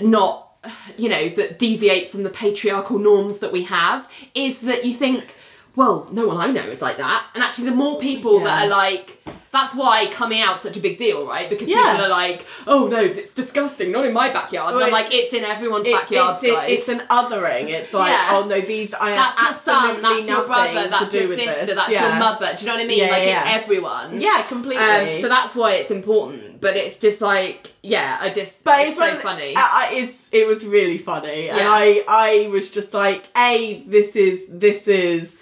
[0.00, 0.51] not
[0.96, 5.34] you know, that deviate from the patriarchal norms that we have is that you think,
[5.74, 7.26] well, no one I know is like that.
[7.34, 9.22] And actually, the more people that are like,
[9.52, 11.48] that's why coming out's such a big deal, right?
[11.48, 11.92] Because Yeah.
[11.92, 14.74] people are like, oh no, it's disgusting, not in my backyard.
[14.74, 16.70] Well, and I'm like, it's in everyone's It- backyard, it's, it- guys.
[16.70, 17.68] it's an othering.
[17.68, 18.28] It's like, Yeah.
[18.32, 21.66] oh no, these I have that's your absolutely son, that's your brother, that's your sister,
[21.66, 21.74] this.
[21.76, 22.08] that's yeah.
[22.08, 22.54] your mother.
[22.56, 22.98] Do you know what I mean?
[22.98, 24.20] Yeah, like it's everyone.
[24.20, 24.84] Yeah, completely.
[24.84, 26.60] Um, so that's why it's important.
[26.62, 29.54] But it's just like, yeah, I just, but it's, it's, so one of the- funny.
[29.56, 29.60] I,
[29.90, 34.40] I- it's it was really funny, and I I was just like, a this is
[34.48, 35.41] this is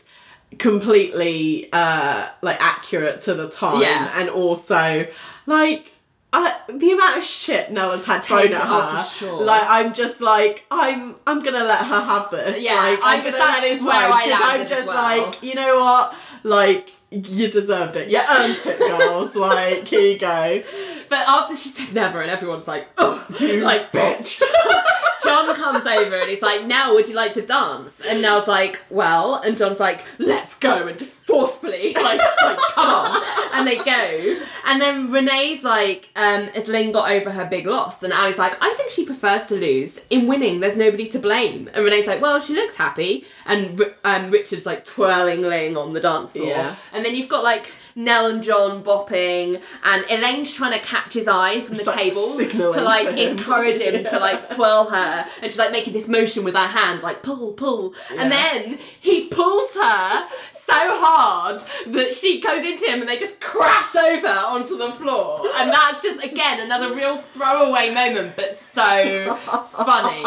[0.61, 4.13] completely uh like accurate to the time, Yeah.
[4.15, 5.07] and also
[5.47, 5.93] like.
[6.33, 9.43] I, the amount of shit Nella's had thrown at her, sure.
[9.43, 12.63] like I'm just like I'm I'm gonna let her have this.
[12.63, 15.19] Yeah, like, I- I'm gonna let it where slide I'm just well.
[15.27, 16.15] like you know what,
[16.45, 18.09] like you deserved it.
[18.09, 18.47] Yeah.
[18.47, 19.35] You earned it, girls.
[19.35, 20.63] like here you go.
[21.09, 24.41] But after she says never, and everyone's like, oh, You like bitch.
[25.23, 28.01] John comes over and he's like, Nell, would you like to dance?
[28.01, 32.89] And Nell's like, well, and John's like, let's go, and just forcefully, like, like come
[32.89, 33.23] on,
[33.53, 34.41] and they go.
[34.67, 38.03] And then Renee's like, um, has Ling got over her big loss?
[38.03, 40.01] And Ally's like, I think she prefers to lose.
[40.11, 41.69] In winning, there's nobody to blame.
[41.75, 43.25] And Renee's like, well, she looks happy.
[43.47, 46.47] And um, Richard's like twirling Ling on the dance floor.
[46.47, 46.77] Yeah.
[46.93, 47.73] And then you've got like
[48.05, 52.37] Nell and John bopping, and Elaine's trying to catch his eye from the like, table
[52.39, 53.19] to like him.
[53.39, 54.11] encourage him Yeah.
[54.11, 57.53] to like twirl her, and she's like making this motion with her hand, like pull,
[57.53, 63.19] pull, and then he pulls her so hard that she goes into him, and they
[63.19, 68.57] just crash over onto the floor, and that's just again another real throwaway moment, but
[68.57, 69.37] so
[69.85, 70.23] funny,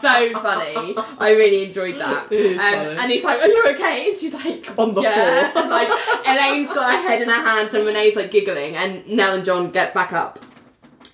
[0.00, 0.94] so funny.
[1.18, 2.26] I really enjoyed that.
[2.30, 5.50] Um, and he's like, "Are you okay?" And she's like, On the yeah.
[5.52, 5.68] floor.
[5.70, 5.88] like
[6.26, 9.70] Elaine's got her head in her hands, and Renee's like giggling, and Nell and John
[9.70, 10.38] get back up.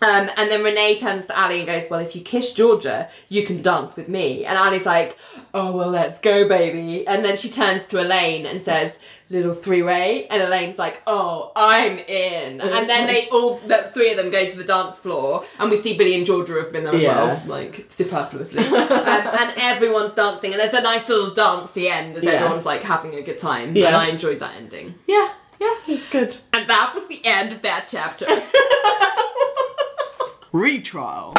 [0.03, 3.47] Um, and then Renee turns to Ally and goes, Well, if you kiss Georgia, you
[3.47, 4.45] can dance with me.
[4.45, 5.16] And Ally's like,
[5.55, 7.07] Oh, well, let's go, baby.
[7.07, 8.99] And then she turns to Elaine and says,
[9.31, 10.27] Little three way.
[10.27, 12.61] And Elaine's like, Oh, I'm in.
[12.61, 15.45] And then they all, the three of them go to the dance floor.
[15.59, 17.16] And we see Billy and Georgia have been there as Yeah.
[17.27, 18.66] well, like superfluously.
[18.66, 20.53] um, and everyone's dancing.
[20.53, 22.33] And there's a nice little dance at the end as Yeah.
[22.33, 23.75] everyone's like having a good time.
[23.75, 23.87] Yes.
[23.87, 24.97] And I enjoyed that ending.
[25.07, 26.36] Yeah, yeah, it's good.
[26.52, 28.26] And that was the end of that chapter.
[30.52, 31.35] Retrial.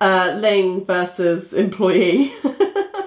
[0.00, 2.32] Uh, Ling versus employee.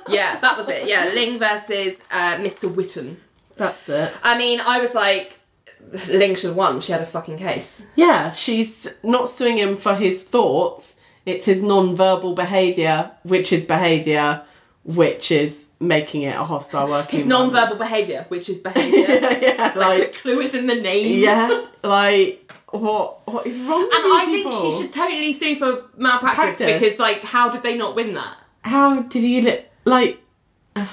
[0.07, 0.87] yeah, that was it.
[0.87, 2.73] Yeah, Ling versus uh, Mr.
[2.73, 3.17] Witten.
[3.55, 4.13] That's it.
[4.23, 5.39] I mean, I was like,
[6.07, 6.81] Ling should have won.
[6.81, 7.81] She had a fucking case.
[7.95, 10.95] Yeah, she's not suing him for his thoughts.
[11.25, 14.43] It's his non-verbal behaviour, which is behaviour,
[14.83, 17.19] which is making it a hostile working.
[17.19, 18.99] It's non-verbal behaviour, which is behaviour.
[19.41, 21.19] yeah, like, like the clue is in the name.
[21.19, 23.27] yeah, like what?
[23.27, 26.81] What is wrong And I think she should totally sue for malpractice Practice.
[26.81, 28.37] because, like, how did they not win that?
[28.61, 30.19] How did you li- like?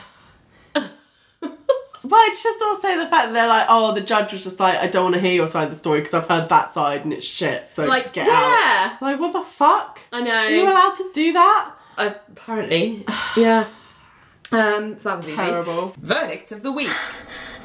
[2.02, 4.76] But it's just also the fact that they're like, oh, the judge was just like,
[4.78, 7.04] I don't want to hear your side of the story because I've heard that side
[7.04, 7.68] and it's shit.
[7.74, 9.02] So Like, get yeah, out.
[9.02, 10.00] Like, what the fuck?
[10.10, 10.32] I know.
[10.32, 11.72] Are you allowed to do that?
[11.98, 13.04] Apparently,
[13.36, 13.68] yeah.
[14.52, 15.36] Um, so that was easy.
[15.36, 15.88] Terrible.
[16.00, 16.90] Verdict of the week.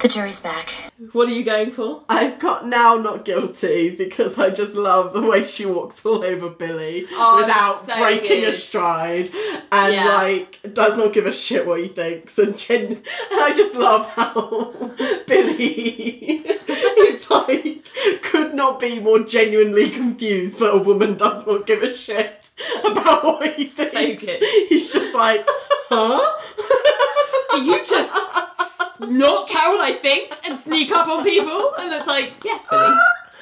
[0.01, 0.69] The jury's back.
[1.13, 2.03] What are you going for?
[2.09, 6.49] I've got now not guilty because I just love the way she walks all over
[6.49, 9.31] Billy Oh, without so breaking a stride
[9.71, 10.13] and Yeah.
[10.13, 12.87] like does not give a shit what he thinks and gen-
[13.31, 14.73] and I just love how
[15.27, 17.87] Billy is like
[18.21, 22.44] could not be more genuinely confused that a woman does not give a shit
[22.85, 24.23] about what he thinks.
[24.23, 25.45] He's just like,
[25.89, 26.41] huh?
[27.51, 28.13] Do you just
[28.99, 31.73] not care what I think and sneak up on people?
[31.77, 32.95] And it's like, yes, Billy.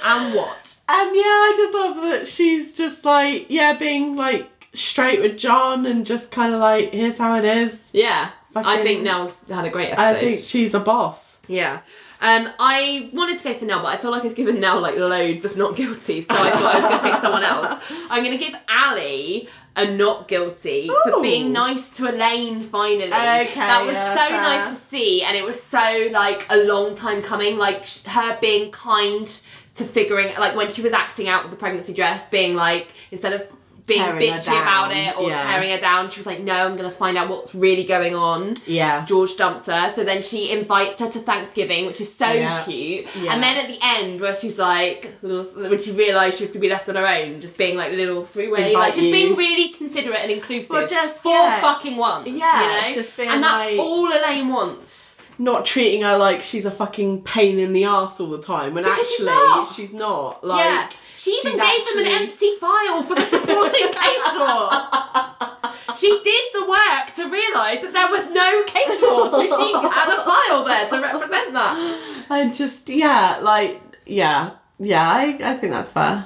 [0.04, 0.76] And what?
[0.90, 5.86] And yeah, I just love that she's just like, yeah, being like straight with John
[5.86, 7.80] and just kind of like, here's how it is.
[7.92, 8.32] Yeah.
[8.56, 10.02] I think Nelle's had a great episode.
[10.02, 11.38] I think she's a boss.
[11.48, 11.82] Yeah.
[12.24, 14.96] Um, I wanted to go for Nelle, but I feel like I've given Nelle like
[14.96, 17.84] loads of not guilty, so I thought I was going to pick someone else.
[18.10, 19.42] I'm going to give Ally
[19.76, 23.08] a not guilty for being nice to Elaine finally.
[23.08, 24.42] Okay, that was yeah, so fair.
[24.42, 27.58] nice to see, and it was so like a long time coming.
[27.58, 29.28] Like sh- her being kind
[29.76, 33.34] to figuring, like when she was acting out with the pregnancy dress, being like instead
[33.34, 33.46] of
[33.86, 35.44] being bitchy about it or yeah.
[35.44, 38.16] tearing her down, she was like, "No, I'm going to find out what's really going
[38.16, 39.04] on." Yeah.
[39.06, 42.64] George dumps her, so then she invites her to Thanksgiving, which is so Yeah.
[42.64, 43.08] cute.
[43.20, 43.34] Yeah.
[43.34, 46.70] And then at the end, where she's like, when she realised she was gonna be
[46.70, 49.12] left on her own, just being like little three way, like just you.
[49.12, 50.70] being really considerate and inclusive.
[50.70, 51.60] Well, just, for yeah.
[51.62, 52.94] fucking once, Yeah, you know?
[53.02, 55.18] just being and that's like- all Elaine wants.
[55.40, 58.84] Not treating her like she's a fucking pain in the ass all the time when
[58.84, 59.74] Because she's actually not.
[59.74, 60.44] she's not.
[60.46, 60.90] Like, yeah.
[61.24, 65.96] She even she's gave them an empty file for the supporting case law.
[65.98, 70.10] she did the work to realise that there was no case law, so she had
[70.10, 72.26] a file there to represent that.
[72.30, 76.26] I just, yeah, like, yeah, yeah, I, I think that's fair.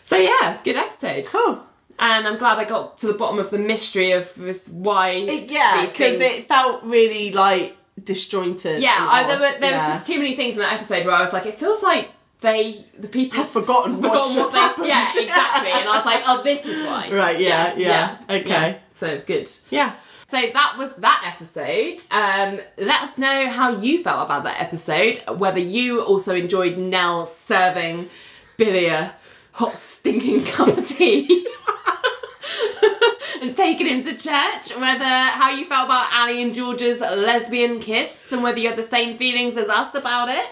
[0.00, 1.26] So yeah, good episode.
[1.26, 1.62] Cool.
[1.98, 5.10] And I'm glad I got to the bottom of the mystery of this why.
[5.10, 8.80] It- yeah, because it felt really like disjointed.
[8.80, 9.90] Yeah, I, there, were, there yeah.
[9.90, 12.12] was just too many things in that episode where I was like, it feels like
[12.40, 14.58] they, the people, Have forgotten, forgotten what they.
[14.58, 14.86] happened.
[14.86, 15.70] Yeah, exactly.
[15.70, 17.10] And I was like, oh, this is why.
[17.10, 18.78] Right, yeah, yeah, okay.
[18.92, 19.50] So good.
[19.70, 19.94] Yeah.
[20.28, 22.02] So that was that episode.
[22.10, 25.22] Um, let us know how you felt about that episode.
[25.38, 28.08] Whether you also enjoyed Nelle serving
[28.56, 29.14] Billy a
[29.52, 31.46] hot stinking cup of tea.
[33.40, 38.32] and taking him to church, whether how you felt about Ally and George's lesbian kiss,
[38.32, 40.46] and whether you have the same feelings as us about it.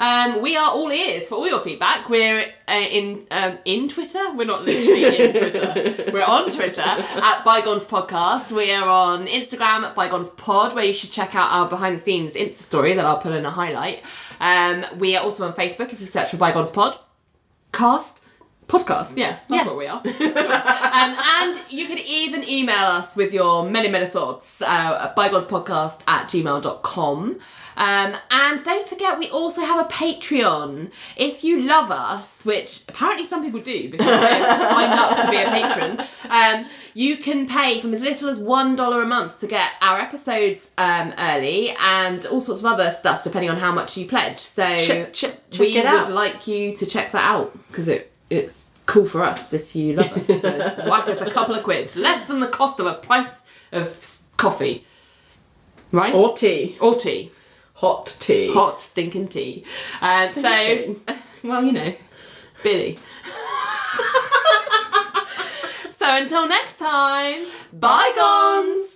[0.00, 2.08] Um, we are all ears for all your feedback.
[2.08, 4.32] We're uh, in um, in Twitter.
[4.34, 6.10] We're not literally in Twitter.
[6.12, 8.50] We're on Twitter at Bygones Podcast.
[8.50, 12.02] We are on Instagram at Bygones Pod, where you should check out our behind the
[12.02, 14.02] scenes Insta story that I'll put in a highlight.
[14.40, 16.98] Um, we are also on Facebook if you search for Bygones Pod.
[17.72, 18.16] Cast
[18.68, 19.16] podcast.
[19.16, 19.66] Yeah, that's Yes.
[19.66, 19.98] what we are.
[19.98, 25.98] um, and you can even email us with your many, many thoughts uh, at bygonespodcast
[26.06, 27.38] at gmail.com.
[27.80, 30.90] Um, and don't forget, we also have a Patreon.
[31.16, 34.44] If you love us, which apparently some people do because they've
[34.74, 39.02] signed up to be a patron, um, you can pay from as little as $1
[39.02, 43.48] a month to get our episodes um, early and all sorts of other stuff depending
[43.50, 44.40] on how much you pledge.
[44.40, 46.12] So Check- check- check we would out.
[46.12, 50.12] like you to check that out because it it's cool for us if you love
[50.18, 53.40] us to whack us a couple of quid less than the cost of a price
[53.72, 54.84] of coffee
[55.92, 56.76] right Or tea.
[56.80, 57.30] or tea
[57.80, 58.52] Hot tea.
[58.52, 59.64] hot stinking tea.
[60.02, 60.96] Um, so
[61.44, 61.94] well you know
[62.62, 62.98] billy.
[65.98, 67.44] So until next time
[67.74, 68.88] bygones.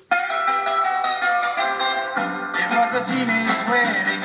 [2.56, 4.23] It was a teenage wedding